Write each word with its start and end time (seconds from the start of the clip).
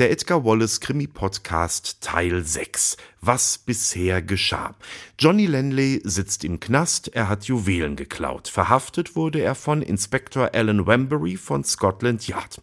Der 0.00 0.10
Edgar 0.10 0.46
Wallace 0.46 0.80
Krimi 0.80 1.06
Podcast 1.06 1.98
Teil 2.00 2.42
6. 2.42 2.96
Was 3.22 3.58
bisher 3.58 4.22
geschah. 4.22 4.74
Johnny 5.18 5.44
Lanley 5.44 6.00
sitzt 6.04 6.42
im 6.42 6.58
Knast, 6.58 7.08
er 7.08 7.28
hat 7.28 7.44
Juwelen 7.44 7.94
geklaut. 7.94 8.48
Verhaftet 8.48 9.14
wurde 9.14 9.40
er 9.42 9.54
von 9.54 9.82
Inspektor 9.82 10.50
Alan 10.54 10.86
Wembury 10.86 11.36
von 11.36 11.62
Scotland 11.62 12.26
Yard. 12.26 12.62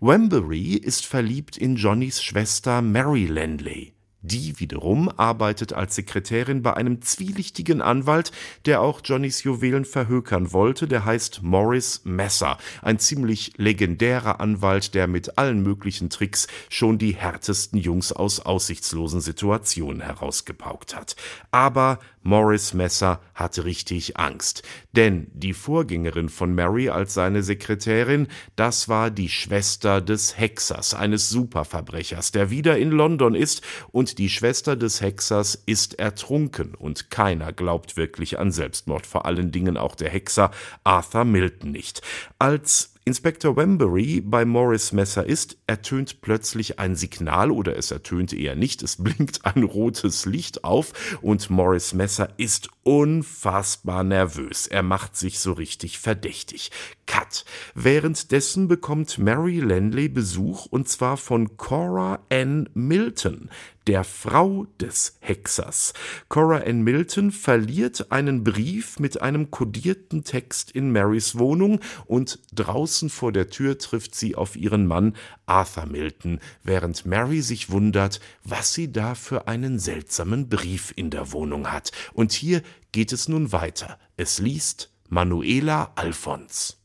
Wembury 0.00 0.74
ist 0.76 1.04
verliebt 1.04 1.58
in 1.58 1.76
Johnnys 1.76 2.22
Schwester 2.22 2.80
Mary 2.80 3.26
Lanley. 3.26 3.97
Die 4.22 4.58
wiederum 4.58 5.08
arbeitet 5.16 5.72
als 5.72 5.94
Sekretärin 5.94 6.62
bei 6.62 6.74
einem 6.74 7.02
zwielichtigen 7.02 7.80
Anwalt, 7.80 8.32
der 8.66 8.80
auch 8.80 9.00
Johnnys 9.04 9.44
Juwelen 9.44 9.84
verhökern 9.84 10.52
wollte, 10.52 10.88
der 10.88 11.04
heißt 11.04 11.42
Morris 11.44 12.00
Messer, 12.04 12.58
ein 12.82 12.98
ziemlich 12.98 13.52
legendärer 13.58 14.40
Anwalt, 14.40 14.94
der 14.94 15.06
mit 15.06 15.38
allen 15.38 15.62
möglichen 15.62 16.10
Tricks 16.10 16.48
schon 16.68 16.98
die 16.98 17.14
härtesten 17.14 17.78
Jungs 17.78 18.10
aus 18.10 18.40
aussichtslosen 18.40 19.20
Situationen 19.20 20.00
herausgepaukt 20.00 20.96
hat. 20.96 21.14
Aber 21.52 22.00
Morris 22.28 22.74
Messer 22.74 23.22
hatte 23.34 23.64
richtig 23.64 24.18
Angst, 24.18 24.62
denn 24.92 25.28
die 25.32 25.54
Vorgängerin 25.54 26.28
von 26.28 26.54
Mary 26.54 26.90
als 26.90 27.14
seine 27.14 27.42
Sekretärin, 27.42 28.28
das 28.54 28.86
war 28.86 29.10
die 29.10 29.30
Schwester 29.30 30.02
des 30.02 30.38
Hexers, 30.38 30.92
eines 30.92 31.30
Superverbrechers, 31.30 32.30
der 32.30 32.50
wieder 32.50 32.76
in 32.76 32.90
London 32.90 33.34
ist, 33.34 33.62
und 33.92 34.18
die 34.18 34.28
Schwester 34.28 34.76
des 34.76 35.00
Hexers 35.00 35.62
ist 35.64 35.98
ertrunken, 35.98 36.74
und 36.74 37.08
keiner 37.10 37.54
glaubt 37.54 37.96
wirklich 37.96 38.38
an 38.38 38.52
Selbstmord, 38.52 39.06
vor 39.06 39.24
allen 39.24 39.50
Dingen 39.50 39.78
auch 39.78 39.94
der 39.94 40.10
Hexer 40.10 40.50
Arthur 40.84 41.24
Milton 41.24 41.70
nicht. 41.70 42.02
Als 42.38 42.92
Inspektor 43.08 43.56
Wembury 43.56 44.20
bei 44.20 44.44
Morris 44.44 44.92
Messer 44.92 45.24
ist, 45.24 45.56
ertönt 45.66 46.20
plötzlich 46.20 46.78
ein 46.78 46.94
Signal 46.94 47.50
oder 47.50 47.74
es 47.74 47.90
ertönt 47.90 48.34
eher 48.34 48.54
nicht, 48.54 48.82
es 48.82 49.02
blinkt 49.02 49.46
ein 49.46 49.62
rotes 49.62 50.26
Licht 50.26 50.62
auf 50.62 51.18
und 51.22 51.48
Morris 51.48 51.94
Messer 51.94 52.28
ist 52.36 52.68
unfassbar 52.88 54.02
nervös. 54.02 54.66
Er 54.66 54.82
macht 54.82 55.14
sich 55.14 55.40
so 55.40 55.52
richtig 55.52 55.98
verdächtig. 55.98 56.70
Cut. 57.04 57.44
Währenddessen 57.74 58.66
bekommt 58.66 59.18
Mary 59.18 59.60
Lanley 59.60 60.08
Besuch 60.08 60.64
und 60.64 60.88
zwar 60.88 61.18
von 61.18 61.58
Cora 61.58 62.20
Ann 62.30 62.66
Milton, 62.72 63.50
der 63.86 64.04
Frau 64.04 64.66
des 64.80 65.18
Hexers. 65.20 65.92
Cora 66.30 66.62
Ann 66.66 66.80
Milton 66.80 67.30
verliert 67.30 68.10
einen 68.10 68.42
Brief 68.42 68.98
mit 68.98 69.20
einem 69.20 69.50
kodierten 69.50 70.24
Text 70.24 70.70
in 70.70 70.90
Marys 70.90 71.38
Wohnung 71.38 71.80
und 72.06 72.38
draußen 72.54 73.10
vor 73.10 73.32
der 73.32 73.50
Tür 73.50 73.76
trifft 73.76 74.14
sie 74.14 74.34
auf 74.34 74.56
ihren 74.56 74.86
Mann 74.86 75.14
Arthur 75.48 75.86
Milton, 75.86 76.40
während 76.62 77.06
Mary 77.06 77.40
sich 77.40 77.70
wundert, 77.70 78.20
was 78.44 78.74
sie 78.74 78.92
da 78.92 79.14
für 79.14 79.48
einen 79.48 79.78
seltsamen 79.78 80.48
Brief 80.48 80.92
in 80.96 81.10
der 81.10 81.32
Wohnung 81.32 81.72
hat. 81.72 81.92
Und 82.12 82.32
hier 82.32 82.62
geht 82.92 83.12
es 83.12 83.28
nun 83.28 83.52
weiter. 83.52 83.98
Es 84.16 84.38
liest 84.38 84.90
Manuela 85.08 85.92
Alfons. 85.94 86.76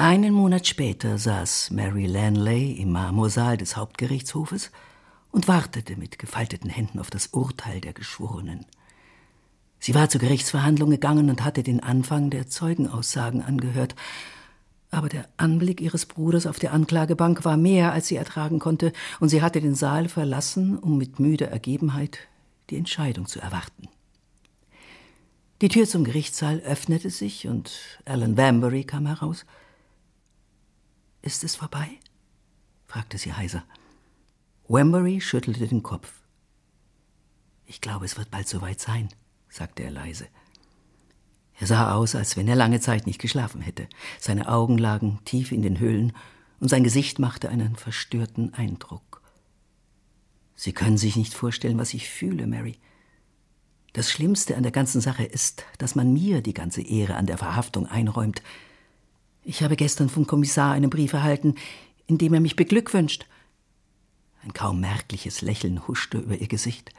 Einen 0.00 0.32
Monat 0.32 0.66
später 0.66 1.18
saß 1.18 1.72
Mary 1.72 2.06
Lanley 2.06 2.72
im 2.80 2.92
Marmorsaal 2.92 3.56
des 3.56 3.76
Hauptgerichtshofes 3.76 4.70
und 5.32 5.48
wartete 5.48 5.96
mit 5.96 6.20
gefalteten 6.20 6.70
Händen 6.70 7.00
auf 7.00 7.10
das 7.10 7.28
Urteil 7.28 7.80
der 7.80 7.94
Geschworenen. 7.94 8.64
Sie 9.78 9.94
war 9.94 10.08
zur 10.08 10.20
Gerichtsverhandlung 10.20 10.90
gegangen 10.90 11.30
und 11.30 11.44
hatte 11.44 11.62
den 11.62 11.82
Anfang 11.82 12.30
der 12.30 12.48
Zeugenaussagen 12.48 13.42
angehört, 13.42 13.94
aber 14.90 15.08
der 15.08 15.28
Anblick 15.36 15.80
ihres 15.80 16.06
Bruders 16.06 16.46
auf 16.46 16.58
der 16.58 16.72
Anklagebank 16.72 17.44
war 17.44 17.56
mehr, 17.56 17.92
als 17.92 18.08
sie 18.08 18.16
ertragen 18.16 18.58
konnte, 18.58 18.92
und 19.20 19.28
sie 19.28 19.42
hatte 19.42 19.60
den 19.60 19.74
Saal 19.74 20.08
verlassen, 20.08 20.78
um 20.78 20.96
mit 20.96 21.20
müder 21.20 21.48
Ergebenheit 21.48 22.18
die 22.70 22.76
Entscheidung 22.76 23.26
zu 23.26 23.40
erwarten. 23.40 23.88
Die 25.60 25.68
Tür 25.68 25.86
zum 25.86 26.04
Gerichtssaal 26.04 26.60
öffnete 26.60 27.10
sich 27.10 27.48
und 27.48 27.98
Alan 28.04 28.36
Bambury 28.36 28.84
kam 28.84 29.06
heraus. 29.06 29.44
Ist 31.20 31.44
es 31.44 31.56
vorbei? 31.56 31.88
fragte 32.86 33.18
sie 33.18 33.34
heiser. 33.34 33.64
Wembury 34.68 35.20
schüttelte 35.20 35.66
den 35.66 35.82
Kopf. 35.82 36.12
Ich 37.66 37.80
glaube, 37.80 38.04
es 38.04 38.16
wird 38.16 38.30
bald 38.30 38.48
soweit 38.48 38.80
sein, 38.80 39.08
sagte 39.48 39.82
er 39.82 39.90
leise. 39.90 40.26
Er 41.60 41.66
sah 41.66 41.94
aus, 41.94 42.14
als 42.14 42.36
wenn 42.36 42.48
er 42.48 42.56
lange 42.56 42.80
Zeit 42.80 43.06
nicht 43.06 43.20
geschlafen 43.20 43.60
hätte. 43.60 43.88
Seine 44.20 44.48
Augen 44.48 44.78
lagen 44.78 45.18
tief 45.24 45.50
in 45.50 45.62
den 45.62 45.80
Höhlen 45.80 46.12
und 46.60 46.68
sein 46.68 46.84
Gesicht 46.84 47.18
machte 47.18 47.48
einen 47.48 47.76
verstörten 47.76 48.54
Eindruck. 48.54 49.22
Sie 50.54 50.72
können 50.72 50.98
sich 50.98 51.16
nicht 51.16 51.34
vorstellen, 51.34 51.78
was 51.78 51.94
ich 51.94 52.08
fühle, 52.08 52.46
Mary. 52.46 52.78
Das 53.92 54.10
Schlimmste 54.10 54.56
an 54.56 54.62
der 54.62 54.72
ganzen 54.72 55.00
Sache 55.00 55.24
ist, 55.24 55.64
dass 55.78 55.94
man 55.94 56.12
mir 56.12 56.42
die 56.42 56.54
ganze 56.54 56.82
Ehre 56.82 57.16
an 57.16 57.26
der 57.26 57.38
Verhaftung 57.38 57.86
einräumt. 57.86 58.42
Ich 59.42 59.62
habe 59.62 59.76
gestern 59.76 60.08
vom 60.08 60.26
Kommissar 60.26 60.72
einen 60.72 60.90
Brief 60.90 61.12
erhalten, 61.12 61.54
in 62.06 62.18
dem 62.18 62.34
er 62.34 62.40
mich 62.40 62.54
beglückwünscht. 62.54 63.26
Ein 64.42 64.52
kaum 64.52 64.80
merkliches 64.80 65.42
Lächeln 65.42 65.88
huschte 65.88 66.18
über 66.18 66.36
ihr 66.36 66.48
Gesicht. 66.48 66.92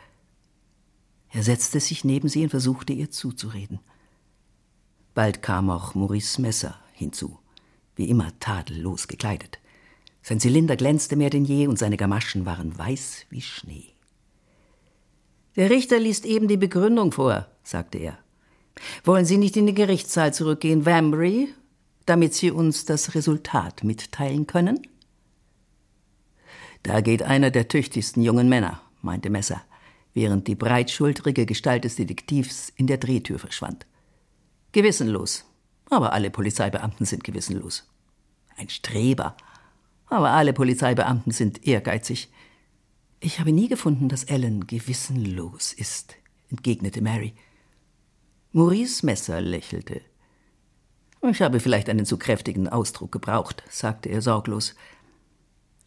Er 1.32 1.44
setzte 1.44 1.80
sich 1.80 2.04
neben 2.04 2.28
sie 2.28 2.44
und 2.44 2.50
versuchte 2.50 2.94
ihr 2.94 3.12
zuzureden. 3.12 3.80
Bald 5.14 5.42
kam 5.42 5.70
auch 5.70 5.96
Maurice 5.96 6.42
Messer 6.42 6.80
hinzu, 6.94 7.40
wie 7.96 8.10
immer 8.10 8.32
tadellos 8.40 9.08
gekleidet. 9.08 9.60
Sein 10.22 10.40
Zylinder 10.40 10.76
glänzte 10.76 11.16
mehr 11.16 11.30
denn 11.30 11.46
je 11.46 11.68
und 11.68 11.80
seine 11.80 11.98
Gamaschen 11.98 12.46
waren 12.46 12.78
weiß 12.78 13.26
wie 13.30 13.42
Schnee. 13.42 13.94
Der 15.56 15.70
Richter 15.70 16.00
liest 16.00 16.26
eben 16.26 16.48
die 16.48 16.58
Begründung 16.58 17.12
vor, 17.12 17.48
sagte 17.64 17.98
er. 17.98 18.18
Wollen 19.04 19.26
Sie 19.26 19.38
nicht 19.38 19.58
in 19.58 19.66
den 19.66 19.76
Gerichtssaal 19.76 20.34
zurückgehen, 20.34 20.86
Wambry, 20.86 21.54
damit 22.06 22.34
Sie 22.34 22.52
uns 22.52 22.86
das 22.86 23.14
Resultat 23.16 23.84
mitteilen 23.84 24.48
können? 24.48 24.88
Da 26.84 27.02
geht 27.02 27.24
einer 27.24 27.52
der 27.52 27.68
tüchtigsten 27.68 28.22
jungen 28.22 28.48
Männer, 28.48 28.82
meinte 29.02 29.30
Messer, 29.30 29.62
während 30.14 30.48
die 30.48 30.56
breitschultrige 30.56 31.46
Gestalt 31.46 31.84
des 31.84 31.96
Detektivs 31.96 32.70
in 32.76 32.88
der 32.88 32.98
Drehtür 32.98 33.40
verschwand. 33.40 33.86
Gewissenlos. 34.72 35.46
Aber 35.90 36.14
alle 36.14 36.30
Polizeibeamten 36.30 37.06
sind 37.06 37.24
gewissenlos. 37.24 37.88
Ein 38.58 38.70
Streber. 38.70 39.36
Aber 40.08 40.32
alle 40.32 40.54
Polizeibeamten 40.54 41.32
sind 41.32 41.66
ehrgeizig. 41.66 42.30
Ich 43.20 43.40
habe 43.40 43.52
nie 43.52 43.68
gefunden, 43.68 44.08
dass 44.08 44.24
Ellen 44.24 44.68
gewissenlos 44.68 45.74
ist, 45.74 46.16
entgegnete 46.50 47.02
Mary. 47.02 47.34
Maurice 48.52 49.06
Messer 49.06 49.42
lächelte. 49.42 50.02
Ich 51.22 51.42
habe 51.42 51.60
vielleicht 51.60 51.90
einen 51.90 52.06
zu 52.06 52.18
kräftigen 52.18 52.70
Ausdruck 52.70 53.12
gebraucht, 53.12 53.64
sagte 53.70 54.10
er 54.10 54.22
sorglos. 54.22 54.76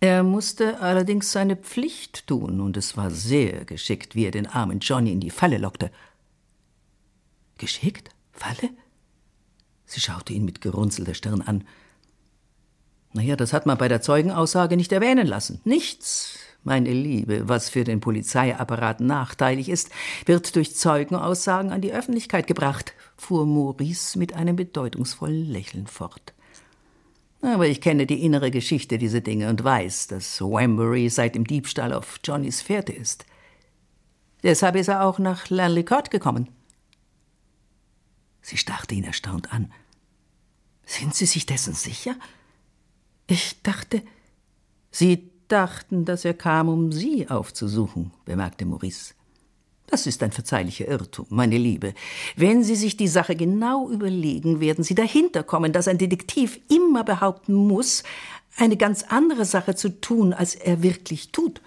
Er 0.02 0.24
musste 0.24 0.80
allerdings 0.80 1.30
seine 1.30 1.54
Pflicht 1.54 2.26
tun, 2.26 2.60
und 2.60 2.76
es 2.76 2.96
war 2.96 3.12
sehr 3.12 3.64
geschickt, 3.64 4.16
wie 4.16 4.24
er 4.24 4.32
den 4.32 4.48
armen 4.48 4.80
Johnny 4.80 5.12
in 5.12 5.20
die 5.20 5.30
Falle 5.30 5.58
lockte. 5.58 5.92
Geschickt? 7.56 8.10
Falle? 8.32 8.70
Sie 9.84 10.00
schaute 10.00 10.32
ihn 10.32 10.44
mit 10.44 10.60
gerunzelter 10.60 11.14
Stirn 11.14 11.40
an. 11.40 11.62
Naja, 13.12 13.36
das 13.36 13.52
hat 13.52 13.64
man 13.64 13.78
bei 13.78 13.86
der 13.86 14.02
Zeugenaussage 14.02 14.76
nicht 14.76 14.90
erwähnen 14.90 15.28
lassen. 15.28 15.60
Nichts, 15.62 16.36
meine 16.64 16.92
Liebe, 16.92 17.48
was 17.48 17.68
für 17.68 17.84
den 17.84 18.00
Polizeiapparat 18.00 18.98
nachteilig 18.98 19.68
ist, 19.68 19.90
wird 20.26 20.56
durch 20.56 20.74
Zeugenaussagen 20.74 21.70
an 21.70 21.80
die 21.80 21.92
Öffentlichkeit 21.92 22.48
gebracht, 22.48 22.92
fuhr 23.16 23.46
Maurice 23.46 24.18
mit 24.18 24.34
einem 24.34 24.56
bedeutungsvollen 24.56 25.48
Lächeln 25.48 25.86
fort. 25.86 26.34
Aber 27.42 27.66
ich 27.66 27.80
kenne 27.80 28.06
die 28.06 28.24
innere 28.24 28.52
Geschichte 28.52 28.98
dieser 28.98 29.20
Dinge 29.20 29.50
und 29.50 29.62
weiß, 29.62 30.06
dass 30.06 30.40
Wembury 30.40 31.10
seit 31.10 31.34
dem 31.34 31.44
Diebstahl 31.44 31.92
auf 31.92 32.20
Johnnys 32.24 32.62
Fährte 32.62 32.92
ist. 32.92 33.26
Deshalb 34.44 34.76
ist 34.76 34.88
er 34.88 35.04
auch 35.04 35.18
nach 35.18 35.50
Lanley 35.50 35.84
Court 35.84 36.10
gekommen. 36.10 36.48
Sie 38.42 38.56
starrte 38.56 38.94
ihn 38.94 39.04
erstaunt 39.04 39.52
an. 39.52 39.72
Sind 40.86 41.14
Sie 41.14 41.26
sich 41.26 41.44
dessen 41.44 41.74
sicher? 41.74 42.14
Ich 43.26 43.60
dachte, 43.62 44.02
Sie 44.92 45.30
dachten, 45.48 46.04
dass 46.04 46.24
er 46.24 46.34
kam, 46.34 46.68
um 46.68 46.92
Sie 46.92 47.28
aufzusuchen, 47.28 48.12
bemerkte 48.24 48.64
Maurice. 48.66 49.14
Das 49.92 50.06
ist 50.06 50.22
ein 50.22 50.32
verzeihlicher 50.32 50.88
Irrtum, 50.88 51.26
meine 51.28 51.58
Liebe. 51.58 51.92
Wenn 52.34 52.64
Sie 52.64 52.76
sich 52.76 52.96
die 52.96 53.08
Sache 53.08 53.36
genau 53.36 53.90
überlegen, 53.90 54.58
werden 54.58 54.82
Sie 54.82 54.94
dahinter 54.94 55.42
kommen, 55.42 55.74
dass 55.74 55.86
ein 55.86 55.98
Detektiv 55.98 56.58
immer 56.70 57.04
behaupten 57.04 57.52
muss, 57.52 58.02
eine 58.56 58.78
ganz 58.78 59.02
andere 59.02 59.44
Sache 59.44 59.74
zu 59.74 60.00
tun, 60.00 60.32
als 60.32 60.54
er 60.54 60.82
wirklich 60.82 61.30
tut. 61.30 61.60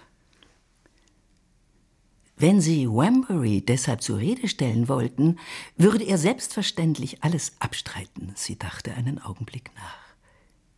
Wenn 2.36 2.60
Sie 2.60 2.88
Wambury 2.88 3.60
deshalb 3.60 4.02
zur 4.02 4.18
Rede 4.18 4.48
stellen 4.48 4.88
wollten, 4.88 5.38
würde 5.76 6.02
er 6.02 6.18
selbstverständlich 6.18 7.22
alles 7.22 7.52
abstreiten. 7.60 8.32
Sie 8.34 8.58
dachte 8.58 8.92
einen 8.94 9.22
Augenblick 9.22 9.70
nach. 9.76 10.16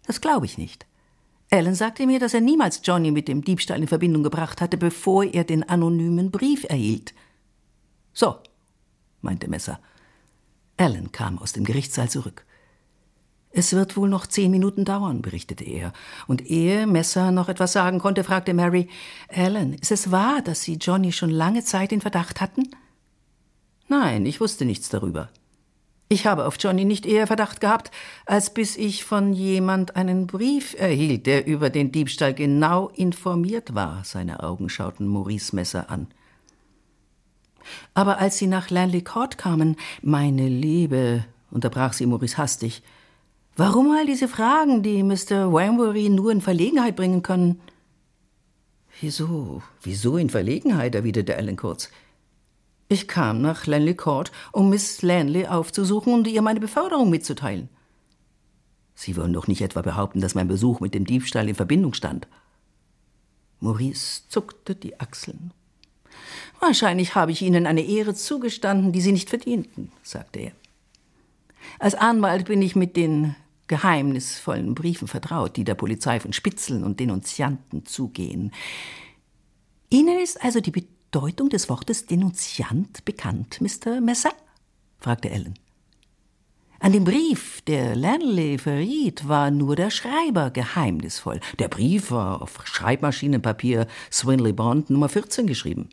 Das 0.07 0.21
glaube 0.21 0.45
ich 0.45 0.59
nicht. 0.59 0.85
Alan 1.51 1.75
sagte 1.75 2.07
mir, 2.07 2.21
dass 2.21 2.35
er 2.35 2.43
niemals 2.43 2.83
Johnny 2.85 3.11
mit 3.11 3.27
dem 3.27 3.43
Diebstahl 3.43 3.81
in 3.81 3.89
Verbindung 3.89 4.23
gebracht 4.23 4.61
hatte, 4.61 4.77
bevor 4.77 5.25
er 5.25 5.45
den 5.45 5.67
anonymen 5.67 6.31
Brief 6.31 6.65
erhielt. 6.69 7.15
So, 8.19 8.35
meinte 9.23 9.49
Messer. 9.49 9.79
Alan 10.77 11.13
kam 11.13 11.39
aus 11.39 11.53
dem 11.53 11.63
Gerichtssaal 11.63 12.11
zurück. 12.11 12.45
Es 13.53 13.73
wird 13.75 13.97
wohl 13.97 14.09
noch 14.09 14.27
zehn 14.27 14.51
Minuten 14.51 14.85
dauern, 14.85 15.23
berichtete 15.23 15.63
er. 15.63 15.93
Und 16.27 16.45
ehe 16.45 16.89
Messer 16.89 17.31
noch 17.31 17.49
etwas 17.49 17.75
sagen 17.75 18.01
konnte, 18.01 18.25
fragte 18.25 18.55
Mary, 18.55 18.89
Alan, 19.29 19.73
ist 19.73 19.93
es 19.93 20.11
wahr, 20.11 20.43
dass 20.43 20.63
Sie 20.63 20.79
Johnny 20.81 21.13
schon 21.13 21.31
lange 21.31 21.63
Zeit 21.63 21.93
in 21.93 22.01
Verdacht 22.01 22.41
hatten? 22.41 22.69
Nein, 23.87 24.27
ich 24.27 24.41
wusste 24.41 24.65
nichts 24.65 24.89
darüber. 24.89 25.29
Ich 26.09 26.27
habe 26.27 26.47
auf 26.47 26.57
Johnny 26.59 26.85
nicht 26.85 27.07
eher 27.07 27.29
Verdacht 27.29 27.61
gehabt, 27.61 27.93
als 28.27 28.53
bis 28.53 28.77
ich 28.77 29.05
von 29.05 29.33
jemand 29.33 29.95
einen 29.95 30.27
Brief 30.27 30.75
erhielt, 30.77 31.27
der 31.27 31.47
über 31.47 31.71
den 31.71 31.93
Diebstahl 31.93 32.35
genau 32.35 32.89
informiert 32.89 33.77
war. 33.77 34.03
Seine 34.03 34.43
Augen 34.43 34.69
schauten 34.69 35.07
Maurice 35.07 35.55
Messer 35.55 35.89
an. 35.89 36.09
Aber 37.95 38.19
als 38.19 38.39
Sie 38.39 38.47
nach 38.47 38.71
Lanley 38.71 39.03
Court 39.03 39.39
kamen, 39.39 39.77
meine 40.03 40.49
Liebe, 40.49 41.25
unterbrach 41.51 41.93
sie 41.93 42.07
Maurice 42.07 42.39
hastig, 42.39 42.83
warum 43.57 43.91
all 43.91 44.07
diese 44.07 44.29
Fragen, 44.29 44.83
die 44.83 45.03
Mr. 45.03 45.53
Wambury 45.53 46.09
nur 46.09 46.33
in 46.33 46.41
Verlegenheit 46.41 46.97
bringen 46.97 47.23
können? 47.23 47.61
Wieso? 49.01 49.63
Wieso 49.83 50.17
in 50.17 50.31
Verlegenheit? 50.31 50.95
erwiderte 50.95 51.37
Alan 51.37 51.57
kurz. 51.57 51.91
Ich 52.89 53.07
kam 53.07 53.43
nach 53.43 53.67
Lanley 53.67 53.95
Court, 53.95 54.33
um 54.53 54.71
Miss 54.71 55.03
Lanley 55.03 55.47
aufzusuchen 55.47 56.15
und 56.15 56.27
ihr 56.27 56.43
meine 56.43 56.61
Beförderung 56.61 57.11
mitzuteilen. 57.11 57.69
Sie 58.95 59.17
wollen 59.17 59.33
doch 59.33 59.47
nicht 59.47 59.61
etwa 59.61 59.83
behaupten, 59.83 60.21
dass 60.21 60.35
mein 60.35 60.49
Besuch 60.49 60.81
mit 60.81 60.95
dem 60.95 61.05
Diebstahl 61.05 61.49
in 61.49 61.55
Verbindung 61.55 61.95
stand. 61.95 62.27
Maurice 63.61 64.23
zuckte 64.29 64.75
die 64.75 64.99
Achseln. 64.99 65.53
Wahrscheinlich 66.61 67.15
habe 67.15 67.33
ich 67.33 67.43
Ihnen 67.43 67.67
eine 67.67 67.83
Ehre 67.83 68.15
zugestanden, 68.15 68.93
die 68.93 69.01
Sie 69.01 69.13
nicht 69.13 69.31
verdienten, 69.31 69.93
sagte 70.03 70.41
er. 70.41 70.53
Als 71.79 71.95
Anwalt 71.95 72.47
bin 72.47 72.63
ich 72.63 72.75
mit 72.75 72.97
den 72.97 73.37
geheimnisvollen 73.69 74.75
Briefen 74.75 75.09
vertraut, 75.09 75.57
die 75.57 75.65
der 75.65 75.75
Polizei 75.75 76.21
von 76.21 76.33
Spitzeln 76.33 76.83
und 76.83 76.99
Denunzianten 77.01 77.85
zugehen. 77.87 78.53
Ihnen 79.91 80.19
ist 80.19 80.43
also 80.43 80.61
die 80.61 80.71
Bedeutung 80.71 81.51
des 81.51 81.69
Wortes 81.69 82.07
Denunziant 82.07 83.05
bekannt, 83.05 83.61
Mr. 83.61 84.01
Messer? 84.01 84.33
fragte 84.99 85.31
Ellen. 85.31 85.55
An 86.81 86.93
dem 86.93 87.05
Brief, 87.05 87.61
der 87.63 87.97
Lanley 87.97 88.57
verriet, 88.57 89.27
war 89.27 89.51
nur 89.51 89.75
der 89.75 89.91
Schreiber 89.91 90.51
geheimnisvoll. 90.51 91.41
Der 91.59 91.69
Brief 91.69 92.13
war 92.13 92.41
auf 92.41 92.61
Schreibmaschinenpapier 92.65 93.89
Swinley 94.13 94.53
Bond 94.53 94.89
Nummer 94.89 95.09
14 95.09 95.49
geschrieben. 95.49 95.89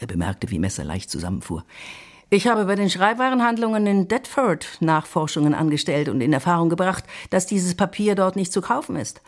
Er 0.00 0.06
bemerkte, 0.06 0.50
wie 0.50 0.58
Messer 0.58 0.82
leicht 0.82 1.10
zusammenfuhr. 1.10 1.64
Ich 2.30 2.46
habe 2.46 2.64
bei 2.64 2.74
den 2.74 2.88
Schreibwarenhandlungen 2.88 3.86
in 3.86 4.08
Deptford 4.08 4.78
Nachforschungen 4.80 5.52
angestellt 5.52 6.08
und 6.08 6.20
in 6.20 6.32
Erfahrung 6.32 6.70
gebracht, 6.70 7.04
dass 7.28 7.46
dieses 7.46 7.74
Papier 7.74 8.14
dort 8.14 8.34
nicht 8.34 8.52
zu 8.52 8.62
kaufen 8.62 8.96
ist. 8.96 9.20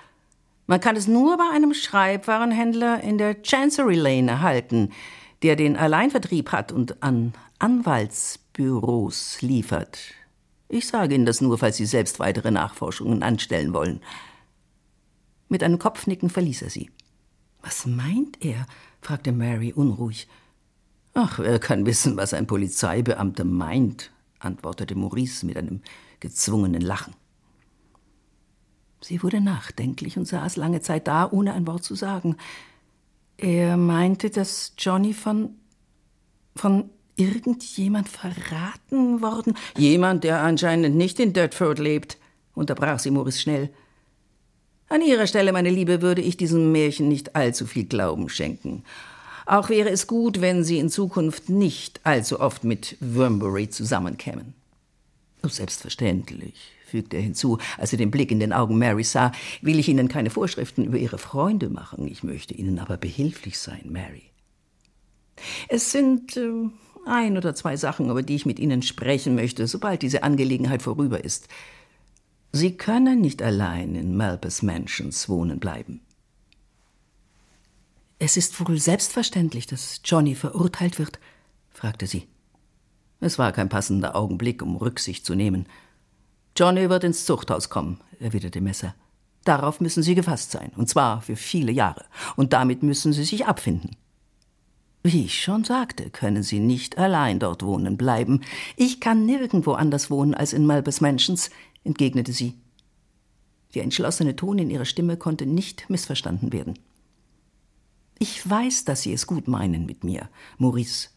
Man 0.66 0.80
kann 0.80 0.96
es 0.96 1.08
nur 1.08 1.36
bei 1.36 1.44
einem 1.52 1.74
Schreibwarenhändler 1.74 3.02
in 3.02 3.18
der 3.18 3.42
Chancery 3.42 3.96
Lane 3.96 4.30
erhalten, 4.30 4.92
der 5.42 5.56
den 5.56 5.76
Alleinvertrieb 5.76 6.52
hat 6.52 6.72
und 6.72 7.02
an 7.02 7.34
Anwaltsbüros 7.58 9.42
liefert. 9.42 9.98
Ich 10.68 10.86
sage 10.86 11.14
Ihnen 11.14 11.26
das 11.26 11.42
nur, 11.42 11.58
falls 11.58 11.76
Sie 11.76 11.86
selbst 11.86 12.18
weitere 12.18 12.50
Nachforschungen 12.50 13.22
anstellen 13.22 13.74
wollen. 13.74 14.00
Mit 15.50 15.62
einem 15.62 15.78
Kopfnicken 15.78 16.30
verließ 16.30 16.62
er 16.62 16.70
sie. 16.70 16.90
Was 17.60 17.84
meint 17.84 18.42
er? 18.42 18.66
fragte 19.02 19.32
Mary 19.32 19.72
unruhig. 19.74 20.28
Ach, 21.14 21.38
wer 21.38 21.58
kann 21.58 21.84
wissen, 21.86 22.16
was 22.16 22.32
ein 22.34 22.46
Polizeibeamter 22.46 23.44
meint, 23.44 24.10
antwortete 24.38 24.94
Maurice 24.94 25.44
mit 25.44 25.56
einem 25.56 25.82
gezwungenen 26.20 26.80
Lachen. 26.80 27.14
Sie 29.00 29.22
wurde 29.22 29.40
nachdenklich 29.40 30.16
und 30.16 30.26
saß 30.26 30.56
lange 30.56 30.80
Zeit 30.80 31.08
da, 31.08 31.28
ohne 31.30 31.52
ein 31.52 31.66
Wort 31.66 31.84
zu 31.84 31.94
sagen. 31.94 32.36
Er 33.36 33.76
meinte, 33.76 34.30
dass 34.30 34.74
Johnny 34.78 35.12
von 35.12 35.56
von 36.54 36.90
irgendjemand 37.16 38.08
verraten 38.08 39.22
worden. 39.22 39.54
Jemand, 39.76 40.24
der 40.24 40.42
anscheinend 40.42 40.96
nicht 40.96 41.20
in 41.20 41.32
Deptford 41.32 41.78
lebt, 41.78 42.18
unterbrach 42.54 42.98
sie 42.98 43.10
Maurice 43.10 43.40
schnell. 43.40 43.70
An 44.88 45.00
Ihrer 45.00 45.26
Stelle, 45.26 45.52
meine 45.52 45.70
Liebe, 45.70 46.02
würde 46.02 46.20
ich 46.20 46.36
diesem 46.36 46.72
Märchen 46.72 47.08
nicht 47.08 47.34
allzu 47.34 47.66
viel 47.66 47.84
Glauben 47.84 48.28
schenken. 48.28 48.84
Auch 49.46 49.68
wäre 49.68 49.90
es 49.90 50.06
gut, 50.06 50.40
wenn 50.40 50.64
Sie 50.64 50.78
in 50.78 50.88
Zukunft 50.88 51.48
nicht 51.48 52.00
allzu 52.04 52.40
oft 52.40 52.64
mit 52.64 52.96
Wormbury 53.00 53.70
zusammenkämen. 53.70 54.54
Selbstverständlich, 55.42 56.72
fügte 56.86 57.16
er 57.16 57.22
hinzu, 57.22 57.58
als 57.78 57.92
er 57.92 57.98
den 57.98 58.10
Blick 58.10 58.30
in 58.30 58.38
den 58.38 58.52
Augen 58.52 58.78
Mary 58.78 59.02
sah, 59.02 59.32
will 59.60 59.78
ich 59.78 59.88
Ihnen 59.88 60.08
keine 60.08 60.30
Vorschriften 60.30 60.84
über 60.84 60.98
Ihre 60.98 61.18
Freunde 61.18 61.68
machen. 61.70 62.06
Ich 62.06 62.22
möchte 62.22 62.54
Ihnen 62.54 62.78
aber 62.78 62.96
behilflich 62.96 63.58
sein, 63.58 63.88
Mary. 63.90 64.24
Es 65.68 65.90
sind 65.90 66.36
äh, 66.36 66.68
ein 67.06 67.36
oder 67.36 67.54
zwei 67.54 67.76
Sachen, 67.76 68.10
über 68.10 68.22
die 68.22 68.36
ich 68.36 68.46
mit 68.46 68.60
Ihnen 68.60 68.82
sprechen 68.82 69.34
möchte, 69.34 69.66
sobald 69.66 70.02
diese 70.02 70.22
Angelegenheit 70.22 70.82
vorüber 70.82 71.24
ist. 71.24 71.48
Sie 72.52 72.76
können 72.76 73.20
nicht 73.20 73.42
allein 73.42 73.94
in 73.94 74.14
Malpas 74.14 74.62
Mansions 74.62 75.28
wohnen 75.28 75.58
bleiben. 75.58 76.00
Es 78.24 78.36
ist 78.36 78.60
wohl 78.60 78.78
selbstverständlich, 78.78 79.66
dass 79.66 80.00
Johnny 80.04 80.36
verurteilt 80.36 81.00
wird? 81.00 81.18
fragte 81.70 82.06
sie. 82.06 82.28
Es 83.18 83.36
war 83.36 83.50
kein 83.50 83.68
passender 83.68 84.14
Augenblick, 84.14 84.62
um 84.62 84.76
Rücksicht 84.76 85.26
zu 85.26 85.34
nehmen. 85.34 85.66
Johnny 86.56 86.88
wird 86.88 87.02
ins 87.02 87.24
Zuchthaus 87.24 87.68
kommen, 87.68 87.98
erwiderte 88.20 88.60
Messer. 88.60 88.94
Darauf 89.42 89.80
müssen 89.80 90.04
Sie 90.04 90.14
gefasst 90.14 90.52
sein, 90.52 90.70
und 90.76 90.88
zwar 90.88 91.20
für 91.20 91.34
viele 91.34 91.72
Jahre. 91.72 92.04
Und 92.36 92.52
damit 92.52 92.84
müssen 92.84 93.12
Sie 93.12 93.24
sich 93.24 93.46
abfinden. 93.46 93.96
Wie 95.02 95.24
ich 95.24 95.42
schon 95.42 95.64
sagte, 95.64 96.08
können 96.08 96.44
Sie 96.44 96.60
nicht 96.60 96.98
allein 96.98 97.40
dort 97.40 97.64
wohnen 97.64 97.96
bleiben. 97.96 98.42
Ich 98.76 99.00
kann 99.00 99.26
nirgendwo 99.26 99.72
anders 99.72 100.12
wohnen 100.12 100.36
als 100.36 100.52
in 100.52 100.64
Malbes 100.64 101.00
Mansions, 101.00 101.50
entgegnete 101.82 102.32
sie. 102.32 102.54
Der 103.74 103.82
entschlossene 103.82 104.36
Ton 104.36 104.60
in 104.60 104.70
ihrer 104.70 104.84
Stimme 104.84 105.16
konnte 105.16 105.44
nicht 105.44 105.90
missverstanden 105.90 106.52
werden. 106.52 106.78
Ich 108.22 108.48
weiß, 108.48 108.84
dass 108.84 109.02
Sie 109.02 109.12
es 109.12 109.26
gut 109.26 109.48
meinen 109.48 109.84
mit 109.84 110.04
mir, 110.04 110.28
Maurice. 110.56 111.08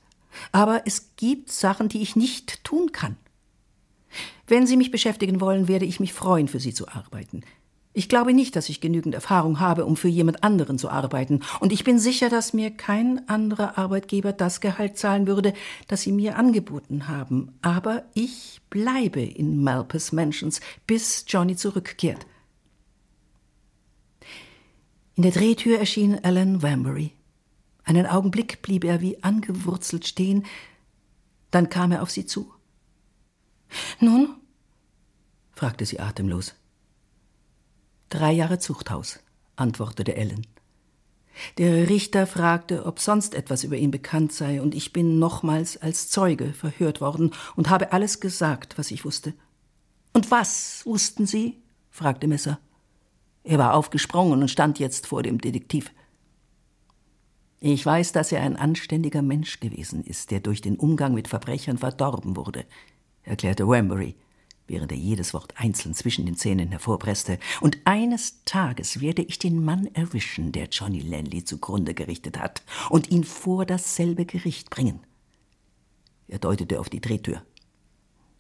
Aber 0.52 0.82
es 0.86 1.12
gibt 1.18 1.52
Sachen, 1.52 1.88
die 1.88 2.02
ich 2.02 2.16
nicht 2.16 2.64
tun 2.64 2.94
kann. 2.94 3.16
Wenn 4.48 4.66
Sie 4.66 4.76
mich 4.76 4.90
beschäftigen 4.90 5.40
wollen, 5.40 5.68
werde 5.68 5.86
ich 5.86 6.00
mich 6.00 6.14
freuen, 6.14 6.48
für 6.48 6.60
Sie 6.60 6.74
zu 6.74 6.88
arbeiten. 6.88 7.44
Ich 7.94 8.10
glaube 8.10 8.34
nicht, 8.34 8.56
dass 8.56 8.70
ich 8.70 8.82
genügend 8.82 9.14
Erfahrung 9.14 9.60
habe, 9.60 9.86
um 9.86 9.98
für 9.98 10.08
jemand 10.08 10.44
anderen 10.44 10.80
zu 10.80 10.90
arbeiten, 10.90 11.42
und 11.60 11.72
ich 11.72 11.84
bin 11.84 12.00
sicher, 12.00 12.30
dass 12.30 12.54
mir 12.54 12.72
kein 12.72 13.30
anderer 13.30 13.78
Arbeitgeber 13.78 14.34
das 14.34 14.60
Gehalt 14.60 14.98
zahlen 14.98 15.28
würde, 15.28 15.54
das 15.88 16.02
Sie 16.02 16.12
mir 16.12 16.38
angeboten 16.38 17.08
haben. 17.08 17.52
Aber 17.62 18.02
ich 18.16 18.62
bleibe 18.72 19.22
in 19.22 19.62
Malpas 19.62 20.12
Mansions, 20.12 20.60
bis 20.88 21.24
Johnny 21.28 21.56
zurückkehrt. 21.56 22.26
In 25.16 25.24
der 25.24 25.32
Drehtür 25.32 25.80
erschien 25.80 26.20
Alan 26.24 26.62
Wambury. 26.62 27.14
Einen 27.86 28.06
Augenblick 28.06 28.62
blieb 28.62 28.84
er 28.84 29.00
wie 29.00 29.24
angewurzelt 29.24 30.06
stehen, 30.06 30.46
dann 31.52 31.70
kam 31.70 31.94
er 31.94 32.02
auf 32.02 32.12
sie 32.12 32.26
zu. 32.26 32.54
Nun? 34.02 34.36
fragte 35.54 35.86
sie 35.86 36.02
atemlos. 36.02 36.54
Drei 38.10 38.34
Jahre 38.34 38.60
Zuchthaus, 38.60 39.20
antwortete 39.56 40.16
Ellen. 40.16 40.46
Der 41.58 41.88
Richter 41.88 42.28
fragte, 42.28 42.86
ob 42.86 43.00
sonst 43.00 43.36
etwas 43.36 43.64
über 43.64 43.78
ihn 43.78 43.92
bekannt 43.92 44.34
sei, 44.34 44.62
und 44.62 44.76
ich 44.76 44.92
bin 44.92 45.18
nochmals 45.20 45.78
als 45.78 46.10
Zeuge 46.10 46.54
verhört 46.54 47.00
worden 47.00 47.32
und 47.56 47.70
habe 47.70 47.94
alles 47.94 48.20
gesagt, 48.20 48.78
was 48.78 48.92
ich 48.92 49.06
wusste. 49.06 49.34
Und 50.12 50.30
was 50.30 50.86
wussten 50.86 51.26
Sie? 51.26 51.62
fragte 51.90 52.28
Messer. 52.28 52.60
Er 53.46 53.60
war 53.60 53.76
aufgesprungen 53.76 54.42
und 54.42 54.50
stand 54.50 54.80
jetzt 54.80 55.06
vor 55.06 55.22
dem 55.22 55.40
Detektiv. 55.40 55.92
Ich 57.60 57.86
weiß, 57.86 58.12
dass 58.12 58.32
er 58.32 58.42
ein 58.42 58.58
anständiger 58.58 59.22
Mensch 59.22 59.60
gewesen 59.60 60.04
ist, 60.04 60.32
der 60.32 60.40
durch 60.40 60.62
den 60.62 60.78
Umgang 60.78 61.14
mit 61.14 61.28
Verbrechern 61.28 61.78
verdorben 61.78 62.36
wurde, 62.36 62.66
erklärte 63.22 63.68
Wambury, 63.68 64.16
während 64.68 64.92
er 64.92 64.98
jedes 64.98 65.36
Wort 65.36 65.54
einzeln 65.58 65.94
zwischen 65.94 66.26
den 66.26 66.36
Zähnen 66.36 66.70
hervorpresste. 66.70 67.38
Und 67.62 67.78
eines 67.86 68.44
Tages 68.46 69.00
werde 69.00 69.22
ich 69.22 69.38
den 69.38 69.64
Mann 69.64 69.90
erwischen, 69.94 70.52
der 70.52 70.68
Johnny 70.70 71.00
Lanley 71.00 71.46
zugrunde 71.46 71.94
gerichtet 71.94 72.40
hat, 72.40 72.64
und 72.90 73.12
ihn 73.12 73.24
vor 73.24 73.66
dasselbe 73.66 74.26
Gericht 74.26 74.72
bringen. 74.72 75.02
Er 76.28 76.40
deutete 76.40 76.80
auf 76.80 76.90
die 76.90 77.02
Drehtür. 77.02 77.44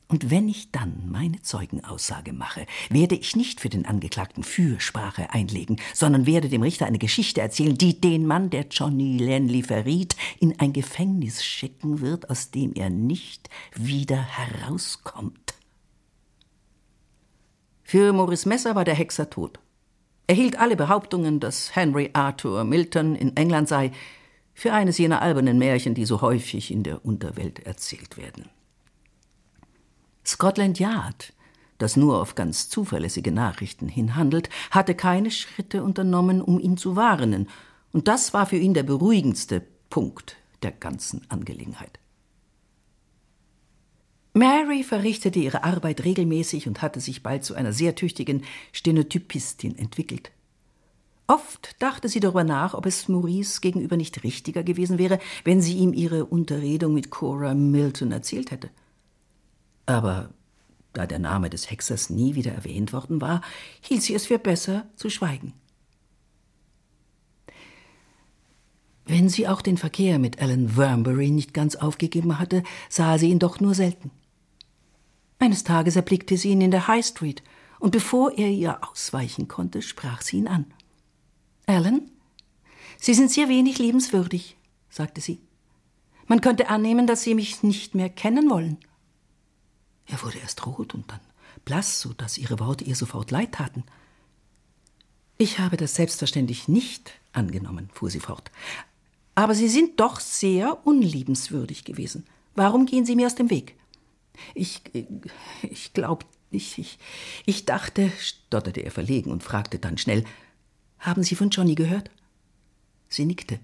Und 0.07 0.29
wenn 0.29 0.47
ich 0.47 0.71
dann 0.71 1.09
meine 1.09 1.41
Zeugenaussage 1.41 2.31
mache, 2.31 2.67
werde 2.89 3.15
ich 3.15 3.35
nicht 3.35 3.59
für 3.59 3.69
den 3.69 3.87
Angeklagten 3.87 4.43
Fürsprache 4.43 5.31
einlegen, 5.31 5.77
sondern 5.95 6.27
werde 6.27 6.47
dem 6.47 6.61
Richter 6.61 6.85
eine 6.85 6.99
Geschichte 6.99 7.41
erzählen, 7.41 7.75
die 7.75 7.99
den 7.99 8.27
Mann, 8.27 8.51
der 8.51 8.67
Johnny 8.69 9.17
Lanley 9.17 9.63
verriet, 9.63 10.15
in 10.39 10.59
ein 10.59 10.73
Gefängnis 10.73 11.43
schicken 11.43 12.01
wird, 12.01 12.29
aus 12.29 12.51
dem 12.51 12.73
er 12.73 12.91
nicht 12.91 13.49
wieder 13.73 14.21
herauskommt. 14.21 15.55
Für 17.83 18.13
Maurice 18.13 18.47
Messer 18.47 18.75
war 18.75 18.85
der 18.85 18.95
Hexer 18.95 19.29
tot. 19.29 19.59
Er 20.27 20.35
hielt 20.35 20.59
alle 20.59 20.75
Behauptungen, 20.75 21.39
dass 21.39 21.75
Henry 21.75 22.11
Arthur 22.13 22.63
Milton 22.63 23.15
in 23.15 23.35
England 23.35 23.69
sei, 23.69 23.91
für 24.53 24.71
eines 24.71 24.97
jener 24.97 25.21
albernen 25.21 25.57
Märchen, 25.57 25.95
die 25.95 26.05
so 26.05 26.21
häufig 26.21 26.71
in 26.71 26.83
der 26.83 27.05
Unterwelt 27.05 27.59
erzählt 27.59 28.17
werden. 28.17 28.49
Scotland 30.25 30.79
Yard, 30.79 31.33
das 31.77 31.97
nur 31.97 32.21
auf 32.21 32.35
ganz 32.35 32.69
zuverlässige 32.69 33.31
Nachrichten 33.31 33.87
hinhandelt, 33.87 34.49
hatte 34.71 34.95
keine 34.95 35.31
Schritte 35.31 35.83
unternommen, 35.83 36.41
um 36.41 36.59
ihn 36.59 36.77
zu 36.77 36.95
warnen, 36.95 37.47
und 37.91 38.07
das 38.07 38.33
war 38.33 38.45
für 38.45 38.57
ihn 38.57 38.73
der 38.73 38.83
beruhigendste 38.83 39.61
Punkt 39.89 40.35
der 40.63 40.71
ganzen 40.71 41.21
Angelegenheit. 41.29 41.99
Mary 44.33 44.83
verrichtete 44.83 45.39
ihre 45.39 45.63
Arbeit 45.63 46.03
regelmäßig 46.03 46.67
und 46.67 46.81
hatte 46.81 46.99
sich 46.99 47.23
bald 47.23 47.45
zu 47.45 47.53
einer 47.53 47.71
sehr 47.71 47.95
tüchtigen 47.95 48.43
Stenotypistin 48.73 49.77
entwickelt. 49.77 50.31
Oft 51.27 51.81
dachte 51.81 52.09
sie 52.09 52.19
darüber 52.19 52.43
nach, 52.43 52.73
ob 52.73 52.85
es 52.85 53.07
Maurice 53.07 53.61
gegenüber 53.61 53.95
nicht 53.95 54.23
richtiger 54.23 54.63
gewesen 54.63 54.97
wäre, 54.97 55.19
wenn 55.45 55.61
sie 55.61 55.77
ihm 55.77 55.93
ihre 55.93 56.25
Unterredung 56.25 56.93
mit 56.93 57.09
Cora 57.11 57.53
Milton 57.53 58.11
erzählt 58.11 58.51
hätte. 58.51 58.69
Aber 59.85 60.29
da 60.93 61.05
der 61.05 61.19
Name 61.19 61.49
des 61.49 61.69
Hexers 61.69 62.09
nie 62.09 62.35
wieder 62.35 62.53
erwähnt 62.53 62.93
worden 62.93 63.21
war, 63.21 63.41
hielt 63.81 64.01
sie 64.01 64.15
es 64.15 64.27
für 64.27 64.39
besser 64.39 64.87
zu 64.95 65.09
schweigen. 65.09 65.53
Wenn 69.05 69.29
sie 69.29 69.47
auch 69.47 69.61
den 69.61 69.77
Verkehr 69.77 70.17
mit 70.17 70.41
Alan 70.41 70.75
Wormbury 70.77 71.29
nicht 71.29 71.53
ganz 71.53 71.75
aufgegeben 71.75 72.39
hatte, 72.39 72.63
sah 72.89 73.17
sie 73.17 73.29
ihn 73.29 73.39
doch 73.39 73.59
nur 73.59 73.75
selten. 73.75 74.09
Eines 75.37 75.63
Tages 75.63 75.95
erblickte 75.95 76.37
sie 76.37 76.49
ihn 76.49 76.61
in 76.61 76.71
der 76.71 76.87
High 76.87 77.05
Street, 77.05 77.43
und 77.79 77.91
bevor 77.91 78.31
er 78.31 78.49
ihr 78.49 78.79
ausweichen 78.89 79.47
konnte, 79.47 79.81
sprach 79.81 80.21
sie 80.21 80.37
ihn 80.37 80.47
an. 80.47 80.65
Alan, 81.67 82.09
Sie 82.97 83.13
sind 83.13 83.29
sehr 83.29 83.49
wenig 83.49 83.77
liebenswürdig, 83.77 84.57
sagte 84.89 85.21
sie. 85.21 85.39
Man 86.27 86.41
könnte 86.41 86.69
annehmen, 86.69 87.05
dass 87.05 87.21
Sie 87.21 87.35
mich 87.35 87.61
nicht 87.61 87.93
mehr 87.93 88.09
kennen 88.09 88.49
wollen. 88.49 88.77
Er 90.07 90.21
wurde 90.21 90.37
erst 90.39 90.65
rot 90.65 90.93
und 90.93 91.09
dann 91.11 91.19
blass, 91.63 91.99
so 91.99 92.13
dass 92.13 92.37
ihre 92.37 92.59
Worte 92.59 92.83
ihr 92.83 92.95
sofort 92.95 93.31
leid 93.31 93.53
taten. 93.53 93.83
Ich 95.37 95.59
habe 95.59 95.77
das 95.77 95.95
selbstverständlich 95.95 96.67
nicht 96.67 97.11
angenommen, 97.33 97.89
fuhr 97.93 98.09
sie 98.09 98.19
fort. 98.19 98.51
Aber 99.37 99.53
Sie 99.53 99.67
sind 99.67 99.99
doch 99.99 100.21
sehr 100.21 100.87
unliebenswürdig 100.87 101.83
gewesen. 101.83 102.25
Warum 102.55 102.85
gehen 102.85 103.05
Sie 103.05 103.17
mir 103.17 103.27
aus 103.27 103.35
dem 103.35 103.49
Weg? 103.49 103.75
Ich, 104.53 104.81
ich 105.61 105.93
glaube 105.93 106.25
nicht, 106.51 106.77
ich, 106.77 106.99
ich 107.45 107.65
dachte, 107.65 108.11
stotterte 108.17 108.79
er 108.79 108.91
verlegen 108.91 109.31
und 109.31 109.43
fragte 109.43 109.77
dann 109.77 109.97
schnell, 109.97 110.23
haben 110.99 111.23
Sie 111.23 111.35
von 111.35 111.49
Johnny 111.49 111.75
gehört? 111.75 112.09
Sie 113.09 113.25
nickte. 113.25 113.59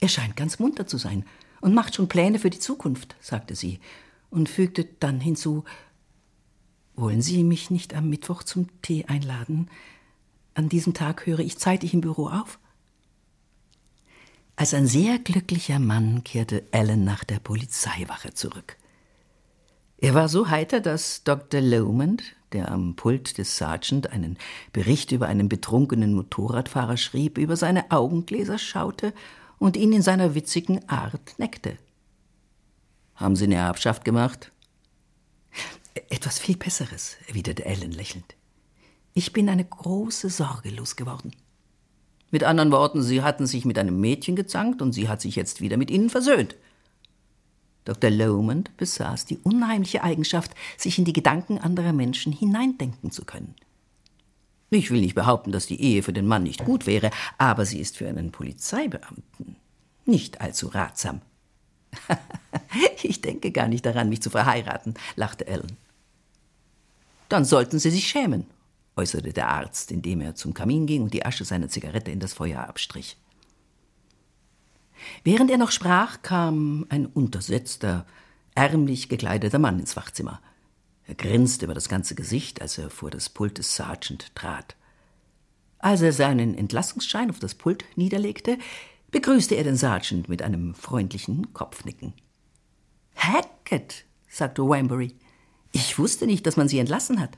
Er 0.00 0.08
scheint 0.08 0.36
ganz 0.36 0.58
munter 0.58 0.86
zu 0.86 0.98
sein 0.98 1.24
und 1.60 1.72
macht 1.72 1.94
schon 1.94 2.08
Pläne 2.08 2.38
für 2.38 2.50
die 2.50 2.58
Zukunft, 2.58 3.14
sagte 3.20 3.54
sie 3.54 3.80
und 4.34 4.48
fügte 4.48 4.84
dann 5.00 5.20
hinzu 5.20 5.64
Wollen 6.96 7.22
Sie 7.22 7.42
mich 7.42 7.70
nicht 7.70 7.94
am 7.94 8.08
Mittwoch 8.08 8.42
zum 8.42 8.68
Tee 8.82 9.04
einladen? 9.06 9.68
An 10.54 10.68
diesem 10.68 10.94
Tag 10.94 11.26
höre 11.26 11.40
ich 11.40 11.58
zeitig 11.58 11.92
im 11.92 12.00
Büro 12.00 12.28
auf. 12.28 12.60
Als 14.54 14.74
ein 14.74 14.86
sehr 14.86 15.18
glücklicher 15.18 15.80
Mann 15.80 16.22
kehrte 16.22 16.62
Alan 16.70 17.02
nach 17.02 17.24
der 17.24 17.40
Polizeiwache 17.40 18.34
zurück. 18.34 18.76
Er 19.98 20.14
war 20.14 20.28
so 20.28 20.48
heiter, 20.48 20.80
dass 20.80 21.24
Dr. 21.24 21.60
Lomond, 21.60 22.22
der 22.52 22.70
am 22.70 22.94
Pult 22.94 23.38
des 23.38 23.56
Sergeant 23.56 24.12
einen 24.12 24.38
Bericht 24.72 25.10
über 25.10 25.26
einen 25.26 25.48
betrunkenen 25.48 26.14
Motorradfahrer 26.14 26.96
schrieb, 26.96 27.38
über 27.38 27.56
seine 27.56 27.90
Augengläser 27.90 28.58
schaute 28.58 29.12
und 29.58 29.76
ihn 29.76 29.92
in 29.92 30.02
seiner 30.02 30.36
witzigen 30.36 30.88
Art 30.88 31.38
neckte. 31.38 31.76
Haben 33.14 33.36
Sie 33.36 33.44
eine 33.44 33.56
Erbschaft 33.56 34.04
gemacht? 34.04 34.50
Etwas 36.08 36.38
viel 36.38 36.56
Besseres, 36.56 37.16
erwiderte 37.28 37.64
Ellen 37.64 37.92
lächelnd. 37.92 38.34
Ich 39.14 39.32
bin 39.32 39.48
eine 39.48 39.64
große 39.64 40.28
Sorge 40.28 40.70
losgeworden. 40.70 41.34
Mit 42.30 42.42
anderen 42.42 42.72
Worten, 42.72 43.02
Sie 43.02 43.22
hatten 43.22 43.46
sich 43.46 43.64
mit 43.64 43.78
einem 43.78 44.00
Mädchen 44.00 44.34
gezankt 44.34 44.82
und 44.82 44.92
sie 44.92 45.08
hat 45.08 45.20
sich 45.20 45.36
jetzt 45.36 45.60
wieder 45.60 45.76
mit 45.76 45.90
Ihnen 45.90 46.10
versöhnt. 46.10 46.56
Dr. 47.84 48.10
Lomond 48.10 48.76
besaß 48.76 49.26
die 49.26 49.38
unheimliche 49.38 50.02
Eigenschaft, 50.02 50.52
sich 50.76 50.98
in 50.98 51.04
die 51.04 51.12
Gedanken 51.12 51.58
anderer 51.58 51.92
Menschen 51.92 52.32
hineindenken 52.32 53.12
zu 53.12 53.24
können. 53.24 53.54
Ich 54.70 54.90
will 54.90 55.00
nicht 55.00 55.14
behaupten, 55.14 55.52
dass 55.52 55.66
die 55.66 55.80
Ehe 55.80 56.02
für 56.02 56.12
den 56.12 56.26
Mann 56.26 56.42
nicht 56.42 56.64
gut 56.64 56.86
wäre, 56.86 57.10
aber 57.38 57.64
sie 57.64 57.78
ist 57.78 57.96
für 57.96 58.08
einen 58.08 58.32
Polizeibeamten 58.32 59.56
nicht 60.06 60.40
allzu 60.40 60.68
ratsam. 60.68 61.20
ich 63.02 63.20
denke 63.20 63.50
gar 63.50 63.68
nicht 63.68 63.86
daran, 63.86 64.08
mich 64.08 64.22
zu 64.22 64.30
verheiraten, 64.30 64.94
lachte 65.16 65.46
Ellen. 65.46 65.76
Dann 67.28 67.44
sollten 67.44 67.78
Sie 67.78 67.90
sich 67.90 68.06
schämen, 68.06 68.46
äußerte 68.96 69.32
der 69.32 69.48
Arzt, 69.48 69.90
indem 69.90 70.20
er 70.20 70.34
zum 70.34 70.54
Kamin 70.54 70.86
ging 70.86 71.02
und 71.02 71.14
die 71.14 71.24
Asche 71.24 71.44
seiner 71.44 71.68
Zigarette 71.68 72.10
in 72.10 72.20
das 72.20 72.34
Feuer 72.34 72.60
abstrich. 72.68 73.16
Während 75.22 75.50
er 75.50 75.58
noch 75.58 75.70
sprach, 75.70 76.22
kam 76.22 76.86
ein 76.88 77.06
untersetzter, 77.06 78.06
ärmlich 78.54 79.08
gekleideter 79.08 79.58
Mann 79.58 79.80
ins 79.80 79.96
Wachzimmer. 79.96 80.40
Er 81.06 81.14
grinste 81.14 81.66
über 81.66 81.74
das 81.74 81.88
ganze 81.88 82.14
Gesicht, 82.14 82.62
als 82.62 82.78
er 82.78 82.88
vor 82.88 83.10
das 83.10 83.28
Pult 83.28 83.58
des 83.58 83.74
Sergeant 83.74 84.34
trat. 84.34 84.76
Als 85.78 86.00
er 86.00 86.12
seinen 86.12 86.54
Entlassungsschein 86.54 87.30
auf 87.30 87.40
das 87.40 87.54
Pult 87.54 87.84
niederlegte, 87.96 88.58
begrüßte 89.10 89.54
er 89.54 89.64
den 89.64 89.76
Sergeant 89.76 90.28
mit 90.28 90.40
einem 90.40 90.74
freundlichen 90.74 91.52
Kopfnicken. 91.52 92.14
Hackett, 93.16 94.04
sagte 94.28 94.62
Wambury, 94.62 95.14
ich 95.72 95.98
wusste 95.98 96.26
nicht, 96.26 96.46
dass 96.46 96.56
man 96.56 96.68
Sie 96.68 96.78
entlassen 96.78 97.20
hat. 97.20 97.36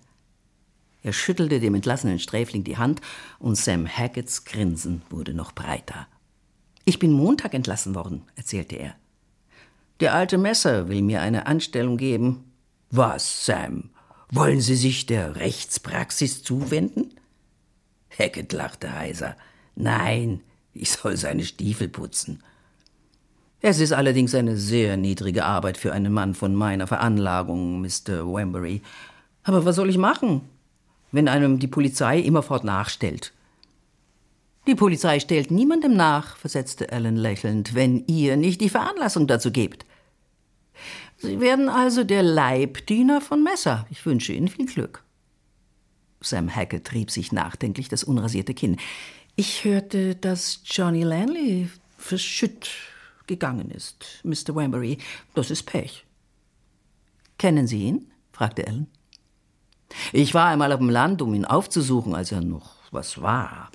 Er 1.03 1.13
schüttelte 1.13 1.61
dem 1.61 1.75
entlassenen 1.75 2.19
Sträfling 2.19 2.65
die 2.65 2.77
Hand 2.77 3.01
und 3.39 3.57
Sam 3.57 3.87
Hacketts 3.87 4.45
Grinsen 4.45 5.03
wurde 5.09 5.35
noch 5.35 5.53
breiter. 5.53 6.09
Ich 6.85 6.99
bin 6.99 7.13
Montag 7.13 7.55
entlassen 7.55 7.95
worden, 7.95 8.23
erzählte 8.35 8.77
er. 8.77 8.97
Der 10.01 10.15
alte 10.15 10.37
Messer 10.37 10.89
will 10.89 11.03
mir 11.03 11.23
eine 11.23 11.47
Anstellung 11.47 11.97
geben. 11.97 12.53
Was, 12.91 13.47
Sam? 13.47 13.91
Wollen 14.31 14.61
Sie 14.61 14.77
sich 14.77 15.07
der 15.07 15.37
Rechtspraxis 15.37 16.43
zuwenden? 16.43 17.15
Hackett 18.11 18.53
lachte 18.53 18.93
heiser. 18.93 19.37
Nein, 19.75 20.43
ich 20.75 20.91
soll 20.91 21.17
seine 21.17 21.45
Stiefel 21.45 21.89
putzen. 21.89 22.43
Es 23.69 23.81
ist 23.81 23.91
allerdings 23.91 24.33
eine 24.37 24.57
sehr 24.57 24.97
niedrige 24.97 25.45
Arbeit 25.45 25.77
für 25.77 25.93
einen 25.93 26.13
Mann 26.13 26.37
von 26.37 26.55
meiner 26.55 26.87
Veranlagung, 26.87 27.81
Mr. 27.81 28.25
Wembury. 28.33 28.81
Aber 29.43 29.65
was 29.65 29.75
soll 29.75 29.91
ich 29.91 29.99
machen, 29.99 30.43
wenn 31.11 31.27
einem 31.27 31.59
die 31.59 31.67
Polizei 31.67 32.21
immerfort 32.21 32.63
nachstellt? 32.63 33.33
Die 34.69 34.77
Polizei 34.77 35.19
stellt 35.19 35.51
niemandem 35.51 35.97
nach, 35.97 36.37
versetzte 36.37 36.93
Alan 36.93 37.17
lächelnd, 37.17 37.75
wenn 37.75 38.05
ihr 38.07 38.37
nicht 38.37 38.61
die 38.61 38.69
Veranlassung 38.69 39.27
dazu 39.27 39.51
gebt. 39.51 39.85
Sie 41.17 41.41
werden 41.41 41.69
also 41.69 42.05
der 42.05 42.23
Leibdiener 42.23 43.21
von 43.21 43.43
Messer. 43.43 43.85
Ich 43.91 44.07
wünsche 44.07 44.33
Ihnen 44.33 44.47
viel 44.47 44.67
Glück. 44.67 45.03
Sam 46.21 46.55
Hackett 46.55 46.85
trieb 46.85 47.11
sich 47.11 47.33
nachdenklich 47.33 47.89
das 47.89 48.05
unrasierte 48.05 48.55
Kinn. 48.55 48.77
Ich 49.35 49.65
hörte, 49.65 50.15
dass 50.15 50.61
Johnny 50.67 51.03
Lanley 51.03 51.69
verschütt 51.99 52.71
gegangen 53.27 53.71
ist, 53.71 54.21
Mr. 54.25 54.55
Wambury. 54.55 54.99
Das 55.35 55.51
ist 55.51 55.65
Pech. 55.65 56.05
Kennen 57.39 57.67
Sie 57.67 57.83
ihn? 57.83 58.11
fragte 58.33 58.67
Ellen. 58.67 58.87
Ich 60.13 60.35
war 60.35 60.49
einmal 60.49 60.73
auf 60.73 60.79
dem 60.79 60.91
Land, 60.91 61.23
um 61.23 61.35
ihn 61.35 61.45
aufzusuchen, 61.45 62.15
als 62.15 62.33
er 62.33 62.41
noch 62.41 62.75
was 62.91 63.21
war. 63.23 63.71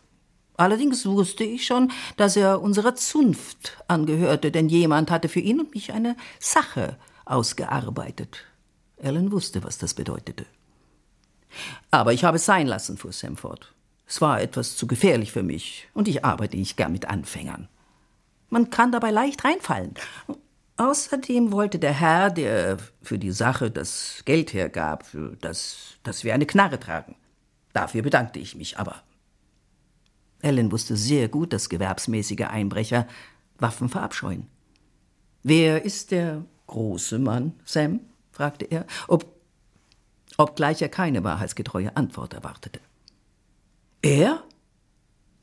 Allerdings 0.58 1.06
wusste 1.06 1.44
ich 1.44 1.66
schon, 1.66 1.92
dass 2.18 2.36
er 2.36 2.62
unserer 2.62 2.96
Zunft 2.96 3.78
angehörte, 3.88 4.52
denn 4.52 4.70
jemand 4.70 5.10
hatte 5.10 5.30
für 5.30 5.40
ihn 5.40 5.60
und 5.60 5.74
mich 5.74 5.94
eine 5.94 6.16
Sache 6.40 6.98
ausgearbeitet. 7.26 8.46
Ellen 8.98 9.32
wusste, 9.32 9.64
was 9.64 9.78
das 9.78 9.94
bedeutete. 9.94 10.46
Aber 11.90 12.14
ich 12.14 12.24
habe 12.24 12.38
es 12.38 12.46
sein 12.46 12.68
lassen, 12.68 12.98
fuhr 12.98 13.12
Sam 13.12 13.38
fort. 13.38 13.74
Es 14.06 14.22
war 14.22 14.42
etwas 14.42 14.76
zu 14.76 14.88
gefährlich 14.88 15.32
für 15.32 15.44
mich, 15.44 15.88
und 15.94 16.08
ich 16.08 16.26
arbeite 16.26 16.58
nicht 16.58 16.78
gern 16.78 16.92
mit 16.92 17.06
Anfängern. 17.06 17.68
Man 18.52 18.70
kann 18.70 18.92
dabei 18.92 19.10
leicht 19.12 19.44
reinfallen. 19.44 19.96
Außerdem 20.76 21.52
wollte 21.52 21.80
der 21.80 21.94
Herr, 21.94 22.30
der 22.30 22.78
für 23.02 23.18
die 23.18 23.32
Sache 23.32 23.72
das 23.72 24.24
Geld 24.26 24.54
hergab, 24.54 25.06
dass, 25.40 25.96
dass 26.04 26.24
wir 26.24 26.34
eine 26.34 26.46
Knarre 26.46 26.80
tragen. 26.80 27.16
Dafür 27.72 28.02
bedankte 28.02 28.40
ich 28.40 28.56
mich 28.56 28.78
aber. 28.78 29.02
Ellen 30.42 30.72
wusste 30.72 30.98
sehr 30.98 31.30
gut, 31.30 31.54
dass 31.54 31.70
gewerbsmäßige 31.70 32.48
Einbrecher 32.50 33.08
Waffen 33.58 33.88
verabscheuen. 33.90 34.48
Wer 35.44 35.86
ist 35.86 36.12
der 36.12 36.44
große 36.68 37.20
Mann, 37.20 37.54
Sam? 37.64 38.02
fragte 38.32 38.66
er, 38.66 38.86
ob, 39.08 39.26
obgleich 40.38 40.82
er 40.82 40.90
keine 40.90 41.24
wahrheitsgetreue 41.24 41.96
Antwort 41.96 42.34
erwartete. 42.34 42.80
Er? 44.02 44.44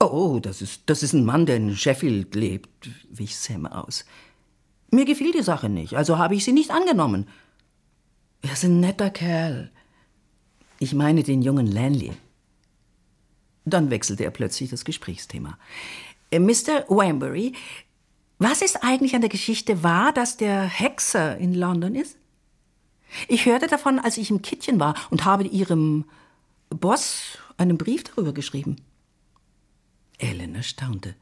Oh, 0.00 0.38
das 0.40 0.62
ist, 0.62 0.82
das 0.86 1.02
ist 1.02 1.12
ein 1.12 1.24
Mann, 1.24 1.46
der 1.46 1.56
in 1.56 1.76
Sheffield 1.76 2.34
lebt, 2.34 2.88
wich 3.10 3.36
Sam 3.36 3.66
aus. 3.66 4.04
Mir 4.90 5.04
gefiel 5.04 5.32
die 5.32 5.42
Sache 5.42 5.68
nicht, 5.68 5.94
also 5.94 6.18
habe 6.18 6.34
ich 6.34 6.44
sie 6.44 6.52
nicht 6.52 6.70
angenommen. 6.70 7.28
Er 8.42 8.52
ist 8.52 8.64
ein 8.64 8.80
netter 8.80 9.10
Kerl. 9.10 9.70
Ich 10.78 10.94
meine 10.94 11.24
den 11.24 11.42
jungen 11.42 11.66
Lanley. 11.66 12.12
Dann 13.64 13.90
wechselte 13.90 14.24
er 14.24 14.30
plötzlich 14.30 14.70
das 14.70 14.84
Gesprächsthema. 14.84 15.58
Äh, 16.30 16.38
Mr. 16.38 16.84
Wambury, 16.88 17.52
was 18.38 18.62
ist 18.62 18.84
eigentlich 18.84 19.14
an 19.14 19.20
der 19.20 19.30
Geschichte 19.30 19.82
wahr, 19.82 20.12
dass 20.12 20.36
der 20.36 20.62
Hexer 20.62 21.36
in 21.38 21.54
London 21.54 21.96
ist? 21.96 22.16
Ich 23.26 23.46
hörte 23.46 23.66
davon, 23.66 23.98
als 23.98 24.16
ich 24.16 24.30
im 24.30 24.42
Kittchen 24.42 24.78
war 24.78 24.94
und 25.10 25.24
habe 25.24 25.44
ihrem 25.44 26.04
Boss 26.70 27.38
einen 27.56 27.78
Brief 27.78 28.04
darüber 28.04 28.32
geschrieben. 28.32 28.76
Ellen 30.18 30.54
erstaunte. 30.54 31.14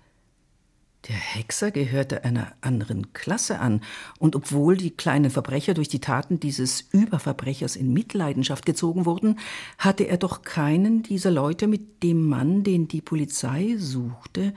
Der 1.09 1.17
Hexer 1.17 1.71
gehörte 1.71 2.25
einer 2.25 2.53
anderen 2.62 3.12
Klasse 3.12 3.61
an, 3.61 3.83
und 4.19 4.35
obwohl 4.35 4.76
die 4.76 4.91
kleinen 4.91 5.31
Verbrecher 5.31 5.75
durch 5.75 5.88
die 5.88 6.00
Taten 6.00 6.41
dieses 6.41 6.81
Überverbrechers 6.91 7.76
in 7.76 7.93
Mitleidenschaft 7.93 8.67
gezogen 8.67 9.07
wurden, 9.07 9.38
hatte 9.79 10.05
er 10.05 10.17
doch 10.17 10.43
keinen 10.43 11.05
dieser 11.05 11.31
Leute 11.31 11.69
mit 11.69 12.03
dem 12.03 12.26
Mann, 12.26 12.65
den 12.65 12.88
die 12.88 13.03
Polizei 13.03 13.76
suchte, 13.79 14.53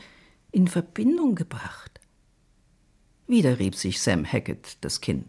in 0.51 0.67
Verbindung 0.67 1.35
gebracht. 1.35 1.99
Wieder 3.27 3.59
rieb 3.59 3.75
sich 3.75 4.01
Sam 4.01 4.25
Hackett 4.25 4.77
das 4.81 5.01
Kinn. 5.01 5.25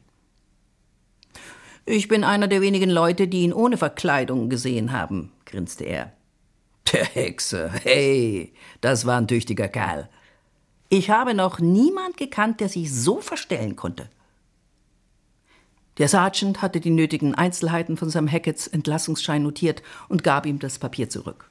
Ich 1.84 2.08
bin 2.08 2.24
einer 2.24 2.48
der 2.48 2.62
wenigen 2.62 2.88
Leute, 2.88 3.28
die 3.28 3.42
ihn 3.42 3.52
ohne 3.52 3.76
Verkleidung 3.76 4.48
gesehen 4.48 4.92
haben, 4.92 5.32
grinste 5.44 5.84
er. 5.84 6.12
Der 6.92 7.04
Hexer, 7.04 7.70
hey, 7.70 8.52
das 8.80 9.06
war 9.06 9.18
ein 9.18 9.28
tüchtiger 9.28 9.68
Kerl. 9.68 10.08
Ich 10.88 11.10
habe 11.10 11.34
noch 11.34 11.60
niemand 11.60 12.16
gekannt, 12.16 12.60
der 12.60 12.68
sich 12.68 12.92
so 12.92 13.20
verstellen 13.20 13.76
konnte. 13.76 14.10
Der 15.98 16.08
Sergeant 16.08 16.62
hatte 16.62 16.80
die 16.80 16.90
nötigen 16.90 17.34
Einzelheiten 17.34 17.96
von 17.96 18.10
Sam 18.10 18.30
Hacketts 18.30 18.66
Entlassungsschein 18.66 19.42
notiert 19.42 19.82
und 20.08 20.24
gab 20.24 20.46
ihm 20.46 20.58
das 20.58 20.78
Papier 20.78 21.10
zurück. 21.10 21.50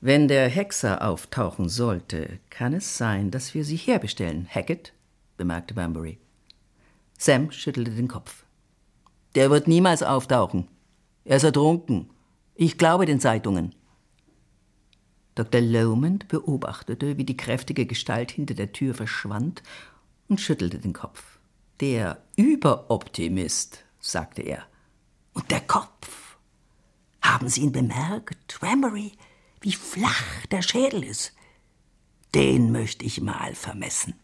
Wenn 0.00 0.26
der 0.26 0.48
Hexer 0.48 1.06
auftauchen 1.06 1.68
sollte, 1.68 2.40
kann 2.50 2.72
es 2.72 2.96
sein, 2.96 3.30
dass 3.30 3.54
wir 3.54 3.64
sie 3.64 3.76
herbestellen, 3.76 4.48
Hackett, 4.52 4.92
bemerkte 5.36 5.74
Banbury. 5.74 6.18
Sam 7.18 7.52
schüttelte 7.52 7.92
den 7.92 8.08
Kopf. 8.08 8.44
Der 9.36 9.50
wird 9.50 9.68
niemals 9.68 10.02
auftauchen. 10.02 10.66
Er 11.24 11.36
ist 11.36 11.44
ertrunken. 11.44 12.10
Ich 12.56 12.78
glaube 12.78 13.06
den 13.06 13.20
Zeitungen. 13.20 13.74
Dr. 15.34 15.60
Lomond 15.60 16.28
beobachtete, 16.28 17.16
wie 17.16 17.24
die 17.24 17.36
kräftige 17.36 17.86
Gestalt 17.86 18.30
hinter 18.30 18.54
der 18.54 18.72
Tür 18.72 18.94
verschwand 18.94 19.62
und 20.28 20.40
schüttelte 20.40 20.78
den 20.78 20.92
Kopf. 20.92 21.38
Der 21.80 22.22
Überoptimist, 22.36 23.84
sagte 24.00 24.42
er. 24.42 24.66
Und 25.32 25.50
der 25.50 25.60
Kopf. 25.60 26.36
Haben 27.22 27.48
Sie 27.48 27.62
ihn 27.62 27.72
bemerkt, 27.72 28.62
Rambury, 28.62 29.12
wie 29.60 29.72
flach 29.72 30.46
der 30.50 30.60
Schädel 30.60 31.04
ist? 31.04 31.32
Den 32.34 32.72
möchte 32.72 33.04
ich 33.04 33.20
mal 33.20 33.54
vermessen. 33.54 34.14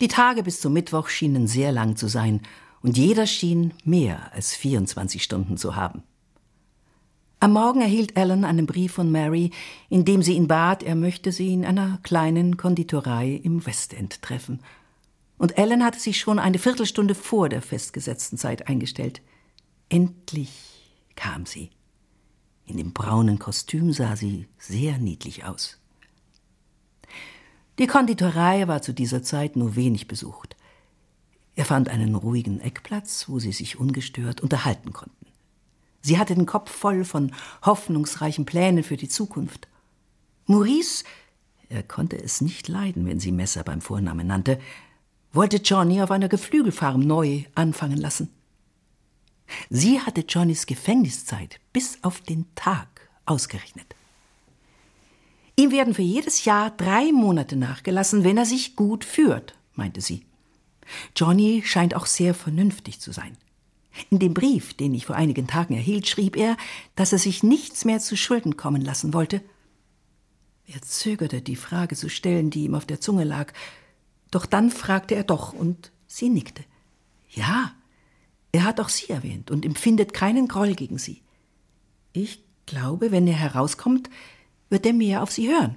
Die 0.00 0.08
Tage 0.08 0.42
bis 0.42 0.60
zum 0.60 0.72
Mittwoch 0.72 1.08
schienen 1.08 1.46
sehr 1.46 1.72
lang 1.72 1.96
zu 1.96 2.08
sein, 2.08 2.42
und 2.82 2.98
jeder 2.98 3.26
schien 3.26 3.72
mehr 3.84 4.30
als 4.34 4.54
24 4.54 5.22
Stunden 5.22 5.56
zu 5.56 5.74
haben. 5.74 6.02
Am 7.44 7.52
Morgen 7.52 7.82
erhielt 7.82 8.16
Ellen 8.16 8.46
einen 8.46 8.64
Brief 8.64 8.92
von 8.92 9.12
Mary, 9.12 9.50
in 9.90 10.06
dem 10.06 10.22
sie 10.22 10.32
ihn 10.32 10.48
bat, 10.48 10.82
er 10.82 10.94
möchte 10.94 11.30
sie 11.30 11.52
in 11.52 11.66
einer 11.66 11.98
kleinen 12.02 12.56
Konditorei 12.56 13.32
im 13.34 13.66
Westend 13.66 14.22
treffen. 14.22 14.60
Und 15.36 15.58
Ellen 15.58 15.84
hatte 15.84 16.00
sich 16.00 16.18
schon 16.18 16.38
eine 16.38 16.58
Viertelstunde 16.58 17.14
vor 17.14 17.50
der 17.50 17.60
festgesetzten 17.60 18.38
Zeit 18.38 18.66
eingestellt. 18.66 19.20
Endlich 19.90 20.54
kam 21.16 21.44
sie. 21.44 21.68
In 22.64 22.78
dem 22.78 22.94
braunen 22.94 23.38
Kostüm 23.38 23.92
sah 23.92 24.16
sie 24.16 24.48
sehr 24.56 24.96
niedlich 24.96 25.44
aus. 25.44 25.78
Die 27.78 27.86
Konditorei 27.86 28.68
war 28.68 28.80
zu 28.80 28.94
dieser 28.94 29.22
Zeit 29.22 29.54
nur 29.54 29.76
wenig 29.76 30.08
besucht. 30.08 30.56
Er 31.56 31.66
fand 31.66 31.90
einen 31.90 32.14
ruhigen 32.14 32.62
Eckplatz, 32.62 33.28
wo 33.28 33.38
sie 33.38 33.52
sich 33.52 33.78
ungestört 33.78 34.40
unterhalten 34.40 34.94
konnten. 34.94 35.23
Sie 36.04 36.18
hatte 36.18 36.34
den 36.34 36.44
Kopf 36.44 36.70
voll 36.70 37.02
von 37.06 37.32
hoffnungsreichen 37.64 38.44
Plänen 38.44 38.84
für 38.84 38.98
die 38.98 39.08
Zukunft. 39.08 39.68
Maurice, 40.46 41.02
er 41.70 41.82
konnte 41.82 42.22
es 42.22 42.42
nicht 42.42 42.68
leiden, 42.68 43.06
wenn 43.06 43.20
sie 43.20 43.32
Messer 43.32 43.64
beim 43.64 43.80
Vornamen 43.80 44.26
nannte, 44.26 44.60
wollte 45.32 45.56
Johnny 45.56 46.02
auf 46.02 46.10
einer 46.10 46.28
Geflügelfarm 46.28 47.00
neu 47.00 47.44
anfangen 47.54 47.96
lassen. 47.96 48.28
Sie 49.70 49.98
hatte 49.98 50.26
Johnnys 50.28 50.66
Gefängniszeit 50.66 51.58
bis 51.72 51.96
auf 52.02 52.20
den 52.20 52.44
Tag 52.54 53.08
ausgerechnet. 53.24 53.94
Ihm 55.56 55.72
werden 55.72 55.94
für 55.94 56.02
jedes 56.02 56.44
Jahr 56.44 56.70
drei 56.70 57.12
Monate 57.12 57.56
nachgelassen, 57.56 58.24
wenn 58.24 58.36
er 58.36 58.46
sich 58.46 58.76
gut 58.76 59.06
führt, 59.06 59.56
meinte 59.74 60.02
sie. 60.02 60.26
Johnny 61.16 61.62
scheint 61.64 61.94
auch 61.94 62.04
sehr 62.04 62.34
vernünftig 62.34 63.00
zu 63.00 63.10
sein. 63.10 63.38
In 64.10 64.18
dem 64.18 64.34
Brief, 64.34 64.74
den 64.74 64.94
ich 64.94 65.06
vor 65.06 65.16
einigen 65.16 65.46
Tagen 65.46 65.74
erhielt, 65.74 66.08
schrieb 66.08 66.36
er, 66.36 66.56
dass 66.96 67.12
er 67.12 67.18
sich 67.18 67.42
nichts 67.42 67.84
mehr 67.84 68.00
zu 68.00 68.16
Schulden 68.16 68.56
kommen 68.56 68.82
lassen 68.82 69.14
wollte. 69.14 69.40
Er 70.66 70.82
zögerte, 70.82 71.42
die 71.42 71.56
Frage 71.56 71.94
zu 71.94 72.08
stellen, 72.08 72.50
die 72.50 72.64
ihm 72.64 72.74
auf 72.74 72.86
der 72.86 73.00
Zunge 73.00 73.24
lag, 73.24 73.52
doch 74.30 74.46
dann 74.46 74.70
fragte 74.70 75.14
er 75.14 75.24
doch, 75.24 75.52
und 75.52 75.92
sie 76.06 76.28
nickte. 76.28 76.64
Ja, 77.30 77.72
er 78.52 78.64
hat 78.64 78.80
auch 78.80 78.88
Sie 78.88 79.10
erwähnt 79.10 79.50
und 79.50 79.64
empfindet 79.64 80.12
keinen 80.12 80.46
Groll 80.46 80.74
gegen 80.74 80.96
Sie. 80.96 81.22
Ich 82.12 82.44
glaube, 82.66 83.10
wenn 83.10 83.26
er 83.26 83.34
herauskommt, 83.34 84.08
wird 84.70 84.86
er 84.86 84.92
mehr 84.92 85.22
auf 85.22 85.32
Sie 85.32 85.48
hören. 85.48 85.76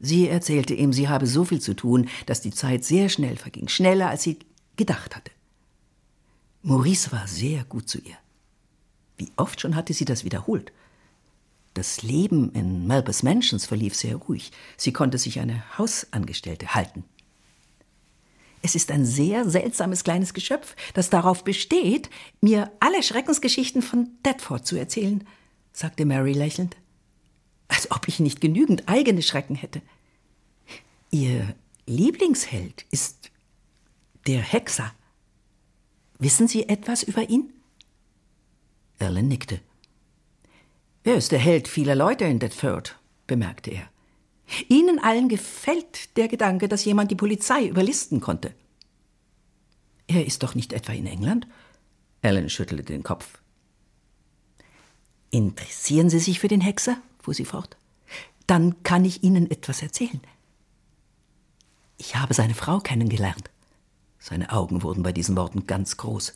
Sie 0.00 0.26
erzählte 0.26 0.74
ihm, 0.74 0.92
sie 0.92 1.08
habe 1.08 1.26
so 1.28 1.44
viel 1.44 1.60
zu 1.60 1.74
tun, 1.74 2.08
dass 2.26 2.40
die 2.40 2.50
Zeit 2.50 2.84
sehr 2.84 3.08
schnell 3.08 3.36
verging, 3.36 3.68
schneller 3.68 4.08
als 4.08 4.24
sie 4.24 4.40
gedacht 4.76 5.14
hatte. 5.14 5.30
Maurice 6.62 7.10
war 7.10 7.26
sehr 7.26 7.64
gut 7.64 7.88
zu 7.88 7.98
ihr. 7.98 8.16
Wie 9.16 9.30
oft 9.36 9.60
schon 9.60 9.74
hatte 9.74 9.92
sie 9.92 10.04
das 10.04 10.24
wiederholt. 10.24 10.72
Das 11.74 12.02
Leben 12.02 12.52
in 12.52 12.86
Melbus 12.86 13.22
Mansions 13.22 13.66
verlief 13.66 13.94
sehr 13.96 14.16
ruhig. 14.16 14.52
Sie 14.76 14.92
konnte 14.92 15.18
sich 15.18 15.40
eine 15.40 15.64
Hausangestellte 15.78 16.74
halten. 16.74 17.04
Es 18.62 18.76
ist 18.76 18.92
ein 18.92 19.04
sehr 19.04 19.48
seltsames 19.48 20.04
kleines 20.04 20.34
Geschöpf, 20.34 20.76
das 20.94 21.10
darauf 21.10 21.42
besteht, 21.42 22.10
mir 22.40 22.70
alle 22.78 23.02
Schreckensgeschichten 23.02 23.82
von 23.82 24.10
Deptford 24.24 24.64
zu 24.64 24.76
erzählen, 24.76 25.26
sagte 25.72 26.04
Mary 26.04 26.32
lächelnd. 26.32 26.76
Als 27.66 27.90
ob 27.90 28.06
ich 28.06 28.20
nicht 28.20 28.40
genügend 28.40 28.88
eigene 28.88 29.22
Schrecken 29.22 29.56
hätte. 29.56 29.82
Ihr 31.10 31.56
Lieblingsheld 31.86 32.86
ist 32.90 33.32
der 34.28 34.40
Hexer. 34.40 34.92
Wissen 36.22 36.46
Sie 36.46 36.68
etwas 36.68 37.02
über 37.02 37.28
ihn? 37.28 37.52
Ellen 39.00 39.26
nickte. 39.26 39.60
Er 41.02 41.16
ist 41.16 41.32
der 41.32 41.40
Held 41.40 41.66
vieler 41.66 41.96
Leute 41.96 42.24
in 42.26 42.38
Detford, 42.38 42.96
bemerkte 43.26 43.72
er. 43.72 43.90
Ihnen 44.68 45.00
allen 45.00 45.28
gefällt 45.28 46.16
der 46.16 46.28
Gedanke, 46.28 46.68
dass 46.68 46.84
jemand 46.84 47.10
die 47.10 47.16
Polizei 47.16 47.66
überlisten 47.66 48.20
konnte. 48.20 48.54
Er 50.06 50.24
ist 50.24 50.44
doch 50.44 50.54
nicht 50.54 50.72
etwa 50.72 50.92
in 50.92 51.06
England? 51.06 51.48
Ellen 52.20 52.48
schüttelte 52.50 52.84
den 52.84 53.02
Kopf. 53.02 53.42
Interessieren 55.32 56.08
Sie 56.08 56.20
sich 56.20 56.38
für 56.38 56.46
den 56.46 56.60
Hexer? 56.60 56.98
fuhr 57.20 57.34
sie 57.34 57.44
fort. 57.44 57.76
Dann 58.46 58.80
kann 58.84 59.04
ich 59.04 59.24
Ihnen 59.24 59.50
etwas 59.50 59.82
erzählen. 59.82 60.20
Ich 61.98 62.14
habe 62.14 62.32
seine 62.32 62.54
Frau 62.54 62.78
kennengelernt. 62.78 63.50
Seine 64.22 64.52
Augen 64.52 64.84
wurden 64.84 65.02
bei 65.02 65.10
diesen 65.10 65.36
Worten 65.36 65.66
ganz 65.66 65.96
groß. 65.96 66.34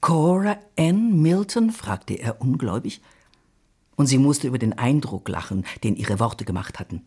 Cora 0.00 0.56
Ann 0.78 1.20
Milton? 1.20 1.72
fragte 1.72 2.14
er 2.14 2.40
ungläubig. 2.40 3.00
Und 3.96 4.06
sie 4.06 4.18
musste 4.18 4.46
über 4.46 4.58
den 4.58 4.72
Eindruck 4.72 5.28
lachen, 5.28 5.66
den 5.82 5.96
ihre 5.96 6.20
Worte 6.20 6.44
gemacht 6.44 6.78
hatten. 6.78 7.02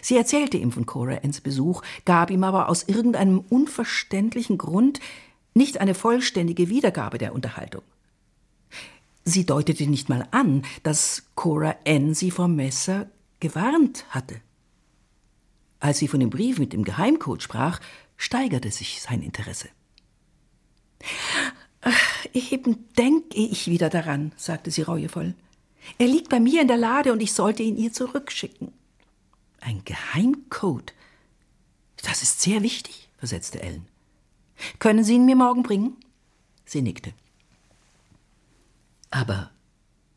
Sie 0.00 0.16
erzählte 0.16 0.56
ihm 0.56 0.72
von 0.72 0.86
Cora 0.86 1.18
Anns 1.22 1.42
Besuch, 1.42 1.82
gab 2.06 2.30
ihm 2.30 2.42
aber 2.42 2.70
aus 2.70 2.84
irgendeinem 2.84 3.40
unverständlichen 3.40 4.56
Grund 4.56 4.98
nicht 5.52 5.78
eine 5.78 5.92
vollständige 5.92 6.70
Wiedergabe 6.70 7.18
der 7.18 7.34
Unterhaltung. 7.34 7.82
Sie 9.24 9.44
deutete 9.44 9.86
nicht 9.86 10.08
mal 10.08 10.26
an, 10.30 10.62
dass 10.84 11.24
Cora 11.34 11.76
Ann 11.86 12.14
sie 12.14 12.30
vom 12.30 12.56
Messer 12.56 13.08
gewarnt 13.40 14.06
hatte. 14.08 14.40
Als 15.80 15.98
sie 15.98 16.08
von 16.08 16.20
dem 16.20 16.30
Brief 16.30 16.58
mit 16.58 16.72
dem 16.72 16.84
Geheimcode 16.84 17.42
sprach, 17.42 17.78
steigerte 18.22 18.70
sich 18.70 19.02
sein 19.02 19.20
Interesse. 19.20 19.68
Eben 22.32 22.86
denke 22.94 23.36
ich 23.36 23.66
wieder 23.66 23.90
daran, 23.90 24.30
sagte 24.36 24.70
sie 24.70 24.82
reuevoll. 24.82 25.34
Er 25.98 26.06
liegt 26.06 26.28
bei 26.28 26.38
mir 26.38 26.62
in 26.62 26.68
der 26.68 26.76
Lade 26.76 27.12
und 27.12 27.20
ich 27.20 27.32
sollte 27.32 27.64
ihn 27.64 27.76
ihr 27.76 27.92
zurückschicken. 27.92 28.72
Ein 29.60 29.82
Geheimcode? 29.84 30.94
Das 32.04 32.22
ist 32.22 32.40
sehr 32.40 32.62
wichtig, 32.62 33.08
versetzte 33.18 33.60
Ellen. 33.60 33.88
Können 34.78 35.02
Sie 35.02 35.14
ihn 35.14 35.24
mir 35.24 35.34
morgen 35.34 35.64
bringen? 35.64 35.96
Sie 36.64 36.80
nickte. 36.80 37.12
Aber 39.10 39.50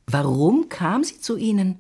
warum 0.06 0.70
kam 0.70 1.04
sie 1.04 1.20
zu 1.20 1.38
Ihnen? 1.38 1.80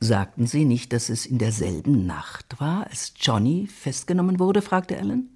Sagten 0.00 0.46
Sie 0.46 0.64
nicht, 0.64 0.92
dass 0.92 1.08
es 1.08 1.26
in 1.26 1.38
derselben 1.38 2.06
Nacht 2.06 2.60
war, 2.60 2.86
als 2.86 3.14
Johnny 3.16 3.66
festgenommen 3.66 4.38
wurde? 4.38 4.62
fragte 4.62 4.96
Ellen. 4.96 5.30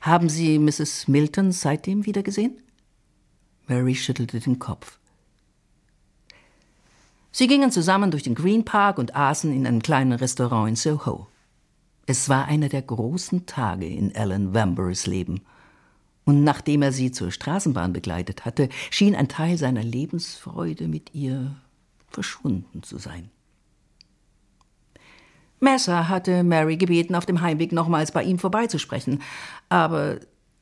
Haben 0.00 0.28
Sie 0.28 0.58
Mrs. 0.58 1.06
Milton 1.08 1.52
seitdem 1.52 2.06
wiedergesehen? 2.06 2.58
Mary 3.66 3.94
schüttelte 3.94 4.40
den 4.40 4.58
Kopf. 4.58 4.98
Sie 7.30 7.46
gingen 7.46 7.70
zusammen 7.70 8.10
durch 8.10 8.22
den 8.22 8.34
Green 8.34 8.64
Park 8.64 8.98
und 8.98 9.14
aßen 9.14 9.52
in 9.52 9.66
einem 9.66 9.82
kleinen 9.82 10.12
Restaurant 10.12 10.70
in 10.70 10.76
Soho. 10.76 11.28
Es 12.06 12.28
war 12.28 12.46
einer 12.46 12.70
der 12.70 12.82
großen 12.82 13.44
Tage 13.46 13.86
in 13.86 14.14
Ellen 14.14 14.54
Wamburys 14.54 15.06
Leben– 15.06 15.42
und 16.28 16.44
nachdem 16.44 16.82
er 16.82 16.92
sie 16.92 17.10
zur 17.10 17.30
Straßenbahn 17.30 17.94
begleitet 17.94 18.44
hatte, 18.44 18.68
schien 18.90 19.14
ein 19.14 19.28
Teil 19.28 19.56
seiner 19.56 19.82
Lebensfreude 19.82 20.86
mit 20.86 21.14
ihr 21.14 21.56
verschwunden 22.10 22.82
zu 22.82 22.98
sein. 22.98 23.30
Messer 25.60 26.08
hatte 26.08 26.42
Mary 26.42 26.76
gebeten, 26.76 27.14
auf 27.14 27.26
dem 27.26 27.40
Heimweg 27.40 27.72
nochmals 27.72 28.12
bei 28.12 28.22
ihm 28.22 28.38
vorbeizusprechen, 28.38 29.22
aber 29.68 30.20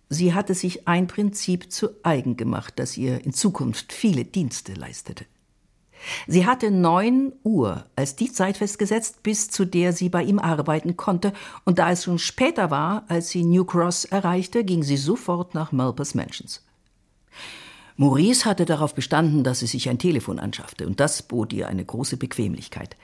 sie 0.09 0.35
hatte 0.35 0.55
sich 0.55 0.89
ein 0.89 1.07
Prinzip 1.07 1.73
zu 1.73 1.91
eigen 2.03 2.37
gemacht, 2.37 2.75
das 2.77 2.97
ihr 2.97 3.25
in 3.25 3.33
Zukunft 3.33 3.93
viele 3.93 4.25
Dienste 4.25 4.75
leistete. 4.75 5.27
Sie 6.27 6.47
hatte 6.47 6.71
neun 6.71 7.33
Uhr 7.43 7.87
als 7.97 8.17
die 8.17 8.31
Zeit 8.31 8.59
festgesetzt, 8.59 9.23
bis 9.23 9.51
zu 9.51 9.65
der 9.65 9.93
sie 9.93 10.09
bei 10.09 10.23
ihm 10.23 10.39
arbeiten 10.39 10.97
konnte, 10.97 11.33
und 11.65 11.79
da 11.79 11.91
es 11.91 12.05
schon 12.05 12.19
später 12.19 12.71
war, 12.71 13.05
als 13.09 13.31
sie 13.31 13.45
New 13.45 13.65
Cross 13.65 14.05
erreichte, 14.05 14.65
ging 14.65 14.83
sie 14.83 14.97
sofort 14.97 15.55
nach 15.55 15.73
Malpers 15.73 16.15
Mansions. 16.15 16.65
Maurice 17.97 18.45
hatte 18.45 18.67
darauf 18.67 18.95
bestanden, 18.95 19.43
dass 19.43 19.61
sie 19.61 19.67
sich 19.67 19.89
ein 19.89 19.99
Telefon 19.99 20.39
anschaffte, 20.39 20.87
und 20.87 21.01
das 21.01 21.23
bot 21.23 21.53
ihr 21.53 21.67
eine 21.67 21.85
große 21.85 22.19
Bequemlichkeit. 22.19 22.97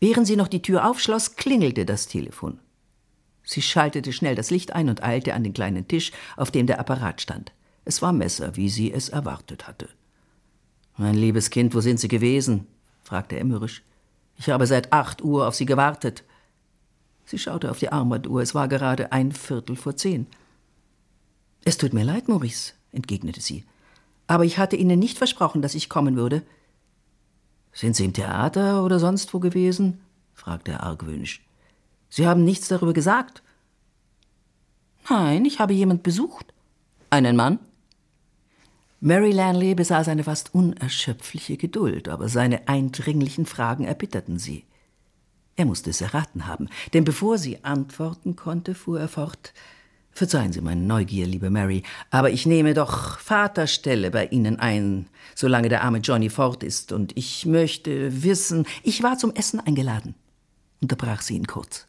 Während 0.00 0.26
sie 0.26 0.36
noch 0.36 0.48
die 0.48 0.62
Tür 0.62 0.88
aufschloss, 0.88 1.36
klingelte 1.36 1.84
das 1.84 2.06
Telefon. 2.06 2.60
Sie 3.42 3.62
schaltete 3.62 4.12
schnell 4.12 4.34
das 4.34 4.50
Licht 4.50 4.72
ein 4.74 4.88
und 4.88 5.02
eilte 5.02 5.34
an 5.34 5.42
den 5.42 5.54
kleinen 5.54 5.88
Tisch, 5.88 6.12
auf 6.36 6.50
dem 6.50 6.66
der 6.66 6.78
Apparat 6.78 7.20
stand. 7.20 7.52
Es 7.84 8.02
war 8.02 8.12
Messer, 8.12 8.56
wie 8.56 8.68
sie 8.68 8.92
es 8.92 9.08
erwartet 9.08 9.66
hatte. 9.66 9.88
Mein 10.98 11.14
liebes 11.14 11.50
Kind, 11.50 11.74
wo 11.74 11.80
sind 11.80 11.98
Sie 11.98 12.08
gewesen? 12.08 12.66
fragte 13.02 13.36
er 13.36 13.44
mürrisch. 13.44 13.82
Ich 14.36 14.50
habe 14.50 14.66
seit 14.66 14.92
acht 14.92 15.22
Uhr 15.22 15.48
auf 15.48 15.54
Sie 15.54 15.64
gewartet. 15.64 16.24
Sie 17.24 17.38
schaute 17.38 17.70
auf 17.70 17.78
die 17.78 17.90
Armbanduhr. 17.90 18.42
Es 18.42 18.54
war 18.54 18.68
gerade 18.68 19.12
ein 19.12 19.32
Viertel 19.32 19.76
vor 19.76 19.96
zehn. 19.96 20.26
Es 21.64 21.78
tut 21.78 21.92
mir 21.92 22.04
leid, 22.04 22.28
Maurice, 22.28 22.72
entgegnete 22.92 23.40
sie. 23.40 23.64
Aber 24.26 24.44
ich 24.44 24.58
hatte 24.58 24.76
Ihnen 24.76 24.98
nicht 24.98 25.18
versprochen, 25.18 25.62
dass 25.62 25.74
ich 25.74 25.88
kommen 25.88 26.16
würde. 26.16 26.42
Sind 27.78 27.94
Sie 27.94 28.04
im 28.04 28.12
Theater 28.12 28.84
oder 28.84 28.98
sonst 28.98 29.32
wo 29.32 29.38
gewesen? 29.38 30.00
fragte 30.34 30.72
er 30.72 30.82
argwöhnisch. 30.82 31.46
Sie 32.08 32.26
haben 32.26 32.42
nichts 32.44 32.66
darüber 32.66 32.92
gesagt. 32.92 33.44
Nein, 35.08 35.44
ich 35.44 35.60
habe 35.60 35.74
jemand 35.74 36.02
besucht. 36.02 36.52
Einen 37.08 37.36
Mann? 37.36 37.60
Mary 38.98 39.30
Lanley 39.30 39.76
besaß 39.76 40.08
eine 40.08 40.24
fast 40.24 40.56
unerschöpfliche 40.56 41.56
Geduld, 41.56 42.08
aber 42.08 42.28
seine 42.28 42.66
eindringlichen 42.66 43.46
Fragen 43.46 43.84
erbitterten 43.84 44.40
sie. 44.40 44.64
Er 45.54 45.64
musste 45.64 45.90
es 45.90 46.00
erraten 46.00 46.48
haben, 46.48 46.68
denn 46.94 47.04
bevor 47.04 47.38
sie 47.38 47.62
antworten 47.62 48.34
konnte, 48.34 48.74
fuhr 48.74 48.98
er 48.98 49.08
fort 49.08 49.54
Verzeihen 50.18 50.52
Sie 50.52 50.60
meine 50.60 50.80
Neugier, 50.80 51.28
liebe 51.28 51.48
Mary, 51.48 51.84
aber 52.10 52.30
ich 52.30 52.44
nehme 52.44 52.74
doch 52.74 53.20
Vaterstelle 53.20 54.10
bei 54.10 54.26
Ihnen 54.26 54.58
ein, 54.58 55.06
solange 55.36 55.68
der 55.68 55.84
arme 55.84 55.98
Johnny 55.98 56.28
fort 56.28 56.64
ist, 56.64 56.90
und 56.90 57.16
ich 57.16 57.46
möchte 57.46 58.24
wissen. 58.24 58.66
Ich 58.82 59.04
war 59.04 59.16
zum 59.16 59.32
Essen 59.32 59.60
eingeladen, 59.60 60.16
unterbrach 60.82 61.20
sie 61.20 61.36
ihn 61.36 61.46
kurz. 61.46 61.86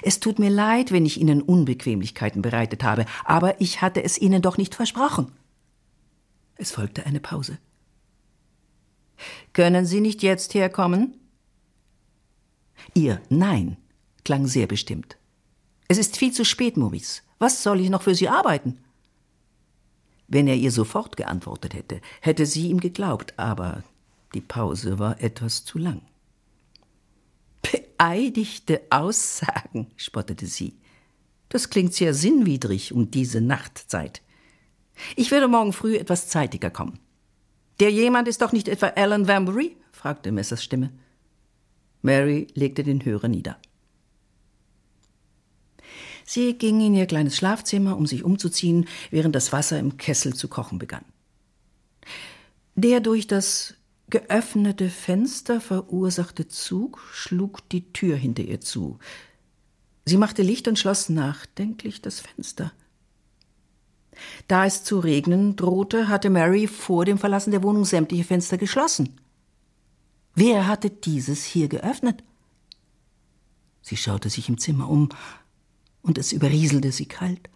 Es 0.00 0.20
tut 0.20 0.38
mir 0.38 0.48
leid, 0.48 0.90
wenn 0.90 1.04
ich 1.04 1.20
Ihnen 1.20 1.42
Unbequemlichkeiten 1.42 2.40
bereitet 2.40 2.82
habe, 2.82 3.04
aber 3.26 3.60
ich 3.60 3.82
hatte 3.82 4.02
es 4.02 4.16
Ihnen 4.16 4.40
doch 4.40 4.56
nicht 4.56 4.74
versprochen. 4.74 5.32
Es 6.56 6.70
folgte 6.70 7.04
eine 7.04 7.20
Pause. 7.20 7.58
Können 9.52 9.84
Sie 9.84 10.00
nicht 10.00 10.22
jetzt 10.22 10.54
herkommen? 10.54 11.20
Ihr 12.94 13.20
Nein 13.28 13.76
klang 14.24 14.46
sehr 14.46 14.66
bestimmt. 14.66 15.19
Es 15.90 15.98
ist 15.98 16.16
viel 16.16 16.32
zu 16.32 16.44
spät, 16.44 16.76
Maurice. 16.76 17.22
Was 17.40 17.64
soll 17.64 17.80
ich 17.80 17.90
noch 17.90 18.02
für 18.02 18.14
Sie 18.14 18.28
arbeiten? 18.28 18.78
Wenn 20.28 20.46
er 20.46 20.54
ihr 20.54 20.70
sofort 20.70 21.16
geantwortet 21.16 21.74
hätte, 21.74 22.00
hätte 22.20 22.46
sie 22.46 22.68
ihm 22.68 22.78
geglaubt, 22.78 23.36
aber 23.36 23.82
die 24.32 24.40
Pause 24.40 25.00
war 25.00 25.20
etwas 25.20 25.64
zu 25.64 25.78
lang. 25.78 26.02
Beeidigte 27.60 28.82
Aussagen, 28.90 29.88
spottete 29.96 30.46
sie. 30.46 30.78
Das 31.48 31.70
klingt 31.70 31.92
sehr 31.92 32.14
sinnwidrig 32.14 32.92
um 32.92 33.10
diese 33.10 33.40
Nachtzeit. 33.40 34.22
Ich 35.16 35.32
werde 35.32 35.48
morgen 35.48 35.72
früh 35.72 35.96
etwas 35.96 36.28
zeitiger 36.28 36.70
kommen. 36.70 37.00
Der 37.80 37.90
jemand 37.90 38.28
ist 38.28 38.42
doch 38.42 38.52
nicht 38.52 38.68
etwa 38.68 38.86
Alan 38.94 39.26
Vanbury? 39.26 39.76
fragte 39.90 40.30
Messers 40.30 40.62
Stimme. 40.62 40.92
Mary 42.00 42.46
legte 42.54 42.84
den 42.84 43.04
Hörer 43.04 43.26
nieder. 43.26 43.58
Sie 46.24 46.54
ging 46.54 46.80
in 46.80 46.94
ihr 46.94 47.06
kleines 47.06 47.36
Schlafzimmer, 47.36 47.96
um 47.96 48.06
sich 48.06 48.24
umzuziehen, 48.24 48.86
während 49.10 49.34
das 49.34 49.52
Wasser 49.52 49.78
im 49.78 49.96
Kessel 49.96 50.34
zu 50.34 50.48
kochen 50.48 50.78
begann. 50.78 51.04
Der 52.74 53.00
durch 53.00 53.26
das 53.26 53.74
geöffnete 54.08 54.90
Fenster 54.90 55.60
verursachte 55.60 56.48
Zug 56.48 57.00
schlug 57.12 57.68
die 57.68 57.92
Tür 57.92 58.16
hinter 58.16 58.42
ihr 58.42 58.60
zu. 58.60 58.98
Sie 60.04 60.16
machte 60.16 60.42
Licht 60.42 60.66
und 60.66 60.78
schloss 60.78 61.08
nachdenklich 61.08 62.02
das 62.02 62.20
Fenster. 62.20 62.72
Da 64.48 64.66
es 64.66 64.84
zu 64.84 64.98
regnen 64.98 65.56
drohte, 65.56 66.08
hatte 66.08 66.30
Mary 66.30 66.66
vor 66.66 67.04
dem 67.04 67.18
Verlassen 67.18 67.52
der 67.52 67.62
Wohnung 67.62 67.84
sämtliche 67.84 68.24
Fenster 68.24 68.58
geschlossen. 68.58 69.20
Wer 70.34 70.66
hatte 70.66 70.90
dieses 70.90 71.44
hier 71.44 71.68
geöffnet? 71.68 72.22
Sie 73.82 73.96
schaute 73.96 74.28
sich 74.30 74.48
im 74.48 74.58
Zimmer 74.58 74.88
um, 74.88 75.08
und 76.02 76.18
es 76.18 76.32
überrieselte 76.32 76.92
sie 76.92 77.06
kalt. 77.06 77.48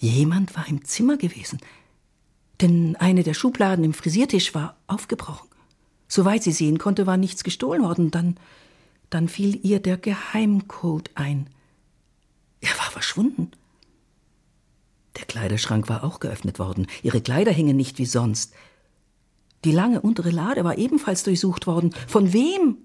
Jemand 0.00 0.56
war 0.56 0.68
im 0.68 0.84
Zimmer 0.84 1.16
gewesen, 1.16 1.58
denn 2.60 2.96
eine 2.96 3.22
der 3.22 3.34
Schubladen 3.34 3.84
im 3.84 3.94
Frisiertisch 3.94 4.54
war 4.54 4.76
aufgebrochen. 4.86 5.48
Soweit 6.08 6.42
sie 6.42 6.52
sehen 6.52 6.78
konnte, 6.78 7.06
war 7.06 7.16
nichts 7.16 7.44
gestohlen 7.44 7.82
worden. 7.82 8.10
Dann, 8.10 8.36
dann 9.10 9.28
fiel 9.28 9.60
ihr 9.64 9.80
der 9.80 9.98
Geheimcode 9.98 11.10
ein. 11.14 11.48
Er 12.60 12.76
war 12.78 12.90
verschwunden. 12.90 13.50
Der 15.16 15.26
Kleiderschrank 15.26 15.88
war 15.88 16.04
auch 16.04 16.20
geöffnet 16.20 16.58
worden. 16.58 16.86
Ihre 17.02 17.20
Kleider 17.20 17.52
hingen 17.52 17.76
nicht 17.76 17.98
wie 17.98 18.06
sonst. 18.06 18.54
Die 19.64 19.72
lange 19.72 20.00
untere 20.00 20.30
Lade 20.30 20.64
war 20.64 20.78
ebenfalls 20.78 21.24
durchsucht 21.24 21.66
worden. 21.66 21.92
Von 22.06 22.32
wem? 22.32 22.78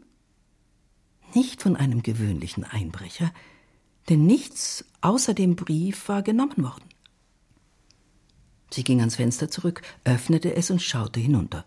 Nicht 1.33 1.61
von 1.61 1.75
einem 1.75 2.03
gewöhnlichen 2.03 2.63
Einbrecher, 2.63 3.31
denn 4.09 4.25
nichts 4.25 4.85
außer 5.01 5.33
dem 5.33 5.55
Brief 5.55 6.07
war 6.09 6.23
genommen 6.23 6.63
worden. 6.63 6.83
Sie 8.71 8.83
ging 8.83 8.99
ans 8.99 9.15
Fenster 9.15 9.49
zurück, 9.49 9.81
öffnete 10.03 10.55
es 10.55 10.71
und 10.71 10.81
schaute 10.81 11.19
hinunter. 11.19 11.65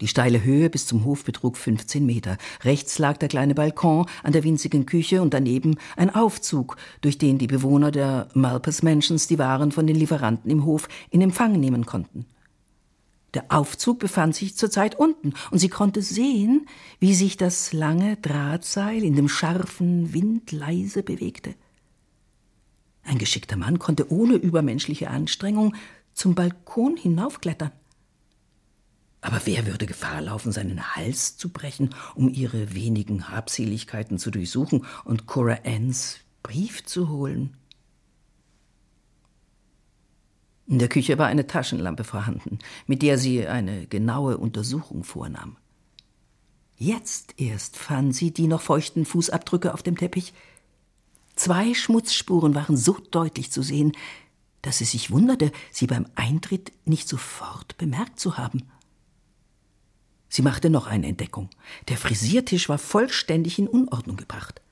Die 0.00 0.08
steile 0.08 0.42
Höhe 0.42 0.70
bis 0.70 0.86
zum 0.86 1.04
Hof 1.04 1.24
betrug 1.24 1.56
15 1.56 2.04
Meter. 2.04 2.38
Rechts 2.62 2.98
lag 2.98 3.18
der 3.18 3.28
kleine 3.28 3.54
Balkon 3.54 4.06
an 4.22 4.32
der 4.32 4.44
winzigen 4.44 4.86
Küche 4.86 5.20
und 5.20 5.34
daneben 5.34 5.76
ein 5.96 6.14
Aufzug, 6.14 6.76
durch 7.02 7.18
den 7.18 7.38
die 7.38 7.46
Bewohner 7.46 7.90
der 7.90 8.28
Malpas 8.34 8.82
Mansions 8.82 9.26
die 9.26 9.38
Waren 9.38 9.72
von 9.72 9.86
den 9.86 9.96
Lieferanten 9.96 10.50
im 10.50 10.64
Hof 10.64 10.88
in 11.10 11.20
Empfang 11.20 11.52
nehmen 11.52 11.84
konnten. 11.84 12.24
Der 13.34 13.44
Aufzug 13.48 14.00
befand 14.00 14.34
sich 14.34 14.56
zurzeit 14.56 14.96
unten, 14.96 15.34
und 15.50 15.58
sie 15.58 15.68
konnte 15.68 16.02
sehen, 16.02 16.66
wie 16.98 17.14
sich 17.14 17.36
das 17.36 17.72
lange 17.72 18.16
Drahtseil 18.16 19.04
in 19.04 19.14
dem 19.14 19.28
scharfen 19.28 20.12
Wind 20.12 20.50
leise 20.50 21.02
bewegte. 21.02 21.54
Ein 23.04 23.18
geschickter 23.18 23.56
Mann 23.56 23.78
konnte 23.78 24.10
ohne 24.12 24.34
übermenschliche 24.34 25.10
Anstrengung 25.10 25.74
zum 26.12 26.34
Balkon 26.34 26.96
hinaufklettern. 26.96 27.72
Aber 29.22 29.40
wer 29.44 29.66
würde 29.66 29.86
Gefahr 29.86 30.22
laufen, 30.22 30.50
seinen 30.50 30.96
Hals 30.96 31.36
zu 31.36 31.50
brechen, 31.50 31.90
um 32.14 32.28
ihre 32.28 32.74
wenigen 32.74 33.28
Habseligkeiten 33.28 34.18
zu 34.18 34.30
durchsuchen 34.30 34.86
und 35.04 35.26
Cora 35.26 35.58
Anns 35.64 36.20
Brief 36.42 36.84
zu 36.84 37.10
holen? 37.10 37.56
In 40.70 40.78
der 40.78 40.88
Küche 40.88 41.18
war 41.18 41.26
eine 41.26 41.48
Taschenlampe 41.48 42.04
vorhanden, 42.04 42.60
mit 42.86 43.02
der 43.02 43.18
sie 43.18 43.44
eine 43.44 43.88
genaue 43.88 44.38
Untersuchung 44.38 45.02
vornahm. 45.02 45.56
Jetzt 46.76 47.34
erst 47.40 47.76
fand 47.76 48.14
sie 48.14 48.30
die 48.30 48.46
noch 48.46 48.60
feuchten 48.60 49.04
Fußabdrücke 49.04 49.74
auf 49.74 49.82
dem 49.82 49.98
Teppich. 49.98 50.32
Zwei 51.34 51.74
Schmutzspuren 51.74 52.54
waren 52.54 52.76
so 52.76 52.96
deutlich 53.10 53.50
zu 53.50 53.62
sehen, 53.62 53.96
dass 54.62 54.78
sie 54.78 54.84
sich 54.84 55.10
wunderte, 55.10 55.50
sie 55.72 55.88
beim 55.88 56.06
Eintritt 56.14 56.70
nicht 56.84 57.08
sofort 57.08 57.76
bemerkt 57.76 58.20
zu 58.20 58.38
haben. 58.38 58.62
Sie 60.28 60.42
machte 60.42 60.70
noch 60.70 60.86
eine 60.86 61.08
Entdeckung. 61.08 61.50
Der 61.88 61.96
Frisiertisch 61.96 62.68
war 62.68 62.78
vollständig 62.78 63.58
in 63.58 63.66
Unordnung 63.66 64.16
gebracht. 64.16 64.62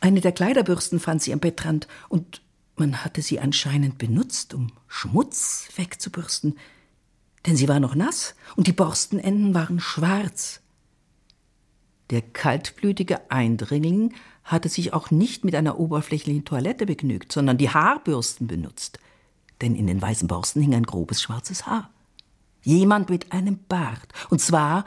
Eine 0.00 0.20
der 0.20 0.32
Kleiderbürsten 0.32 0.98
fand 0.98 1.22
sie 1.22 1.32
am 1.32 1.38
Bettrand 1.38 1.86
und 2.08 2.42
man 2.76 3.04
hatte 3.04 3.22
sie 3.22 3.40
anscheinend 3.40 3.98
benutzt, 3.98 4.54
um 4.54 4.72
Schmutz 4.86 5.68
wegzubürsten, 5.76 6.58
denn 7.46 7.56
sie 7.56 7.68
war 7.68 7.80
noch 7.80 7.94
nass 7.94 8.34
und 8.56 8.66
die 8.66 8.72
Borstenenden 8.72 9.54
waren 9.54 9.80
schwarz. 9.80 10.60
Der 12.10 12.22
kaltblütige 12.22 13.30
Eindringling 13.30 14.14
hatte 14.44 14.68
sich 14.68 14.92
auch 14.92 15.10
nicht 15.10 15.44
mit 15.44 15.54
einer 15.54 15.78
oberflächlichen 15.78 16.44
Toilette 16.44 16.86
begnügt, 16.86 17.32
sondern 17.32 17.58
die 17.58 17.70
Haarbürsten 17.70 18.46
benutzt, 18.46 19.00
denn 19.60 19.74
in 19.74 19.86
den 19.86 20.00
weißen 20.00 20.28
Borsten 20.28 20.62
hing 20.62 20.74
ein 20.74 20.84
grobes 20.84 21.20
schwarzes 21.20 21.66
Haar. 21.66 21.90
Jemand 22.62 23.10
mit 23.10 23.32
einem 23.32 23.58
Bart, 23.68 24.08
und 24.28 24.40
zwar 24.40 24.84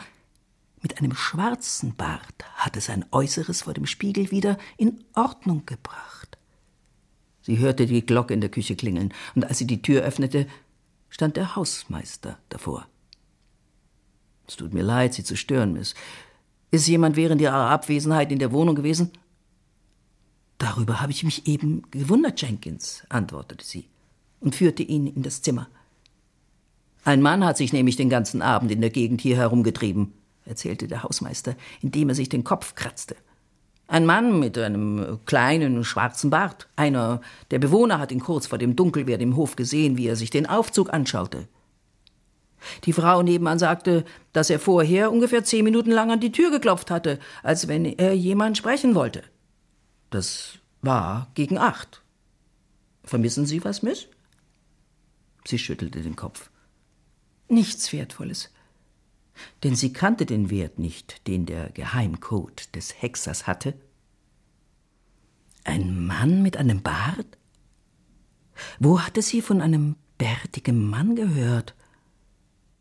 mit 0.81 0.97
einem 0.97 1.13
schwarzen 1.13 1.95
Bart, 1.95 2.45
hatte 2.55 2.79
sein 2.79 3.05
Äußeres 3.11 3.63
vor 3.63 3.73
dem 3.73 3.85
Spiegel 3.85 4.31
wieder 4.31 4.57
in 4.77 5.03
Ordnung 5.13 5.65
gebracht. 5.65 6.38
Sie 7.49 7.57
hörte 7.57 7.87
die 7.87 8.05
Glocke 8.05 8.31
in 8.35 8.41
der 8.41 8.51
Küche 8.51 8.75
klingeln, 8.75 9.11
und 9.33 9.43
als 9.43 9.57
sie 9.57 9.65
die 9.65 9.81
Tür 9.81 10.03
öffnete, 10.03 10.45
stand 11.09 11.35
der 11.35 11.55
Hausmeister 11.55 12.37
davor. 12.49 12.87
Es 14.47 14.55
tut 14.55 14.71
mir 14.71 14.83
leid, 14.83 15.15
Sie 15.15 15.23
zu 15.23 15.35
stören, 15.35 15.73
Miss. 15.73 15.95
Ist 16.69 16.87
jemand 16.87 17.15
während 17.15 17.41
Ihrer 17.41 17.71
Abwesenheit 17.71 18.31
in 18.31 18.37
der 18.37 18.51
Wohnung 18.51 18.75
gewesen? 18.75 19.09
Darüber 20.59 21.01
habe 21.01 21.11
ich 21.11 21.23
mich 21.23 21.47
eben 21.47 21.89
gewundert, 21.89 22.39
Jenkins, 22.39 23.03
antwortete 23.09 23.65
sie 23.65 23.89
und 24.39 24.53
führte 24.53 24.83
ihn 24.83 25.07
in 25.07 25.23
das 25.23 25.41
Zimmer. 25.41 25.69
Ein 27.03 27.23
Mann 27.23 27.43
hat 27.43 27.57
sich 27.57 27.73
nämlich 27.73 27.95
den 27.95 28.11
ganzen 28.11 28.43
Abend 28.43 28.69
in 28.69 28.81
der 28.81 28.91
Gegend 28.91 29.21
hier 29.21 29.37
herumgetrieben, 29.37 30.13
erzählte 30.45 30.87
der 30.87 31.01
Hausmeister, 31.01 31.55
indem 31.81 32.09
er 32.09 32.15
sich 32.15 32.29
den 32.29 32.43
Kopf 32.43 32.75
kratzte. 32.75 33.15
Ein 33.89 34.05
Mann 34.05 34.39
mit 34.39 34.55
einem 34.55 35.19
kleinen 35.25 35.83
schwarzen 35.83 36.29
Bart. 36.29 36.67
Einer 36.75 37.21
der 37.49 37.57
Bewohner 37.57 37.97
hat 37.97 38.11
ihn 38.11 38.19
kurz 38.19 38.45
vor 38.45 38.59
dem 38.59 38.75
Dunkelwerden 38.75 39.29
im 39.29 39.35
Hof 39.35 39.55
gesehen, 39.55 39.97
wie 39.97 40.05
er 40.05 40.15
sich 40.15 40.29
den 40.29 40.45
Aufzug 40.45 40.93
anschaute. 40.93 41.47
Die 42.83 42.93
Frau 42.93 43.23
nebenan 43.23 43.57
sagte, 43.57 44.05
dass 44.31 44.51
er 44.51 44.59
vorher 44.59 45.11
ungefähr 45.11 45.43
zehn 45.43 45.63
Minuten 45.63 45.89
lang 45.89 46.11
an 46.11 46.19
die 46.19 46.31
Tür 46.31 46.51
geklopft 46.51 46.91
hatte, 46.91 47.17
als 47.41 47.67
wenn 47.67 47.83
er 47.83 48.13
jemand 48.13 48.59
sprechen 48.59 48.93
wollte. 48.93 49.23
Das 50.11 50.59
war 50.83 51.31
gegen 51.33 51.57
acht. 51.57 52.03
Vermissen 53.03 53.47
Sie 53.47 53.63
was, 53.63 53.81
Miss? 53.81 54.07
Sie 55.45 55.57
schüttelte 55.57 56.01
den 56.01 56.15
Kopf. 56.15 56.51
Nichts 57.47 57.91
Wertvolles 57.91 58.51
denn 59.63 59.75
sie 59.75 59.93
kannte 59.93 60.25
den 60.25 60.49
Wert 60.49 60.79
nicht, 60.79 61.27
den 61.27 61.45
der 61.45 61.69
Geheimcode 61.69 62.75
des 62.75 63.01
Hexers 63.01 63.47
hatte. 63.47 63.73
Ein 65.63 66.05
Mann 66.05 66.41
mit 66.41 66.57
einem 66.57 66.81
Bart? 66.81 67.37
Wo 68.79 69.01
hatte 69.01 69.21
sie 69.21 69.41
von 69.41 69.61
einem 69.61 69.95
bärtigen 70.17 70.89
Mann 70.89 71.15
gehört? 71.15 71.75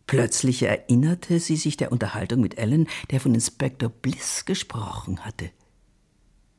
Plötzlich 0.07 0.62
erinnerte 0.62 1.38
sie 1.38 1.57
sich 1.57 1.77
der 1.77 1.92
Unterhaltung 1.92 2.40
mit 2.40 2.57
Ellen, 2.57 2.88
der 3.11 3.21
von 3.21 3.35
Inspektor 3.35 3.90
Bliss 3.90 4.47
gesprochen 4.47 5.25
hatte. 5.25 5.51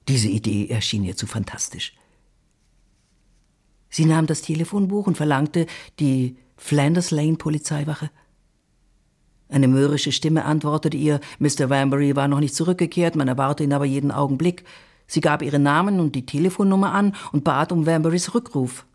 Diese 0.07 0.27
Idee 0.27 0.67
erschien 0.67 1.03
ihr 1.03 1.17
zu 1.17 1.25
fantastisch. 1.25 1.93
Sie 3.89 4.05
nahm 4.05 4.27
das 4.27 4.43
Telefonbuch 4.43 5.07
und 5.07 5.17
verlangte 5.17 5.65
die 5.99 6.38
Flanders 6.57 7.09
Lane 7.09 7.38
Polizeiwache. 7.38 8.12
Eine 9.49 9.67
mürrische 9.67 10.12
Stimme 10.12 10.45
antwortete 10.45 10.95
ihr, 10.95 11.19
Mr. 11.39 11.69
Vanbury 11.69 12.15
war 12.15 12.27
noch 12.27 12.39
nicht 12.39 12.53
zurückgekehrt, 12.53 13.15
man 13.15 13.27
erwarte 13.27 13.63
ihn 13.63 13.73
aber 13.73 13.85
jeden 13.85 14.12
Augenblick. 14.12 14.63
Sie 15.07 15.21
gab 15.21 15.41
ihren 15.41 15.63
Namen 15.63 15.99
und 15.99 16.13
die 16.13 16.25
Telefonnummer 16.25 16.93
an 16.93 17.15
und 17.31 17.43
bat 17.43 17.71
um 17.71 17.88
Vanburys 17.88 18.35
Rückruf. 18.35 18.85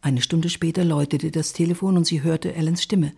Eine 0.00 0.22
Stunde 0.22 0.50
später 0.50 0.84
läutete 0.84 1.32
das 1.32 1.52
Telefon 1.52 1.96
und 1.96 2.06
sie 2.06 2.22
hörte 2.22 2.54
Ellens 2.54 2.82
Stimme. 2.82 3.12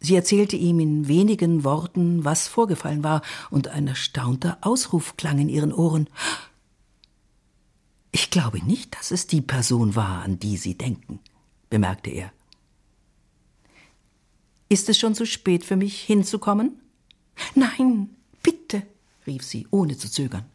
Sie 0.00 0.16
erzählte 0.16 0.56
ihm 0.56 0.80
in 0.80 1.06
wenigen 1.06 1.62
Worten, 1.62 2.24
was 2.24 2.48
vorgefallen 2.48 3.04
war, 3.04 3.22
und 3.50 3.68
ein 3.68 3.86
erstaunter 3.86 4.58
Ausruf 4.62 5.16
klang 5.16 5.38
in 5.38 5.48
ihren 5.48 5.72
Ohren. 5.72 6.08
Ich 8.10 8.30
glaube 8.30 8.58
nicht, 8.64 8.98
dass 8.98 9.12
es 9.12 9.28
die 9.28 9.40
Person 9.40 9.94
war, 9.94 10.22
an 10.22 10.40
die 10.40 10.56
Sie 10.56 10.76
denken, 10.76 11.20
bemerkte 11.70 12.10
er. 12.10 12.32
Ist 14.72 14.88
es 14.88 14.98
schon 14.98 15.14
zu 15.14 15.26
spät 15.26 15.66
für 15.66 15.76
mich, 15.76 16.00
hinzukommen? 16.00 16.80
Nein, 17.54 18.08
bitte, 18.42 18.82
rief 19.26 19.44
sie, 19.44 19.66
ohne 19.70 19.98
zu 19.98 20.10
zögern. 20.10 20.46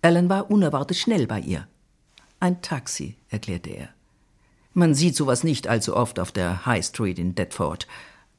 Ellen 0.00 0.30
war 0.30 0.50
unerwartet 0.50 0.96
schnell 0.96 1.26
bei 1.26 1.40
ihr. 1.40 1.68
Ein 2.40 2.62
Taxi, 2.62 3.16
erklärte 3.28 3.68
er. 3.68 3.90
Man 4.72 4.94
sieht 4.94 5.14
sowas 5.14 5.44
nicht 5.44 5.68
allzu 5.68 5.94
oft 5.94 6.18
auf 6.18 6.32
der 6.32 6.64
High 6.64 6.86
Street 6.86 7.18
in 7.18 7.34
Deptford, 7.34 7.86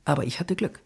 aber 0.05 0.23
ich 0.23 0.39
hatte 0.39 0.55
Glück. 0.55 0.79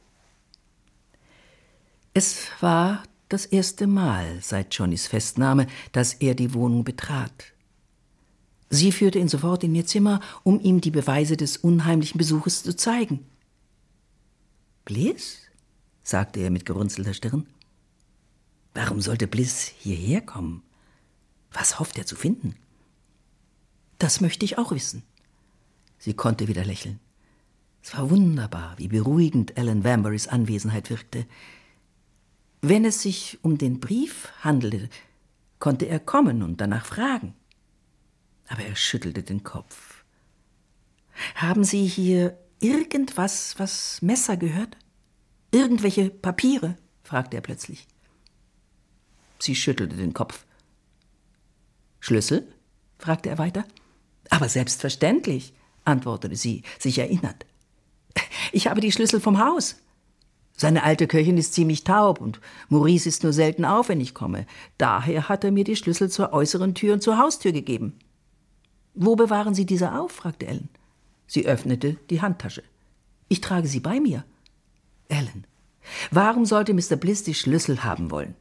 Es 2.14 2.48
war 2.60 3.04
das 3.30 3.46
erste 3.46 3.88
Mal 3.88 4.40
seit 4.42 4.74
Johnnys 4.74 5.08
Festnahme, 5.08 5.66
dass 5.94 6.14
er 6.16 6.36
die 6.36 6.54
Wohnung 6.54 6.84
betrat. 6.84 7.54
Sie 8.70 8.92
führte 8.92 9.20
ihn 9.20 9.30
sofort 9.30 9.64
in 9.64 9.74
ihr 9.76 9.86
Zimmer, 9.86 10.20
um 10.44 10.60
ihm 10.60 10.82
die 10.82 10.92
Beweise 10.92 11.38
des 11.38 11.56
unheimlichen 11.56 12.18
Besuches 12.18 12.64
zu 12.64 12.76
zeigen. 12.76 13.26
Bliss? 14.88 15.42
sagte 16.02 16.40
er 16.40 16.50
mit 16.50 16.66
gerunzelter 16.66 17.14
Stirn. 17.14 17.46
Warum 18.74 19.02
sollte 19.02 19.28
Bliss 19.28 19.68
hierher 19.68 20.22
kommen? 20.22 20.64
Was 21.52 21.78
hofft 21.78 21.98
er 21.98 22.06
zu 22.06 22.16
finden? 22.16 22.56
Das 24.00 24.22
möchte 24.22 24.46
ich 24.46 24.58
auch 24.58 24.72
wissen. 24.72 25.04
Sie 25.98 26.14
konnte 26.14 26.48
wieder 26.48 26.64
lächeln. 26.64 27.02
Es 27.84 27.98
war 27.98 28.10
wunderbar, 28.10 28.76
wie 28.78 28.88
beruhigend 28.88 29.58
Ellen 29.58 29.84
Vanburys 29.84 30.30
Anwesenheit 30.30 30.90
wirkte. 30.90 31.26
Wenn 32.62 32.86
es 32.86 33.02
sich 33.02 33.40
um 33.42 33.58
den 33.58 33.82
Brief 33.82 34.32
handelte, 34.40 34.90
konnte 35.60 35.86
er 35.88 36.00
kommen 36.00 36.42
und 36.42 36.62
danach 36.62 36.86
fragen. 36.86 37.34
Aber 38.48 38.62
er 38.62 38.78
schüttelte 38.78 39.22
den 39.22 39.44
Kopf. 39.44 40.06
Haben 41.36 41.66
Sie 41.66 41.86
hier 41.86 42.38
irgendwas, 42.60 43.56
was 43.58 44.02
Messer 44.02 44.38
gehört? 44.38 44.78
Irgendwelche 45.52 46.10
Papiere? 46.10 46.78
fragte 47.04 47.38
er 47.38 47.42
plötzlich. 47.42 47.88
Sie 49.40 49.56
schüttelte 49.56 49.96
den 49.96 50.14
Kopf. 50.14 50.46
Schlüssel? 52.00 52.48
fragte 52.98 53.30
er 53.30 53.38
weiter. 53.38 53.66
Aber 54.30 54.50
selbstverständlich, 54.50 55.54
antwortete 55.86 56.36
sie, 56.36 56.64
sich 56.80 57.00
erinnernd. 57.00 57.46
Ich 58.52 58.68
habe 58.68 58.82
die 58.82 58.92
Schlüssel 58.92 59.20
vom 59.20 59.40
Haus. 59.40 59.78
Seine 60.56 60.84
alte 60.84 61.08
Köchin 61.08 61.38
ist 61.38 61.54
ziemlich 61.54 61.84
taub 61.84 62.20
und 62.20 62.42
Maurice 62.70 63.08
ist 63.08 63.24
nur 63.24 63.32
selten 63.32 63.64
auf, 63.64 63.90
wenn 63.90 64.02
ich 64.02 64.16
komme. 64.16 64.48
Daher 64.78 65.30
hat 65.30 65.44
er 65.44 65.52
mir 65.52 65.64
die 65.64 65.76
Schlüssel 65.76 66.10
zur 66.10 66.34
äußeren 66.34 66.74
Tür 66.74 66.96
und 66.96 67.04
zur 67.04 67.20
Haustür 67.20 67.52
gegeben. 67.52 68.00
Wo 68.96 69.16
bewahren 69.16 69.54
Sie 69.54 69.68
diese 69.68 69.94
auf? 69.94 70.12
fragte 70.12 70.48
Ellen. 70.48 70.70
Sie 71.28 71.46
öffnete 71.46 71.98
die 72.10 72.22
Handtasche. 72.22 72.64
Ich 73.28 73.42
trage 73.42 73.68
sie 73.68 73.82
bei 73.82 74.00
mir. 74.00 74.24
Ellen, 75.10 75.46
warum 76.12 76.46
sollte 76.46 76.74
Mr. 76.74 76.96
Bliss 76.96 77.24
die 77.24 77.34
Schlüssel 77.34 77.84
haben 77.84 78.10
wollen? 78.12 78.36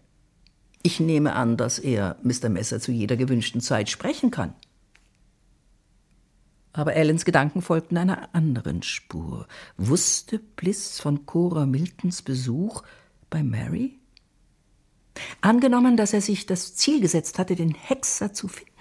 Ich 0.82 1.00
nehme 1.00 1.34
an, 1.34 1.56
dass 1.56 1.80
er 1.80 2.16
Mr. 2.22 2.48
Messer 2.48 2.80
zu 2.80 2.92
jeder 2.92 3.16
gewünschten 3.16 3.60
Zeit 3.60 3.90
sprechen 3.90 4.30
kann. 4.30 4.54
Aber 6.72 6.94
Ellens 6.94 7.24
Gedanken 7.24 7.62
folgten 7.62 7.96
einer 7.96 8.34
anderen 8.34 8.82
Spur. 8.82 9.48
Wusste 9.76 10.38
Bliss 10.38 11.00
von 11.00 11.26
Cora 11.26 11.66
Miltons 11.66 12.22
Besuch 12.22 12.82
bei 13.30 13.42
Mary? 13.42 13.98
Angenommen, 15.40 15.96
dass 15.96 16.12
er 16.12 16.20
sich 16.20 16.46
das 16.46 16.76
Ziel 16.76 17.00
gesetzt 17.00 17.38
hatte, 17.38 17.56
den 17.56 17.74
Hexer 17.74 18.32
zu 18.32 18.46
finden. 18.46 18.75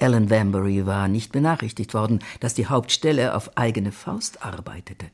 Alan 0.00 0.28
Vanbury 0.28 0.86
war 0.86 1.08
nicht 1.08 1.32
benachrichtigt 1.32 1.94
worden, 1.94 2.20
dass 2.40 2.54
die 2.54 2.66
Hauptstelle 2.66 3.34
auf 3.34 3.56
eigene 3.56 3.92
Faust 3.92 4.44
arbeitete. 4.44 5.10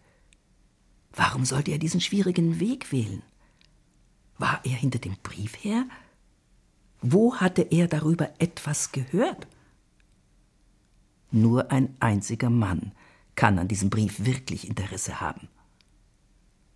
Warum 1.12 1.44
sollte 1.44 1.70
er 1.70 1.78
diesen 1.78 2.00
schwierigen 2.00 2.60
Weg 2.60 2.92
wählen? 2.92 3.22
War 4.38 4.60
er 4.64 4.72
hinter 4.76 4.98
dem 4.98 5.16
Brief 5.22 5.62
her? 5.62 5.84
Wo 7.02 7.36
hatte 7.36 7.62
er 7.62 7.88
darüber 7.88 8.30
etwas 8.38 8.92
gehört? 8.92 9.46
Nur 11.30 11.70
ein 11.70 11.94
einziger 12.00 12.50
Mann 12.50 12.92
kann 13.36 13.58
an 13.58 13.68
diesem 13.68 13.90
Brief 13.90 14.24
wirklich 14.24 14.66
Interesse 14.66 15.20
haben. 15.20 15.48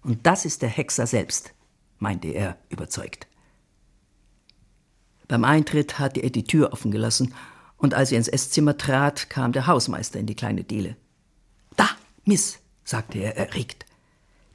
Und 0.02 0.26
das 0.26 0.44
ist 0.44 0.62
der 0.62 0.68
Hexer 0.68 1.06
selbst, 1.06 1.54
meinte 1.98 2.28
er 2.28 2.58
überzeugt. 2.68 3.26
Beim 5.26 5.44
Eintritt 5.44 5.98
hatte 5.98 6.20
er 6.20 6.30
die 6.30 6.44
Tür 6.44 6.72
offen 6.72 6.90
gelassen, 6.90 7.34
und 7.84 7.92
als 7.92 8.10
er 8.10 8.18
ins 8.18 8.28
Esszimmer 8.28 8.78
trat, 8.78 9.28
kam 9.28 9.52
der 9.52 9.66
Hausmeister 9.66 10.18
in 10.18 10.24
die 10.24 10.34
kleine 10.34 10.64
Diele. 10.64 10.96
Da, 11.76 11.86
Miss, 12.24 12.58
sagte 12.82 13.18
er 13.18 13.36
erregt. 13.36 13.84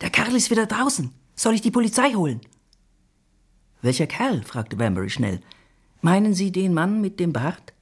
Der 0.02 0.10
Kerl 0.10 0.36
ist 0.36 0.50
wieder 0.50 0.66
draußen. 0.66 1.14
Soll 1.36 1.54
ich 1.54 1.62
die 1.62 1.70
Polizei 1.70 2.14
holen? 2.14 2.42
Welcher 3.84 4.08
Kerl? 4.08 4.42
fragte 4.44 4.78
Banbury 4.78 5.12
schnell. 5.12 5.42
Meinen 6.02 6.34
Sie 6.34 6.52
den 6.52 6.74
Mann 6.74 7.02
mit 7.02 7.20
dem 7.20 7.32
Bart? 7.32 7.74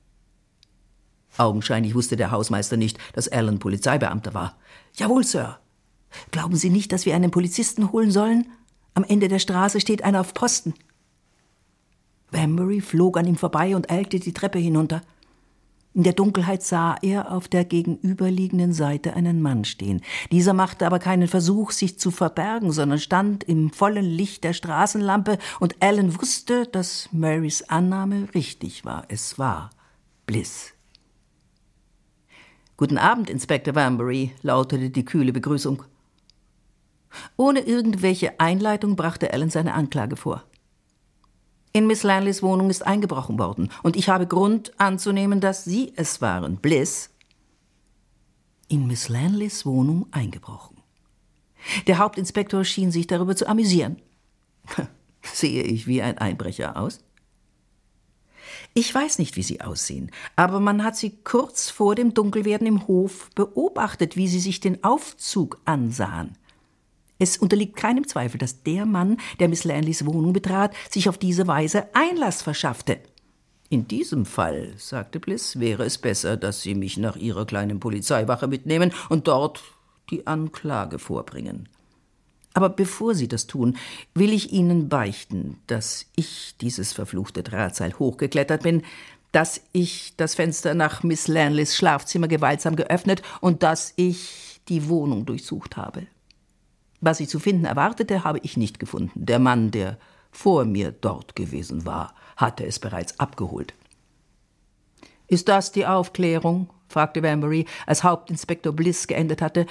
Augenscheinlich 1.37 1.95
wusste 1.95 2.17
der 2.17 2.31
Hausmeister 2.31 2.75
nicht, 2.75 2.97
dass 3.13 3.29
Alan 3.29 3.59
Polizeibeamter 3.59 4.33
war. 4.33 4.57
Jawohl, 4.95 5.23
Sir. 5.23 5.59
Glauben 6.31 6.57
Sie 6.57 6.69
nicht, 6.69 6.91
dass 6.91 7.05
wir 7.05 7.15
einen 7.15 7.31
Polizisten 7.31 7.93
holen 7.93 8.11
sollen? 8.11 8.47
Am 8.95 9.05
Ende 9.05 9.29
der 9.29 9.39
Straße 9.39 9.79
steht 9.79 10.03
einer 10.03 10.19
auf 10.19 10.33
Posten. 10.33 10.73
Banbury 12.31 12.81
flog 12.81 13.15
an 13.17 13.27
ihm 13.27 13.37
vorbei 13.37 13.77
und 13.77 13.89
eilte 13.89 14.19
die 14.19 14.33
Treppe 14.33 14.59
hinunter. 14.59 15.01
In 15.97 16.03
der 16.03 16.13
Dunkelheit 16.13 16.61
sah 16.61 16.95
er 17.01 17.31
auf 17.31 17.47
der 17.47 17.65
gegenüberliegenden 17.65 18.71
Seite 18.71 19.15
einen 19.15 19.41
Mann 19.41 19.65
stehen. 19.65 20.01
Dieser 20.31 20.53
machte 20.53 20.85
aber 20.85 20.99
keinen 20.99 21.27
Versuch, 21.27 21.71
sich 21.71 21.97
zu 21.97 22.11
verbergen, 22.11 22.71
sondern 22.71 22.99
stand 22.99 23.43
im 23.45 23.71
vollen 23.71 24.05
Licht 24.05 24.43
der 24.43 24.53
Straßenlampe, 24.53 25.39
und 25.59 25.75
Alan 25.79 26.21
wusste, 26.21 26.67
dass 26.67 27.09
Marys 27.11 27.63
Annahme 27.63 28.27
richtig 28.35 28.85
war. 28.85 29.05
Es 29.07 29.39
war 29.39 29.71
Bliss. 30.27 30.71
Guten 32.77 32.99
Abend, 32.99 33.31
Inspektor 33.31 33.73
Vanbury, 33.73 34.33
lautete 34.43 34.91
die 34.91 35.03
kühle 35.03 35.33
Begrüßung. 35.33 35.81
Ohne 37.37 37.61
irgendwelche 37.61 38.39
Einleitung 38.39 38.95
brachte 38.95 39.33
Alan 39.33 39.49
seine 39.49 39.73
Anklage 39.73 40.15
vor. 40.15 40.43
In 41.77 41.85
Miss 41.85 42.01
Lanleys 42.01 42.41
Wohnung 42.41 42.71
ist 42.71 42.87
eingebrochen 42.87 43.37
worden, 43.37 43.69
und 43.83 43.95
ich 43.95 44.09
habe 44.09 44.25
Grund 44.25 44.71
anzunehmen, 44.79 45.41
dass 45.41 45.63
Sie 45.63 45.93
es 45.95 46.21
waren, 46.21 46.57
Bliss. 46.57 47.11
In 48.67 48.87
Miss 48.87 49.09
Lanleys 49.09 49.63
Wohnung 49.63 50.07
eingebrochen. 50.09 50.77
Der 51.85 51.99
Hauptinspektor 51.99 52.63
schien 52.63 52.89
sich 52.89 53.05
darüber 53.05 53.35
zu 53.35 53.47
amüsieren. 53.47 54.01
Sehe 55.21 55.61
ich 55.61 55.85
wie 55.85 56.01
ein 56.01 56.17
Einbrecher 56.17 56.77
aus? 56.77 57.01
Ich 58.73 58.91
weiß 58.95 59.19
nicht, 59.19 59.35
wie 59.35 59.43
sie 59.43 59.61
aussehen, 59.61 60.09
aber 60.35 60.59
man 60.59 60.83
hat 60.83 60.97
sie 60.97 61.11
kurz 61.23 61.69
vor 61.69 61.93
dem 61.93 62.15
Dunkelwerden 62.15 62.65
im 62.65 62.87
Hof 62.87 63.29
beobachtet, 63.35 64.15
wie 64.15 64.27
sie 64.27 64.39
sich 64.39 64.59
den 64.59 64.83
Aufzug 64.83 65.61
ansahen. 65.65 66.39
Es 67.19 67.37
unterliegt 67.37 67.75
keinem 67.75 68.07
Zweifel, 68.07 68.37
dass 68.37 68.63
der 68.63 68.85
Mann, 68.85 69.17
der 69.39 69.49
Miss 69.49 69.63
Lanleys 69.63 70.05
Wohnung 70.05 70.33
betrat, 70.33 70.73
sich 70.89 71.09
auf 71.09 71.17
diese 71.17 71.47
Weise 71.47 71.87
Einlass 71.93 72.41
verschaffte. 72.41 72.99
In 73.69 73.87
diesem 73.87 74.25
Fall, 74.25 74.73
sagte 74.77 75.19
Bliss, 75.19 75.59
wäre 75.59 75.83
es 75.83 75.97
besser, 75.97 76.37
dass 76.37 76.61
Sie 76.61 76.73
mich 76.73 76.97
nach 76.97 77.17
Ihrer 77.17 77.45
kleinen 77.45 77.79
Polizeiwache 77.79 78.47
mitnehmen 78.47 78.93
und 79.09 79.27
dort 79.27 79.61
die 80.09 80.25
Anklage 80.25 80.99
vorbringen. 80.99 81.67
Aber 82.53 82.69
bevor 82.69 83.13
Sie 83.13 83.27
das 83.27 83.45
tun, 83.45 83.77
will 84.15 84.31
ich 84.31 84.53
Ihnen 84.53 84.87
beichten, 84.87 85.57
dass 85.67 86.05
ich 86.15 86.55
dieses 86.61 86.93
verfluchte 86.93 87.43
Drahtseil 87.43 87.93
hochgeklettert 87.99 88.63
bin, 88.63 88.83
dass 89.31 89.61
ich 89.73 90.13
das 90.15 90.35
Fenster 90.35 90.73
nach 90.73 91.03
Miss 91.03 91.27
Lanleys 91.27 91.75
Schlafzimmer 91.75 92.27
gewaltsam 92.27 92.75
geöffnet 92.75 93.21
und 93.41 93.63
dass 93.63 93.93
ich 93.97 94.61
die 94.69 94.87
Wohnung 94.87 95.25
durchsucht 95.25 95.77
habe. 95.77 96.07
Was 96.99 97.19
ich 97.19 97.29
zu 97.29 97.39
finden 97.39 97.65
erwartete, 97.65 98.23
habe 98.23 98.39
ich 98.41 98.57
nicht 98.57 98.79
gefunden. 98.79 99.11
Der 99.15 99.39
Mann, 99.39 99.71
der 99.71 99.97
vor 100.31 100.65
mir 100.65 100.91
dort 100.91 101.35
gewesen 101.35 101.85
war, 101.85 102.13
hatte 102.35 102.65
es 102.65 102.79
bereits 102.79 103.19
abgeholt. 103.19 103.73
Ist 105.27 105.47
das 105.47 105.71
die 105.71 105.85
Aufklärung? 105.85 106.69
fragte 106.89 107.21
Vanbury, 107.21 107.65
als 107.85 108.03
Hauptinspektor 108.03 108.71
Bliss 108.71 109.07
geendet 109.07 109.41
hatte, 109.41 109.65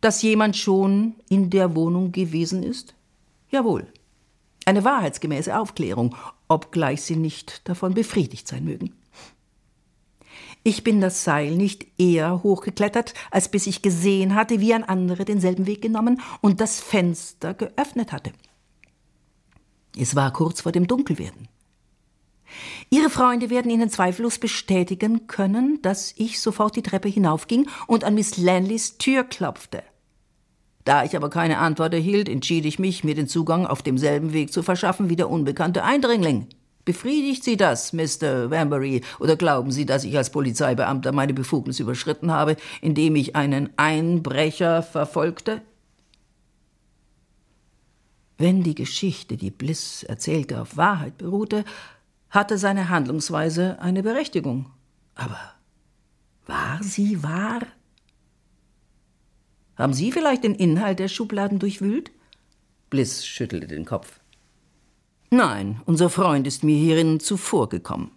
dass 0.00 0.22
jemand 0.22 0.56
schon 0.56 1.16
in 1.28 1.50
der 1.50 1.74
Wohnung 1.74 2.12
gewesen 2.12 2.62
ist? 2.62 2.94
Jawohl. 3.50 3.86
Eine 4.64 4.84
wahrheitsgemäße 4.84 5.56
Aufklärung, 5.56 6.16
obgleich 6.48 7.02
Sie 7.02 7.16
nicht 7.16 7.68
davon 7.68 7.94
befriedigt 7.94 8.48
sein 8.48 8.64
mögen. 8.64 8.94
Ich 10.66 10.82
bin 10.82 11.00
das 11.00 11.22
Seil 11.22 11.54
nicht 11.54 11.86
eher 11.96 12.42
hochgeklettert, 12.42 13.14
als 13.30 13.48
bis 13.48 13.68
ich 13.68 13.82
gesehen 13.82 14.34
hatte, 14.34 14.58
wie 14.58 14.74
ein 14.74 14.82
anderer 14.82 15.24
denselben 15.24 15.68
Weg 15.68 15.80
genommen 15.80 16.20
und 16.40 16.60
das 16.60 16.80
Fenster 16.80 17.54
geöffnet 17.54 18.10
hatte. 18.10 18.32
Es 19.96 20.16
war 20.16 20.32
kurz 20.32 20.62
vor 20.62 20.72
dem 20.72 20.88
Dunkelwerden. 20.88 21.46
Ihre 22.90 23.10
Freunde 23.10 23.48
werden 23.48 23.70
Ihnen 23.70 23.90
zweifellos 23.90 24.40
bestätigen 24.40 25.28
können, 25.28 25.78
dass 25.82 26.12
ich 26.16 26.40
sofort 26.40 26.74
die 26.74 26.82
Treppe 26.82 27.08
hinaufging 27.08 27.68
und 27.86 28.02
an 28.02 28.16
Miss 28.16 28.36
Lanleys 28.36 28.98
Tür 28.98 29.22
klopfte. 29.22 29.84
Da 30.84 31.04
ich 31.04 31.14
aber 31.14 31.30
keine 31.30 31.58
Antwort 31.58 31.94
erhielt, 31.94 32.28
entschied 32.28 32.64
ich 32.64 32.80
mich, 32.80 33.04
mir 33.04 33.14
den 33.14 33.28
Zugang 33.28 33.68
auf 33.68 33.82
demselben 33.82 34.32
Weg 34.32 34.52
zu 34.52 34.64
verschaffen 34.64 35.10
wie 35.10 35.16
der 35.16 35.30
unbekannte 35.30 35.84
Eindringling. 35.84 36.48
Befriedigt 36.86 37.42
Sie 37.42 37.56
das, 37.56 37.92
Mr. 37.92 38.48
Vanbury, 38.48 39.02
oder 39.18 39.34
glauben 39.34 39.72
Sie, 39.72 39.86
dass 39.86 40.04
ich 40.04 40.16
als 40.16 40.30
Polizeibeamter 40.30 41.10
meine 41.10 41.34
Befugnis 41.34 41.80
überschritten 41.80 42.30
habe, 42.30 42.56
indem 42.80 43.16
ich 43.16 43.34
einen 43.34 43.70
Einbrecher 43.76 44.84
verfolgte? 44.84 45.62
Wenn 48.38 48.62
die 48.62 48.76
Geschichte, 48.76 49.36
die 49.36 49.50
Bliss 49.50 50.04
erzählte, 50.04 50.60
auf 50.62 50.76
Wahrheit 50.76 51.18
beruhte, 51.18 51.64
hatte 52.30 52.56
seine 52.56 52.88
Handlungsweise 52.88 53.80
eine 53.80 54.04
Berechtigung. 54.04 54.70
Aber 55.16 55.40
war 56.46 56.80
sie 56.84 57.20
wahr? 57.20 57.62
Haben 59.74 59.92
Sie 59.92 60.12
vielleicht 60.12 60.44
den 60.44 60.54
Inhalt 60.54 61.00
der 61.00 61.08
Schubladen 61.08 61.58
durchwühlt? 61.58 62.12
Bliss 62.90 63.26
schüttelte 63.26 63.66
den 63.66 63.84
Kopf. 63.84 64.20
Nein, 65.30 65.80
unser 65.86 66.08
Freund 66.10 66.46
ist 66.46 66.62
mir 66.62 66.76
hierin 66.76 67.20
zuvorgekommen. 67.20 68.10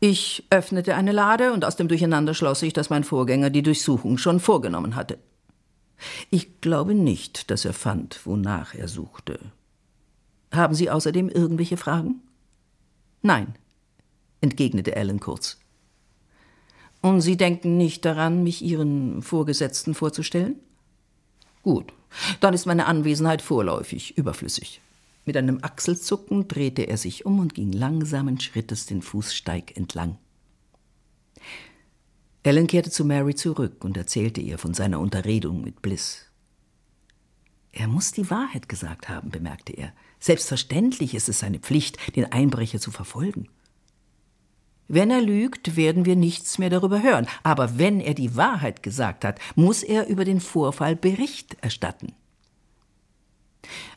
Ich 0.00 0.44
öffnete 0.50 0.94
eine 0.94 1.12
Lade 1.12 1.52
und 1.52 1.64
aus 1.64 1.76
dem 1.76 1.88
Durcheinander 1.88 2.34
schloss 2.34 2.62
ich, 2.62 2.72
dass 2.72 2.90
mein 2.90 3.04
Vorgänger 3.04 3.50
die 3.50 3.62
Durchsuchung 3.62 4.18
schon 4.18 4.40
vorgenommen 4.40 4.96
hatte. 4.96 5.18
Ich 6.30 6.60
glaube 6.60 6.94
nicht, 6.94 7.50
dass 7.50 7.64
er 7.64 7.72
fand, 7.72 8.26
wonach 8.26 8.74
er 8.74 8.88
suchte. 8.88 9.38
Haben 10.50 10.74
Sie 10.74 10.90
außerdem 10.90 11.28
irgendwelche 11.28 11.76
Fragen? 11.76 12.20
Nein, 13.22 13.54
entgegnete 14.40 14.96
Alan 14.96 15.20
kurz. 15.20 15.58
Und 17.00 17.20
Sie 17.20 17.36
denken 17.36 17.76
nicht 17.76 18.04
daran, 18.04 18.42
mich 18.42 18.62
Ihren 18.62 19.22
Vorgesetzten 19.22 19.94
vorzustellen? 19.94 20.56
Gut, 21.62 21.92
dann 22.40 22.54
ist 22.54 22.66
meine 22.66 22.86
Anwesenheit 22.86 23.40
vorläufig 23.40 24.18
überflüssig. 24.18 24.80
Mit 25.24 25.36
einem 25.36 25.58
Achselzucken 25.62 26.48
drehte 26.48 26.82
er 26.82 26.96
sich 26.96 27.24
um 27.24 27.38
und 27.38 27.54
ging 27.54 27.72
langsamen 27.72 28.40
Schrittes 28.40 28.86
den 28.86 29.02
Fußsteig 29.02 29.76
entlang. 29.76 30.18
Ellen 32.42 32.66
kehrte 32.66 32.90
zu 32.90 33.04
Mary 33.04 33.36
zurück 33.36 33.84
und 33.84 33.96
erzählte 33.96 34.40
ihr 34.40 34.58
von 34.58 34.74
seiner 34.74 34.98
Unterredung 34.98 35.62
mit 35.62 35.80
Bliss. 35.80 36.26
Er 37.70 37.86
muss 37.86 38.12
die 38.12 38.28
Wahrheit 38.30 38.68
gesagt 38.68 39.08
haben, 39.08 39.30
bemerkte 39.30 39.72
er. 39.72 39.92
Selbstverständlich 40.18 41.14
ist 41.14 41.28
es 41.28 41.38
seine 41.38 41.60
Pflicht, 41.60 41.98
den 42.16 42.30
Einbrecher 42.30 42.80
zu 42.80 42.90
verfolgen. 42.90 43.48
Wenn 44.88 45.10
er 45.10 45.22
lügt, 45.22 45.76
werden 45.76 46.04
wir 46.04 46.16
nichts 46.16 46.58
mehr 46.58 46.68
darüber 46.68 47.02
hören. 47.02 47.26
Aber 47.44 47.78
wenn 47.78 48.00
er 48.00 48.14
die 48.14 48.36
Wahrheit 48.36 48.82
gesagt 48.82 49.24
hat, 49.24 49.40
muss 49.54 49.82
er 49.82 50.08
über 50.08 50.24
den 50.24 50.40
Vorfall 50.40 50.96
Bericht 50.96 51.56
erstatten. 51.62 52.12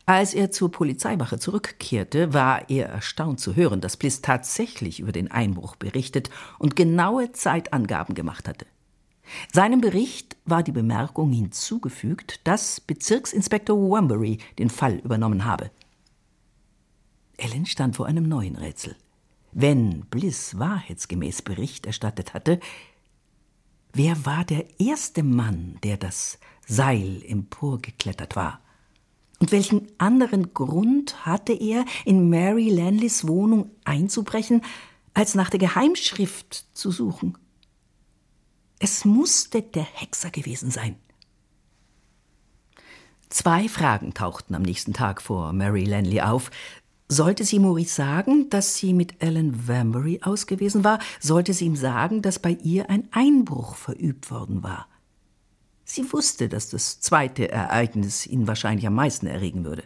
Als 0.06 0.34
er 0.34 0.52
zur 0.52 0.72
Polizeiwache 0.72 1.40
zurückkehrte, 1.40 2.34
war 2.34 2.70
er 2.70 2.88
erstaunt 2.88 3.40
zu 3.40 3.56
hören, 3.56 3.82
dass 3.82 3.98
Bliss 3.98 4.22
tatsächlich 4.22 5.00
über 5.00 5.12
den 5.12 5.32
Einbruch 5.32 5.76
berichtet 5.76 6.30
und 6.60 6.76
genaue 6.76 7.32
Zeitangaben 7.32 8.14
gemacht 8.14 8.48
hatte. 8.48 8.66
Seinem 9.52 9.82
Bericht 9.82 10.38
war 10.46 10.62
die 10.62 10.72
Bemerkung 10.72 11.32
hinzugefügt, 11.32 12.42
dass 12.44 12.80
Bezirksinspektor 12.80 13.78
Wambury 13.78 14.38
den 14.60 14.70
Fall 14.70 14.98
übernommen 14.98 15.46
habe. 15.46 15.72
Ellen 17.38 17.66
stand 17.66 17.96
vor 17.96 18.06
einem 18.06 18.28
neuen 18.28 18.56
Rätsel. 18.56 18.96
Wenn 19.52 20.02
Bliss 20.02 20.60
wahrheitsgemäß 20.60 21.42
Bericht 21.42 21.86
erstattet 21.86 22.34
hatte, 22.34 22.60
wer 23.94 24.26
war 24.26 24.46
der 24.46 24.80
erste 24.80 25.24
Mann, 25.24 25.80
der 25.84 25.98
das 25.98 26.40
Seil 26.68 27.24
emporgeklettert 27.26 28.36
war? 28.36 28.60
Und 29.40 29.52
welchen 29.52 29.88
anderen 29.98 30.54
Grund 30.54 31.26
hatte 31.26 31.54
er, 31.54 31.86
in 32.06 32.30
Mary 32.30 32.70
Lanleys 32.70 33.28
Wohnung 33.28 33.72
einzubrechen, 33.84 34.62
als 35.14 35.36
nach 35.36 35.50
der 35.50 35.60
Geheimschrift 35.60 36.66
zu 36.74 36.92
suchen? 36.92 37.38
Es 38.80 39.06
musste 39.06 39.62
der 39.62 39.84
Hexer 39.84 40.30
gewesen 40.30 40.72
sein. 40.72 40.96
Zwei 43.30 43.68
Fragen 43.68 44.14
tauchten 44.14 44.56
am 44.56 44.62
nächsten 44.62 44.94
Tag 44.94 45.22
vor 45.22 45.52
Mary 45.52 45.84
Lanley 45.84 46.22
auf. 46.22 46.52
Sollte 47.08 47.44
sie 47.44 47.60
Maurice 47.60 47.94
sagen, 47.94 48.50
dass 48.50 48.78
sie 48.78 48.94
mit 48.94 49.22
Ellen 49.22 49.68
Vanbury 49.68 50.22
ausgewiesen 50.24 50.84
war? 50.84 51.00
Sollte 51.20 51.54
sie 51.54 51.66
ihm 51.66 51.76
sagen, 51.76 52.22
dass 52.22 52.40
bei 52.40 52.52
ihr 52.64 52.90
ein 52.90 53.08
Einbruch 53.12 53.76
verübt 53.76 54.32
worden 54.32 54.64
war? 54.64 54.88
Sie 55.86 56.12
wusste, 56.12 56.50
dass 56.50 56.70
das 56.70 57.00
zweite 57.00 57.50
Ereignis 57.50 58.26
ihn 58.26 58.48
wahrscheinlich 58.48 58.88
am 58.88 58.96
meisten 58.96 59.28
erregen 59.28 59.64
würde. 59.64 59.84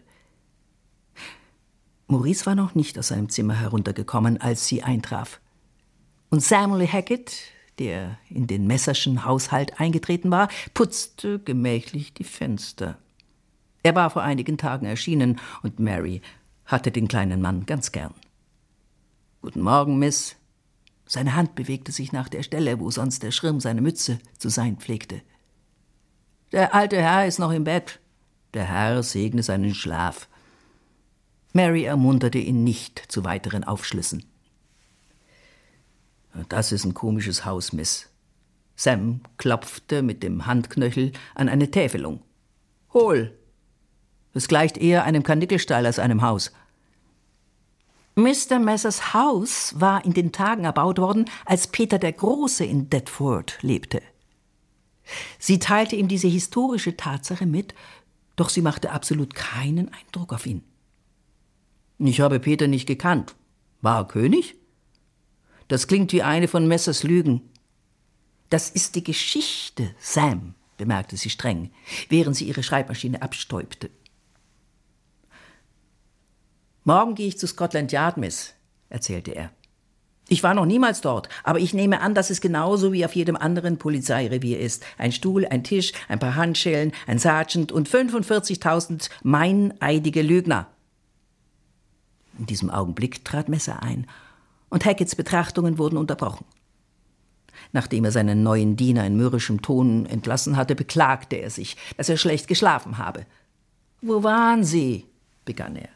Maurice 2.08 2.46
war 2.46 2.56
noch 2.56 2.74
nicht 2.74 2.98
aus 2.98 3.10
seinem 3.10 3.30
Zimmer 3.30 3.54
heruntergekommen, 3.54 4.42
als 4.42 4.66
sie 4.66 4.82
eintraf. 4.82 5.40
Und 6.32 6.42
Samuel 6.42 6.88
Hackett, 6.88 7.42
der 7.78 8.18
in 8.30 8.48
den 8.48 8.66
Messerschen 8.66 9.26
Haushalt 9.26 9.80
eingetreten 9.80 10.32
war, 10.32 10.48
putzte 10.74 11.40
gemächlich 11.40 12.14
die 12.14 12.24
Fenster. 12.24 12.98
Er 13.84 13.94
war 13.94 14.10
vor 14.10 14.24
einigen 14.24 14.58
Tagen 14.58 14.86
erschienen, 14.86 15.40
und 15.64 15.80
Mary 15.80 16.22
hatte 16.66 16.92
den 16.92 17.08
kleinen 17.08 17.42
Mann 17.42 17.66
ganz 17.66 17.92
gern. 17.92 18.14
Guten 19.42 19.62
Morgen, 19.62 20.00
Miss. 20.00 20.36
Seine 21.06 21.36
Hand 21.36 21.56
bewegte 21.56 21.92
sich 21.92 22.12
nach 22.12 22.30
der 22.30 22.44
Stelle, 22.44 22.80
wo 22.80 22.90
sonst 22.92 23.24
der 23.24 23.32
Schirm 23.32 23.60
seiner 23.60 23.82
Mütze 23.82 24.20
zu 24.38 24.50
sein 24.50 24.78
pflegte. 24.78 25.22
Der 26.52 26.74
alte 26.74 26.98
Herr 27.02 27.28
ist 27.28 27.40
noch 27.40 27.52
im 27.52 27.64
Bett. 27.64 28.00
Der 28.54 28.66
Herr 28.66 29.04
segne 29.04 29.44
seinen 29.44 29.76
Schlaf. 29.76 30.28
Mary 31.54 31.84
ermunterte 31.84 32.40
ihn 32.40 32.64
nicht 32.64 33.04
zu 33.08 33.24
weiteren 33.24 33.64
Aufschlüssen. 33.64 34.26
Das 36.48 36.72
ist 36.72 36.86
ein 36.86 36.94
komisches 36.94 37.46
Haus, 37.46 37.74
Miss. 37.74 38.10
Sam 38.76 39.22
klopfte 39.38 40.02
mit 40.02 40.24
dem 40.24 40.46
Handknöchel 40.46 41.12
an 41.36 41.50
eine 41.50 41.70
Täfelung. 41.70 42.22
Hohl. 42.94 43.38
Es 44.34 44.48
gleicht 44.48 44.78
eher 44.78 45.04
einem 45.04 45.24
Karnickelstall 45.24 45.86
als 45.86 46.00
einem 46.00 46.22
Haus. 46.22 46.52
Mr. 48.16 48.60
Messers 48.60 49.14
Haus 49.14 49.74
war 49.80 50.06
in 50.06 50.14
den 50.14 50.32
Tagen 50.32 50.66
erbaut 50.66 50.98
worden, 51.00 51.26
als 51.46 51.68
Peter 51.68 52.00
der 52.00 52.14
Große 52.14 52.66
in 52.66 52.90
Deptford 52.90 53.58
lebte. 53.62 54.02
Sie 55.38 55.60
teilte 55.60 55.96
ihm 55.96 56.08
diese 56.08 56.28
historische 56.28 56.98
Tatsache 56.98 57.46
mit, 57.46 57.74
doch 58.36 58.50
sie 58.50 58.62
machte 58.62 58.92
absolut 58.92 59.36
keinen 59.36 59.92
Eindruck 59.94 60.34
auf 60.34 60.46
ihn. 60.46 60.64
Ich 61.98 62.22
habe 62.22 62.40
Peter 62.40 62.68
nicht 62.68 62.88
gekannt. 62.88 63.36
War 63.82 64.00
er 64.00 64.08
König? 64.08 64.56
Das 65.68 65.88
klingt 65.88 66.14
wie 66.14 66.24
eine 66.24 66.48
von 66.48 66.68
Messers 66.68 67.04
Lügen. 67.04 67.42
Das 68.50 68.70
ist 68.70 68.96
die 68.96 69.04
Geschichte, 69.04 69.94
Sam, 70.00 70.56
bemerkte 70.78 71.18
sie 71.18 71.30
streng, 71.30 71.72
während 72.08 72.36
sie 72.36 72.46
ihre 72.46 72.64
Schreibmaschine 72.64 73.22
abstäubte. 73.22 73.92
Morgen 76.84 77.14
gehe 77.14 77.28
ich 77.28 77.38
zu 77.38 77.46
Scotland 77.46 77.92
Yard, 77.92 78.18
Miss, 78.18 78.56
erzählte 78.90 79.32
er. 79.32 79.52
Ich 80.32 80.44
war 80.44 80.54
noch 80.54 80.68
niemals 80.68 81.02
dort, 81.02 81.28
aber 81.44 81.60
ich 81.60 81.74
nehme 81.74 82.02
an, 82.02 82.14
dass 82.14 82.30
es 82.30 82.40
genauso 82.40 82.94
wie 82.94 83.04
auf 83.04 83.16
jedem 83.16 83.36
anderen 83.36 83.78
Polizeirevier 83.78 84.60
ist. 84.60 84.86
Ein 85.00 85.12
Stuhl, 85.12 85.46
ein 85.48 85.64
Tisch, 85.64 85.92
ein 86.08 86.20
paar 86.20 86.36
Handschellen, 86.36 86.92
ein 87.08 87.18
Sergeant 87.18 87.72
und 87.72 87.90
45.000 87.90 89.10
meineidige 89.24 90.22
Lügner. 90.22 90.68
In 92.38 92.46
diesem 92.46 92.70
Augenblick 92.70 93.26
trat 93.26 93.50
Messer 93.50 93.82
ein 93.82 94.06
und 94.70 94.86
Hacketts 94.86 95.16
Betrachtungen 95.16 95.80
wurden 95.80 95.98
unterbrochen. 95.98 96.46
Nachdem 97.72 98.06
er 98.06 98.12
seinen 98.12 98.44
neuen 98.44 98.78
Diener 98.78 99.06
in 99.06 99.18
mürrischem 99.18 99.64
Ton 99.64 100.06
entlassen 100.06 100.58
hatte, 100.58 100.76
beklagte 100.76 101.38
er 101.38 101.50
sich, 101.50 101.76
dass 101.98 102.08
er 102.08 102.18
schlecht 102.18 102.48
geschlafen 102.48 103.00
habe. 103.00 103.26
Wo 104.02 104.24
waren 104.24 104.64
Sie? 104.64 105.06
begann 105.44 105.76
er. 105.76 105.90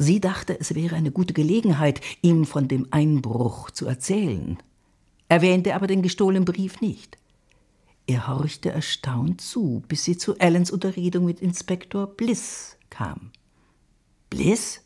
Sie 0.00 0.20
dachte, 0.20 0.58
es 0.58 0.76
wäre 0.76 0.94
eine 0.94 1.10
gute 1.10 1.34
Gelegenheit, 1.34 2.00
ihm 2.22 2.46
von 2.46 2.68
dem 2.68 2.86
Einbruch 2.92 3.72
zu 3.72 3.86
erzählen, 3.86 4.56
erwähnte 5.28 5.74
aber 5.74 5.88
den 5.88 6.02
gestohlenen 6.02 6.44
Brief 6.44 6.80
nicht. 6.80 7.18
Er 8.06 8.28
horchte 8.28 8.70
erstaunt 8.70 9.40
zu, 9.40 9.82
bis 9.88 10.04
sie 10.04 10.16
zu 10.16 10.38
Allens 10.38 10.70
Unterredung 10.70 11.24
mit 11.24 11.40
Inspektor 11.40 12.06
Bliss 12.06 12.78
kam. 12.90 13.32
Bliss? 14.30 14.82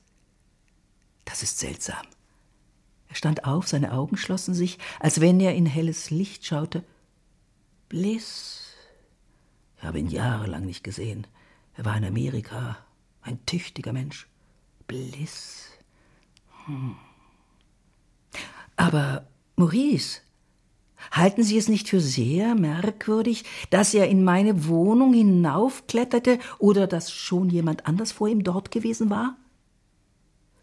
Das 1.27 1.43
ist 1.43 1.59
seltsam. 1.59 2.05
Er 3.09 3.15
stand 3.15 3.45
auf, 3.45 3.69
seine 3.69 3.93
Augen 3.93 4.17
schlossen 4.17 4.55
sich, 4.55 4.79
als 4.99 5.21
wenn 5.21 5.39
er 5.39 5.55
in 5.55 5.67
helles 5.67 6.11
Licht 6.11 6.47
schaute. 6.47 6.83
Bliss. 7.91 8.73
Ich 9.77 9.85
habe 9.85 9.99
ihn 9.99 10.09
jahrelang 10.09 10.65
nicht 10.65 10.83
gesehen. 10.83 11.27
Er 11.75 11.85
war 11.85 11.97
in 11.97 12.05
Amerika, 12.07 12.79
ein 13.21 13.45
tüchtiger 13.45 13.93
Mensch. 13.93 14.32
Bliss. 14.93 15.71
Hm. 16.67 16.97
Aber 18.77 19.27
Maurice, 19.57 20.21
halten 21.11 21.43
Sie 21.43 21.57
es 21.57 21.69
nicht 21.69 21.89
für 21.89 22.01
sehr 22.01 22.55
merkwürdig, 22.55 23.45
dass 23.71 23.95
er 23.95 24.09
in 24.09 24.23
meine 24.23 24.67
Wohnung 24.67 25.15
hinaufkletterte 25.15 26.39
oder 26.59 26.87
dass 26.87 27.11
schon 27.11 27.49
jemand 27.49 27.87
anders 27.87 28.13
vor 28.13 28.29
ihm 28.29 28.45
dort 28.45 28.71
gewesen 28.71 29.09
war? 29.09 29.39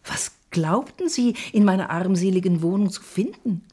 Was 0.06 0.32
glaubten 0.52 1.10
Sie 1.10 1.36
in 1.52 1.66
meiner 1.66 1.90
armseligen 1.90 2.62
Wohnung 2.62 2.92
zu 2.92 3.02
finden? 3.02 3.64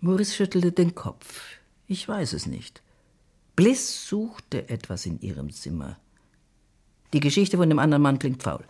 Maurice 0.00 0.34
schüttelte 0.34 0.72
den 0.72 0.94
Kopf. 0.94 1.42
Ich 1.86 2.08
weiß 2.08 2.32
es 2.32 2.46
nicht. 2.46 2.82
Bliss 3.56 4.06
suchte 4.08 4.70
etwas 4.70 5.04
in 5.04 5.20
ihrem 5.20 5.52
Zimmer. 5.52 5.98
Die 7.12 7.20
Geschichte 7.20 7.56
von 7.56 7.68
dem 7.68 7.78
anderen 7.78 8.02
Mann 8.02 8.18
klingt 8.18 8.42
faul. 8.42 8.64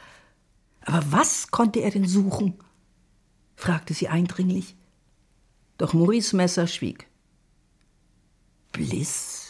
Aber 0.83 1.03
was 1.11 1.51
konnte 1.51 1.81
er 1.81 1.91
denn 1.91 2.07
suchen? 2.07 2.55
fragte 3.55 3.93
sie 3.93 4.09
eindringlich. 4.09 4.77
Doch 5.77 5.93
Maurice 5.93 6.35
Messer 6.35 6.67
schwieg. 6.67 7.09
Bliss? 8.73 9.49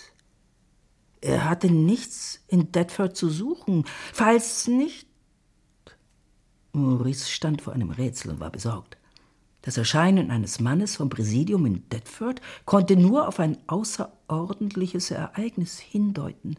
Er 1.20 1.48
hatte 1.48 1.70
nichts 1.70 2.40
in 2.48 2.72
Deptford 2.72 3.16
zu 3.16 3.28
suchen. 3.28 3.84
Falls 4.12 4.66
nicht. 4.66 5.06
Maurice 6.72 7.28
stand 7.28 7.62
vor 7.62 7.72
einem 7.72 7.90
Rätsel 7.90 8.32
und 8.32 8.40
war 8.40 8.50
besorgt. 8.50 8.96
Das 9.62 9.76
Erscheinen 9.76 10.30
eines 10.30 10.58
Mannes 10.58 10.96
vom 10.96 11.10
Präsidium 11.10 11.66
in 11.66 11.88
Deptford 11.90 12.40
konnte 12.64 12.96
nur 12.96 13.28
auf 13.28 13.40
ein 13.40 13.58
außerordentliches 13.66 15.10
Ereignis 15.10 15.78
hindeuten. 15.78 16.56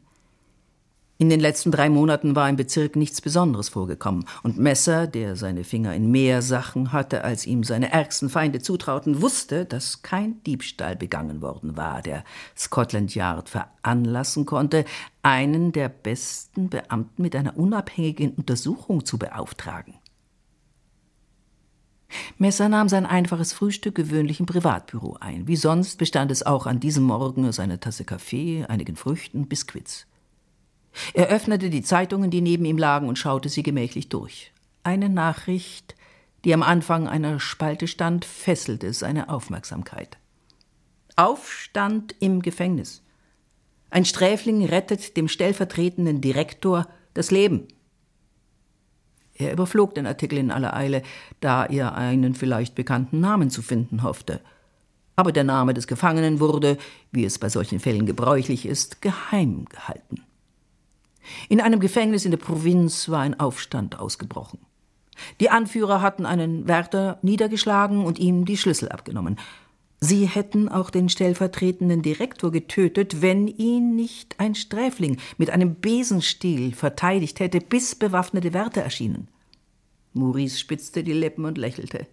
In 1.22 1.30
den 1.30 1.40
letzten 1.40 1.70
drei 1.70 1.88
Monaten 1.88 2.36
war 2.36 2.50
im 2.50 2.56
Bezirk 2.56 2.96
nichts 2.96 3.22
Besonderes 3.22 3.70
vorgekommen, 3.70 4.26
und 4.42 4.58
Messer, 4.58 5.06
der 5.06 5.36
seine 5.36 5.64
Finger 5.64 5.94
in 5.94 6.10
mehr 6.10 6.42
Sachen 6.42 6.94
hatte, 6.94 7.24
als 7.24 7.46
ihm 7.46 7.64
seine 7.64 7.92
ärgsten 7.92 8.28
Feinde 8.28 8.60
zutrauten, 8.60 9.22
wusste, 9.22 9.66
dass 9.66 10.02
kein 10.02 10.42
Diebstahl 10.46 10.96
begangen 10.96 11.44
worden 11.44 11.78
war, 11.78 12.02
der 12.02 12.24
Scotland 12.58 13.14
Yard 13.14 13.50
veranlassen 13.50 14.48
konnte, 14.48 14.84
einen 15.22 15.72
der 15.72 15.90
besten 15.90 16.70
Beamten 16.70 17.22
mit 17.22 17.36
einer 17.36 17.56
unabhängigen 17.56 18.32
Untersuchung 18.32 19.06
zu 19.06 19.20
beauftragen. 19.20 19.94
Messer 22.40 22.68
nahm 22.68 22.90
sein 22.90 23.06
einfaches 23.06 23.54
Frühstück 23.54 23.94
gewöhnlich 23.94 24.40
im 24.40 24.48
Privatbüro 24.48 25.18
ein. 25.20 25.48
Wie 25.48 25.56
sonst 25.56 26.00
bestand 26.00 26.32
es 26.32 26.44
auch 26.44 26.66
an 26.66 26.80
diesem 26.80 27.04
Morgen 27.04 27.48
aus 27.48 27.60
einer 27.60 27.80
Tasse 27.80 28.06
Kaffee, 28.06 28.66
einigen 28.68 28.96
Früchten, 28.96 29.48
Biskuits. 29.48 30.08
Er 31.14 31.28
öffnete 31.28 31.70
die 31.70 31.84
Zeitungen, 31.84 32.32
die 32.32 32.42
neben 32.42 32.66
ihm 32.66 32.78
lagen, 32.78 33.08
und 33.08 33.18
schaute 33.18 33.50
sie 33.50 33.64
gemächlich 33.64 34.10
durch. 34.10 34.52
Eine 34.84 35.10
Nachricht 35.10 35.96
die 36.44 36.54
am 36.54 36.64
Anfang 36.64 37.08
einer 37.08 37.40
Spalte 37.40 37.88
stand, 37.88 38.26
fesselte 38.26 38.94
seine 38.94 39.30
Aufmerksamkeit. 39.30 40.18
Aufstand 41.16 42.16
im 42.20 42.42
Gefängnis. 42.42 43.04
Ein 43.90 44.06
Sträfling 44.06 44.66
rettet 44.66 45.18
dem 45.18 45.28
stellvertretenden 45.28 46.22
Direktor 46.22 46.88
das 47.14 47.30
Leben. 47.30 47.68
Er 49.36 49.52
überflog 49.52 49.96
den 49.96 50.08
Artikel 50.08 50.38
in 50.38 50.52
aller 50.52 50.76
Eile, 50.76 51.04
da 51.42 51.66
er 51.66 51.96
einen 51.96 52.34
vielleicht 52.34 52.76
bekannten 52.76 53.20
Namen 53.20 53.50
zu 53.50 53.62
finden 53.62 54.04
hoffte. 54.04 54.40
Aber 55.16 55.32
der 55.32 55.44
Name 55.44 55.74
des 55.74 55.88
Gefangenen 55.88 56.40
wurde, 56.40 56.78
wie 57.12 57.26
es 57.26 57.38
bei 57.38 57.50
solchen 57.50 57.80
Fällen 57.80 58.06
gebräuchlich 58.06 58.66
ist, 58.66 59.02
geheim 59.02 59.66
gehalten. 59.66 60.24
In 61.50 61.62
einem 61.62 61.80
Gefängnis 61.80 62.26
in 62.26 62.32
der 62.32 62.38
Provinz 62.38 63.10
war 63.10 63.22
ein 63.22 63.40
Aufstand 63.40 64.00
ausgebrochen. 64.00 64.60
Die 65.40 65.50
Anführer 65.50 66.02
hatten 66.02 66.26
einen 66.26 66.68
Wärter 66.68 67.20
niedergeschlagen 67.22 68.06
und 68.06 68.20
ihm 68.20 68.46
die 68.46 68.58
Schlüssel 68.58 68.90
abgenommen. 68.90 69.38
Sie 70.00 70.26
hätten 70.26 70.68
auch 70.68 70.90
den 70.90 71.10
stellvertretenden 71.10 72.02
Direktor 72.02 72.52
getötet, 72.52 73.22
wenn 73.22 73.48
ihn 73.48 73.96
nicht 73.96 74.40
ein 74.40 74.56
Sträfling 74.56 75.18
mit 75.38 75.52
einem 75.52 75.76
Besenstiel 75.76 76.74
verteidigt 76.74 77.40
hätte, 77.40 77.60
bis 77.60 77.94
bewaffnete 77.94 78.52
Wärter 78.54 78.82
erschienen. 78.82 79.28
Maurice 80.14 80.58
spitzte 80.58 81.04
die 81.04 81.14
Lippen 81.14 81.46
und 81.46 81.58
lächelte. 81.60 82.08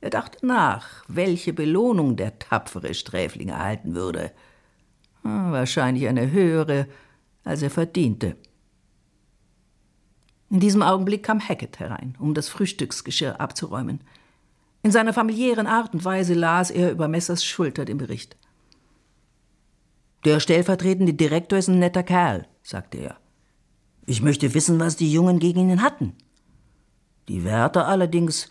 Er 0.00 0.10
dachte 0.10 0.46
nach, 0.46 1.04
welche 1.08 1.52
Belohnung 1.52 2.16
der 2.16 2.38
tapfere 2.38 2.94
Sträfling 2.94 3.48
erhalten 3.48 3.94
würde. 3.94 4.30
Ah, 5.24 5.50
wahrscheinlich 5.50 6.06
eine 6.08 6.30
höhere, 6.30 6.86
als 7.44 7.62
er 7.62 7.70
verdiente. 7.70 8.36
In 10.50 10.60
diesem 10.60 10.82
Augenblick 10.82 11.22
kam 11.22 11.40
Hackett 11.40 11.78
herein, 11.78 12.16
um 12.18 12.34
das 12.34 12.48
Frühstücksgeschirr 12.48 13.40
abzuräumen. 13.40 14.02
In 14.82 14.90
seiner 14.90 15.12
familiären 15.12 15.66
Art 15.66 15.94
und 15.94 16.04
Weise 16.04 16.34
las 16.34 16.70
er 16.70 16.90
über 16.90 17.06
Messers 17.06 17.44
Schulter 17.44 17.84
den 17.84 17.98
Bericht. 17.98 18.36
Der 20.24 20.40
stellvertretende 20.40 21.14
Direktor 21.14 21.58
ist 21.58 21.68
ein 21.68 21.78
netter 21.78 22.02
Kerl, 22.02 22.46
sagte 22.62 22.98
er. 22.98 23.16
Ich 24.06 24.22
möchte 24.22 24.52
wissen, 24.54 24.80
was 24.80 24.96
die 24.96 25.12
Jungen 25.12 25.38
gegen 25.38 25.70
ihn 25.70 25.82
hatten. 25.82 26.14
Die 27.28 27.44
Wärter 27.44 27.86
allerdings 27.86 28.50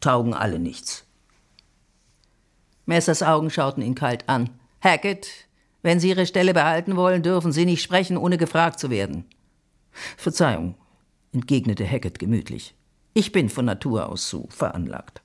taugen 0.00 0.32
alle 0.32 0.58
nichts. 0.58 1.04
Messers 2.86 3.22
Augen 3.22 3.50
schauten 3.50 3.82
ihn 3.82 3.94
kalt 3.94 4.28
an. 4.28 4.50
Hackett, 4.80 5.28
wenn 5.84 6.00
Sie 6.00 6.08
Ihre 6.08 6.24
Stelle 6.24 6.54
behalten 6.54 6.96
wollen, 6.96 7.22
dürfen 7.22 7.52
Sie 7.52 7.66
nicht 7.66 7.82
sprechen, 7.82 8.16
ohne 8.16 8.38
gefragt 8.38 8.80
zu 8.80 8.88
werden. 8.88 9.26
Verzeihung, 10.16 10.76
entgegnete 11.32 11.86
Hackett 11.86 12.18
gemütlich. 12.18 12.74
Ich 13.12 13.32
bin 13.32 13.50
von 13.50 13.66
Natur 13.66 14.08
aus 14.08 14.28
so 14.30 14.48
veranlagt. 14.48 15.20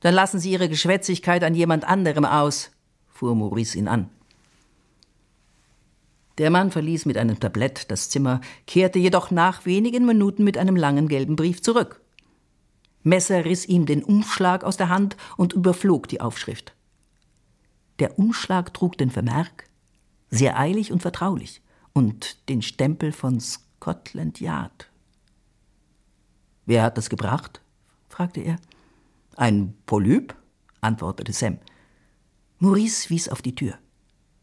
Dann 0.00 0.14
lassen 0.14 0.40
Sie 0.40 0.50
Ihre 0.50 0.70
Geschwätzigkeit 0.70 1.44
an 1.44 1.54
jemand 1.54 1.84
anderem 1.84 2.24
aus, 2.24 2.70
fuhr 3.06 3.34
Maurice 3.34 3.76
ihn 3.76 3.86
an. 3.86 4.08
Der 6.38 6.48
Mann 6.48 6.70
verließ 6.70 7.04
mit 7.04 7.18
einem 7.18 7.38
Tablett 7.38 7.90
das 7.90 8.08
Zimmer, 8.08 8.40
kehrte 8.66 8.98
jedoch 8.98 9.30
nach 9.30 9.66
wenigen 9.66 10.06
Minuten 10.06 10.42
mit 10.42 10.56
einem 10.56 10.74
langen 10.74 11.06
gelben 11.06 11.36
Brief 11.36 11.60
zurück. 11.60 12.00
Messer 13.02 13.44
riss 13.44 13.66
ihm 13.66 13.84
den 13.84 14.02
Umschlag 14.04 14.64
aus 14.64 14.78
der 14.78 14.88
Hand 14.88 15.18
und 15.36 15.52
überflog 15.52 16.08
die 16.08 16.22
Aufschrift. 16.22 16.72
Der 18.00 18.18
Umschlag 18.18 18.72
trug 18.72 18.96
den 18.96 19.10
Vermerk 19.10 19.68
sehr 20.30 20.58
eilig 20.58 20.90
und 20.90 21.02
vertraulich 21.02 21.60
und 21.92 22.48
den 22.48 22.62
Stempel 22.62 23.12
von 23.12 23.40
Scotland 23.40 24.40
Yard. 24.40 24.90
Wer 26.64 26.82
hat 26.82 26.96
das 26.96 27.10
gebracht? 27.10 27.60
fragte 28.08 28.40
er. 28.40 28.56
Ein 29.36 29.74
Polyp? 29.86 30.34
antwortete 30.80 31.32
Sam. 31.32 31.58
Maurice 32.58 33.10
wies 33.10 33.28
auf 33.28 33.42
die 33.42 33.54
Tür. 33.54 33.78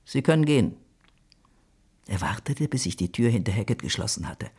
Sie 0.05 0.21
können 0.21 0.45
gehen. 0.45 0.75
Er 2.05 2.21
wartete, 2.21 2.67
bis 2.67 2.83
sich 2.83 2.95
die 2.95 3.11
Tür 3.11 3.29
hinter 3.29 3.51
Hackett 3.51 3.81
geschlossen 3.81 4.27
hatte. 4.27 4.51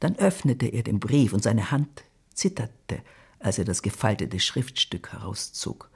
Dann 0.00 0.16
öffnete 0.16 0.66
er 0.66 0.82
den 0.82 1.00
Brief 1.00 1.32
und 1.32 1.42
seine 1.42 1.70
Hand 1.70 2.04
zitterte, 2.34 3.02
als 3.38 3.58
er 3.58 3.64
das 3.64 3.82
gefaltete 3.82 4.40
Schriftstück 4.40 5.12
herauszog. 5.12 5.90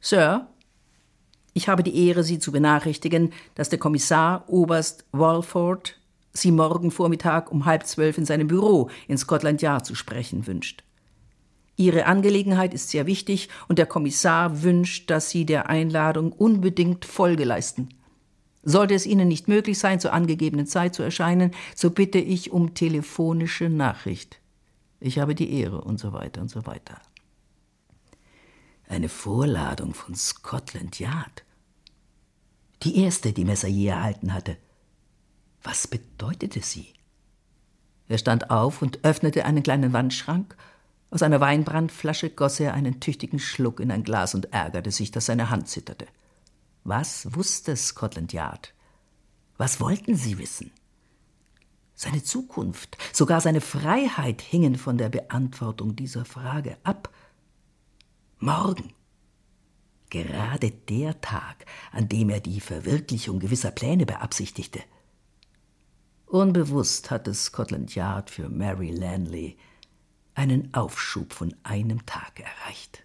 Sir, 0.00 0.48
ich 1.52 1.68
habe 1.68 1.82
die 1.82 2.06
Ehre, 2.06 2.22
Sie 2.24 2.38
zu 2.38 2.52
benachrichtigen, 2.52 3.32
dass 3.54 3.68
der 3.68 3.78
Kommissar 3.78 4.44
Oberst 4.48 5.04
Walford 5.12 5.96
Sie 6.32 6.52
morgen 6.52 6.90
Vormittag 6.90 7.50
um 7.50 7.64
halb 7.64 7.86
zwölf 7.86 8.16
in 8.16 8.24
seinem 8.24 8.46
Büro 8.46 8.88
in 9.08 9.18
Scotland 9.18 9.62
Yard 9.62 9.84
zu 9.84 9.94
sprechen 9.94 10.46
wünscht. 10.46 10.84
Ihre 11.76 12.06
Angelegenheit 12.06 12.74
ist 12.74 12.90
sehr 12.90 13.06
wichtig 13.06 13.48
und 13.66 13.78
der 13.78 13.86
Kommissar 13.86 14.62
wünscht, 14.62 15.10
dass 15.10 15.30
Sie 15.30 15.44
der 15.44 15.68
Einladung 15.68 16.30
unbedingt 16.32 17.04
Folge 17.04 17.44
leisten. 17.44 17.88
Sollte 18.62 18.94
es 18.94 19.06
Ihnen 19.06 19.28
nicht 19.28 19.48
möglich 19.48 19.78
sein, 19.78 19.98
zur 19.98 20.12
angegebenen 20.12 20.66
Zeit 20.66 20.94
zu 20.94 21.02
erscheinen, 21.02 21.52
so 21.74 21.90
bitte 21.90 22.18
ich 22.18 22.52
um 22.52 22.74
telefonische 22.74 23.70
Nachricht. 23.70 24.38
Ich 25.00 25.18
habe 25.18 25.34
die 25.34 25.52
Ehre 25.58 25.80
und 25.80 25.98
so 25.98 26.12
weiter 26.12 26.42
und 26.42 26.50
so 26.50 26.66
weiter. 26.66 27.00
Eine 28.90 29.08
Vorladung 29.08 29.94
von 29.94 30.16
Scotland 30.16 30.98
Yard. 30.98 31.44
Die 32.82 32.98
erste, 33.04 33.32
die 33.32 33.44
Messer 33.44 33.68
je 33.68 33.86
erhalten 33.86 34.34
hatte. 34.34 34.56
Was 35.62 35.86
bedeutete 35.86 36.60
sie? 36.60 36.92
Er 38.08 38.18
stand 38.18 38.50
auf 38.50 38.82
und 38.82 39.04
öffnete 39.04 39.44
einen 39.44 39.62
kleinen 39.62 39.92
Wandschrank 39.92 40.56
aus 41.12 41.22
einer 41.22 41.40
Weinbrandflasche 41.40 42.30
goss 42.30 42.58
er 42.58 42.74
einen 42.74 42.98
tüchtigen 42.98 43.38
Schluck 43.38 43.78
in 43.78 43.92
ein 43.92 44.02
Glas 44.02 44.34
und 44.34 44.52
ärgerte 44.52 44.90
sich, 44.90 45.12
dass 45.12 45.26
seine 45.26 45.50
Hand 45.50 45.68
zitterte. 45.68 46.08
Was 46.82 47.32
wusste 47.32 47.76
Scotland 47.76 48.32
Yard? 48.32 48.74
Was 49.56 49.80
wollten 49.80 50.16
sie 50.16 50.36
wissen? 50.38 50.72
Seine 51.94 52.24
Zukunft, 52.24 52.98
sogar 53.12 53.40
seine 53.40 53.60
Freiheit 53.60 54.42
hingen 54.42 54.74
von 54.74 54.98
der 54.98 55.10
Beantwortung 55.10 55.94
dieser 55.94 56.24
Frage 56.24 56.76
ab. 56.82 57.12
Morgen, 58.42 58.94
gerade 60.08 60.70
der 60.70 61.20
Tag, 61.20 61.66
an 61.92 62.08
dem 62.08 62.30
er 62.30 62.40
die 62.40 62.62
Verwirklichung 62.62 63.38
gewisser 63.38 63.70
Pläne 63.70 64.06
beabsichtigte. 64.06 64.80
Unbewusst 66.24 67.10
hatte 67.10 67.34
Scotland 67.34 67.94
Yard 67.94 68.30
für 68.30 68.48
Mary 68.48 68.92
Lanley 68.92 69.58
einen 70.34 70.72
Aufschub 70.72 71.34
von 71.34 71.54
einem 71.64 72.06
Tag 72.06 72.40
erreicht. 72.40 73.04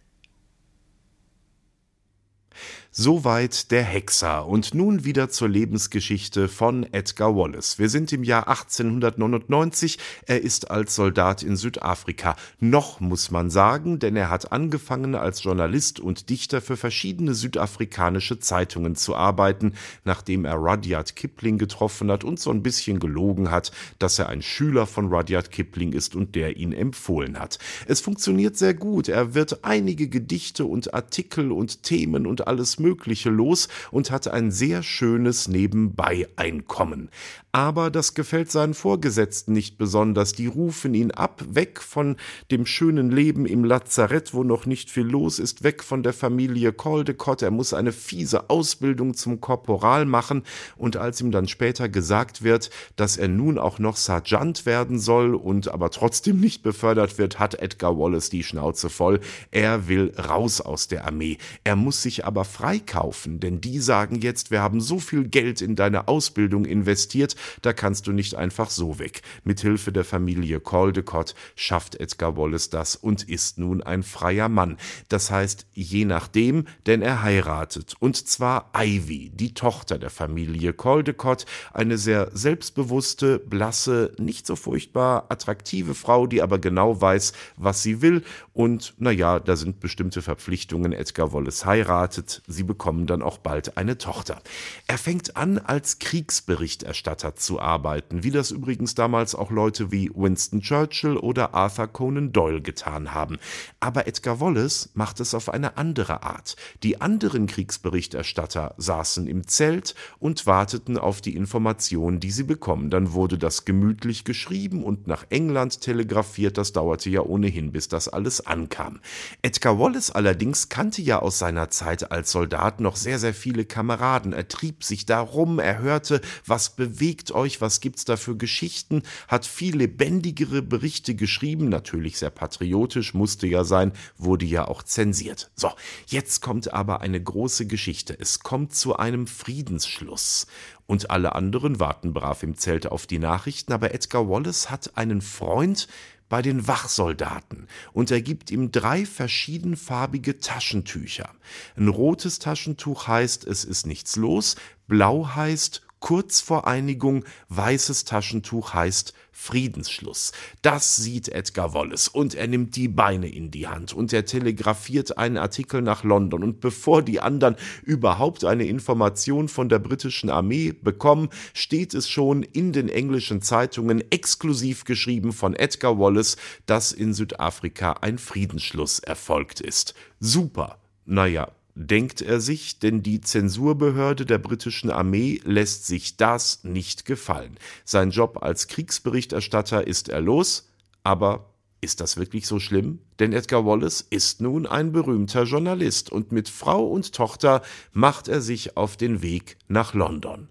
Soweit 2.98 3.72
der 3.72 3.84
Hexer 3.84 4.48
und 4.48 4.74
nun 4.74 5.04
wieder 5.04 5.28
zur 5.28 5.50
Lebensgeschichte 5.50 6.48
von 6.48 6.86
Edgar 6.93 7.36
Wallace. 7.36 7.78
Wir 7.78 7.89
sind 7.89 8.14
im 8.14 8.24
Jahr 8.24 8.48
1899, 8.48 10.00
er 10.28 10.41
ist 10.41 10.72
als 10.72 10.96
Soldat 10.96 11.43
in 11.43 11.58
Südafrika. 11.58 12.38
Noch 12.62 13.02
muss 13.02 13.32
man 13.32 13.50
sagen, 13.50 14.00
denn 14.00 14.16
er 14.16 14.30
hat 14.30 14.54
angefangen 14.54 15.14
als 15.14 15.43
Journalist 15.43 16.00
und 16.00 16.30
Dichter 16.30 16.62
für 16.62 16.78
verschiedene 16.78 17.34
südafrikanische 17.34 18.39
Zeitungen 18.39 18.96
zu 18.96 19.14
arbeiten, 19.14 19.74
nachdem 20.06 20.46
er 20.46 20.56
Rudyard 20.56 21.18
Kipling 21.18 21.58
getroffen 21.58 22.10
hat 22.10 22.24
und 22.24 22.39
so 22.39 22.50
ein 22.50 22.64
bisschen 22.64 23.00
gelogen 23.00 23.52
hat, 23.52 23.74
dass 24.00 24.20
er 24.20 24.30
ein 24.30 24.41
Schüler 24.41 24.88
von 24.88 25.14
Rudyard 25.14 25.52
Kipling 25.52 25.91
ist 25.91 26.16
und 26.16 26.34
der 26.34 26.56
ihn 26.56 26.72
empfohlen 26.72 27.39
hat. 27.39 27.60
Es 27.88 28.00
funktioniert 28.00 28.56
sehr 28.56 28.74
gut, 28.74 29.10
er 29.10 29.34
wird 29.34 29.66
einige 29.66 30.08
Gedichte 30.08 30.64
und 30.64 30.93
Artikel 30.93 31.52
und 31.52 31.84
Themen 31.84 32.26
und 32.26 32.48
alles 32.48 32.80
Mögliche 32.86 33.31
los 33.31 33.67
und 33.89 34.11
hat 34.11 34.27
ein 34.27 34.51
sehr 34.51 34.83
schönes 34.83 35.47
Nebenbei-Einkommen. 35.47 37.09
Aber 37.56 37.89
das 37.89 38.16
gefällt 38.16 38.51
seinen 38.51 38.74
Vorgesetzten 38.74 39.53
nicht 39.53 39.78
besonders. 39.78 40.34
Die 40.34 40.47
rufen 40.47 40.93
ihn 40.93 41.12
ab, 41.12 41.41
weg 41.49 41.80
von 41.80 42.18
dem 42.51 42.66
schönen 42.66 43.10
Leben 43.10 43.45
im 43.45 43.64
Lazarett, 43.64 44.34
wo 44.34 44.43
noch 44.43 44.66
nicht 44.66 44.91
viel 44.91 45.08
los 45.08 45.39
ist, 45.39 45.64
weg 45.64 45.82
von 45.82 46.03
der 46.03 46.12
Familie 46.12 46.74
Caldecott. 46.74 47.41
Er 47.41 47.51
muss 47.51 47.74
eine 47.74 47.93
fiese 47.93 48.49
Ausbildung 48.49 49.14
zum 49.14 49.39
Korporal 49.39 50.03
machen. 50.03 50.43
Und 50.76 50.97
als 50.97 51.22
ihm 51.22 51.32
dann 51.32 51.47
später 51.47 51.88
gesagt 51.88 52.43
wird, 52.43 52.70
dass 52.97 53.16
er 53.16 53.30
nun 53.30 53.58
auch 53.58 53.80
noch 53.80 53.95
Sergeant 53.95 54.66
werden 54.66 54.99
soll 54.99 55.34
und 55.34 55.70
aber 55.70 55.91
trotzdem 55.91 56.41
nicht 56.41 56.62
befördert 56.62 57.18
wird, 57.18 57.39
hat 57.39 57.56
Edgar 57.56 57.97
Wallace 57.97 58.30
die 58.30 58.43
Schnauze 58.43 58.89
voll. 58.89 59.22
Er 59.51 59.88
will 59.88 60.14
raus 60.20 60.60
aus 60.60 60.89
der 60.89 61.06
Armee. 61.06 61.38
Er 61.64 61.78
muss 61.78 62.01
sich 62.01 62.26
aber 62.26 62.43
frei 62.43 62.66
freikaufen, 62.66 63.39
denn 63.39 63.62
die 63.62 63.80
sagen 63.80 64.22
jetzt, 64.22 64.49
wir 64.49 64.62
haben 64.62 64.82
so 64.82 64.99
viel 64.99 65.28
Geld 65.28 65.62
in 65.62 65.76
deine 65.76 66.08
Ausbildung 66.08 66.66
investiert, 66.66 67.36
da 67.62 67.74
kannst 67.74 68.08
du 68.08 68.12
nicht 68.12 68.36
einfach 68.36 68.70
so 68.70 69.00
weg. 69.00 69.22
Mithilfe 69.43 69.91
der 69.91 70.04
Familie 70.04 70.60
Caldecott 70.60 71.36
schafft 71.56 72.00
Edgar 72.00 72.38
Wallace 72.38 72.70
das 72.70 72.96
und 72.96 73.24
ist 73.24 73.58
nun 73.58 73.84
ein 73.84 74.04
freier 74.04 74.50
Mann. 74.50 74.78
Das 75.10 75.32
heißt, 75.32 75.68
je 75.74 76.06
nachdem, 76.06 76.68
denn 76.86 77.02
er 77.02 77.22
heiratet. 77.22 77.96
Und 78.00 78.28
zwar 78.28 78.72
Ivy, 78.76 79.32
die 79.34 79.54
Tochter 79.54 79.98
der 79.98 80.10
Familie 80.10 80.74
Caldecott, 80.74 81.46
eine 81.74 81.98
sehr 81.98 82.30
selbstbewusste, 82.34 83.39
blasse, 83.39 84.14
nicht 84.18 84.48
so 84.48 84.56
furchtbar 84.56 85.26
attraktive 85.30 85.96
Frau, 85.96 86.28
die 86.28 86.41
aber 86.41 86.60
genau 86.60 87.02
weiß, 87.02 87.34
was 87.58 87.84
sie 87.84 88.02
will. 88.02 88.24
Und 88.54 88.93
naja, 88.98 89.39
da 89.39 89.56
sind 89.56 89.80
bestimmte 89.80 90.22
Verpflichtungen. 90.22 90.93
Edgar 90.93 91.34
Wallace 91.34 91.66
heiratet. 91.66 92.41
Sie 92.48 92.64
bekommen 92.64 93.08
dann 93.08 93.22
auch 93.22 93.38
bald 93.38 93.78
eine 93.78 93.98
Tochter. 93.98 94.41
Er 94.88 94.98
fängt 94.98 95.36
an, 95.38 95.58
als 95.58 96.00
Kriegsberichterstatter 96.00 97.34
zu 97.36 97.59
arbeiten, 97.59 98.23
wie 98.23 98.31
das 98.31 98.51
übrigens 98.51 98.95
damals 98.95 99.36
auch 99.36 99.51
Leute 99.51 99.91
wie 99.91 100.09
Winston 100.13 100.61
Churchill 100.61 101.17
oder 101.17 101.53
Arthur 101.53 101.88
Conan 101.88 102.31
Doyle 102.31 102.61
getan 102.61 103.13
haben. 103.13 103.38
Aber 103.79 104.07
Edgar 104.07 104.39
Wallace 104.39 104.89
macht 104.93 105.19
es 105.19 105.33
auf 105.33 105.49
eine 105.49 105.77
andere 105.77 106.23
Art. 106.23 106.55
Die 106.83 107.01
anderen 107.01 107.47
Kriegsberichterstatter 107.47 108.75
saßen 108.77 109.27
im 109.27 109.47
Zelt 109.47 109.95
und 110.19 110.45
warteten 110.45 110.97
auf 110.97 111.21
die 111.21 111.36
Informationen, 111.36 112.19
die 112.19 112.31
sie 112.31 112.43
bekommen. 112.43 112.89
Dann 112.89 113.13
wurde 113.13 113.38
das 113.38 113.65
gemütlich 113.65 114.23
geschrieben 114.23 114.83
und 114.83 115.07
nach 115.07 115.25
England 115.29 115.81
telegrafiert. 115.81 116.57
Das 116.57 116.73
dauerte 116.73 117.09
ja 117.09 117.21
ohnehin, 117.21 117.71
bis 117.71 117.88
das 117.88 118.07
alles 118.07 118.45
ankam. 118.45 118.99
Edgar 119.41 119.79
Wallace 119.79 120.11
allerdings 120.11 120.69
kannte 120.69 121.01
ja 121.01 121.19
aus 121.19 121.39
seiner 121.39 121.69
Zeit 121.69 122.11
als 122.11 122.31
Soldat 122.31 122.79
noch 122.79 122.95
sehr, 122.95 123.19
sehr 123.19 123.33
viele 123.33 123.65
Kameraden. 123.65 124.33
Er 124.33 124.47
trieb 124.47 124.83
sich 124.83 125.05
darum, 125.05 125.59
er 125.59 125.79
hörte, 125.79 126.21
was 126.45 126.75
bewegt 126.75 127.24
euch, 127.32 127.61
was 127.61 127.80
gibt's 127.80 128.05
da 128.05 128.17
für 128.17 128.36
Geschichten, 128.36 129.03
hat 129.28 129.45
viel 129.45 129.78
lebendigere 129.78 130.61
Berichte 130.61 131.15
geschrieben, 131.15 131.69
natürlich 131.69 132.17
sehr 132.17 132.30
patriotisch, 132.30 133.13
musste 133.13 133.47
ja 133.47 133.63
sein, 133.63 133.91
wurde 134.17 134.45
ja 134.45 134.67
auch 134.67 134.84
zensiert. 134.84 135.51
So, 135.55 135.71
jetzt 136.07 136.41
kommt 136.41 136.73
aber 136.73 137.01
eine 137.01 137.21
große 137.21 137.67
Geschichte. 137.67 138.17
Es 138.19 138.39
kommt 138.39 138.76
zu 138.76 138.95
einem 138.95 139.28
Friedensschluss. 139.28 140.47
Und 140.88 141.09
alle 141.09 141.34
anderen 141.34 141.80
warten 141.80 142.13
brav 142.13 142.43
im 142.43 142.57
Zelt 142.57 142.86
auf 142.88 143.07
die 143.07 143.19
Nachrichten, 143.19 143.73
aber 143.73 143.93
Edgar 143.93 144.30
Wallace 144.30 144.69
hat 144.69 144.97
einen 144.97 145.21
Freund, 145.21 145.88
bei 146.30 146.41
den 146.41 146.67
Wachsoldaten 146.67 147.67
und 147.93 148.11
er 148.11 148.21
gibt 148.21 148.49
ihm 148.49 148.71
drei 148.71 149.05
verschiedenfarbige 149.05 150.39
Taschentücher. 150.39 151.30
Ein 151.76 151.88
rotes 151.88 152.39
Taschentuch 152.39 153.07
heißt, 153.07 153.45
es 153.45 153.63
ist 153.63 153.86
nichts 153.86 154.15
los, 154.15 154.55
blau 154.88 155.36
heißt, 155.36 155.82
kurz 156.00 156.41
vor 156.41 156.68
Einigung, 156.68 157.26
weißes 157.50 158.06
Taschentuch 158.06 158.74
heißt 158.74 159.14
Friedensschluss. 159.32 160.32
Das 160.62 160.96
sieht 160.96 161.28
Edgar 161.28 161.74
Wallace 161.74 162.08
und 162.08 162.36
er 162.36 162.48
nimmt 162.48 162.76
die 162.78 162.88
Beine 162.88 163.28
in 163.28 163.52
die 163.52 163.68
Hand 163.68 163.91
und 163.91 164.14
er 164.14 164.26
telegrafiert 164.26 165.18
einen 165.18 165.38
Artikel 165.38 165.82
nach 165.82 166.04
London 166.04 166.43
und 166.43 166.62
bevor 166.62 167.02
die 167.02 167.20
anderen 167.20 167.58
überhaupt 167.84 168.46
eine 168.46 168.66
Information 168.66 169.50
von 169.50 169.68
der 169.68 169.80
britischen 169.80 170.30
Armee 170.30 170.72
bekommen, 170.72 171.30
steht 171.54 171.93
es 171.93 172.10
schon 172.10 172.43
in 172.43 172.72
den 172.72 172.88
englischen 172.88 173.41
Zeitungen 173.41 174.04
exklusiv 174.10 174.86
geschrieben 174.86 175.34
von 175.34 175.54
Edgar 175.54 176.00
Wallace, 176.00 176.38
dass 176.66 176.93
in 176.93 177.14
Südafrika 177.14 177.93
ein 178.02 178.18
Friedensschluss 178.18 179.00
erfolgt 179.00 179.60
ist. 179.60 179.96
Super. 180.20 180.80
Naja, 181.08 181.52
denkt 181.76 182.21
er 182.21 182.39
sich, 182.39 182.80
denn 182.80 183.03
die 183.03 183.21
Zensurbehörde 183.21 184.26
der 184.26 184.38
britischen 184.38 184.89
Armee 184.89 185.41
lässt 185.43 185.86
sich 185.86 186.17
das 186.17 186.63
nicht 186.63 187.05
gefallen. 187.05 187.57
Sein 187.84 188.11
Job 188.11 188.41
als 188.41 188.67
Kriegsberichterstatter 188.67 189.86
ist 189.86 190.09
er 190.09 190.21
los, 190.21 190.69
aber 191.03 191.53
ist 191.82 191.99
das 192.01 192.17
wirklich 192.17 192.47
so 192.47 192.59
schlimm? 192.59 192.99
Denn 193.19 193.34
Edgar 193.34 193.65
Wallace 193.65 194.01
ist 194.09 194.41
nun 194.41 194.65
ein 194.65 194.91
berühmter 194.91 195.43
Journalist 195.43 196.11
und 196.11 196.32
mit 196.32 196.49
Frau 196.49 196.88
und 196.88 197.13
Tochter 197.13 197.61
macht 197.91 198.28
er 198.28 198.41
sich 198.41 198.78
auf 198.78 198.97
den 198.97 199.21
Weg 199.21 199.57
nach 199.67 199.93
London. 199.93 200.49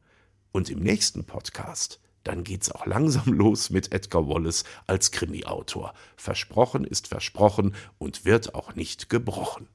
Und 0.52 0.70
im 0.70 0.78
nächsten 0.78 1.24
Podcast, 1.24 1.98
dann 2.22 2.44
geht's 2.44 2.70
auch 2.70 2.86
langsam 2.86 3.24
los 3.32 3.70
mit 3.70 3.92
Edgar 3.92 4.28
Wallace 4.28 4.64
als 4.86 5.10
Krimiautor. 5.10 5.94
Versprochen 6.16 6.84
ist 6.84 7.08
versprochen 7.08 7.74
und 7.98 8.24
wird 8.26 8.54
auch 8.54 8.74
nicht 8.74 9.08
gebrochen. 9.08 9.66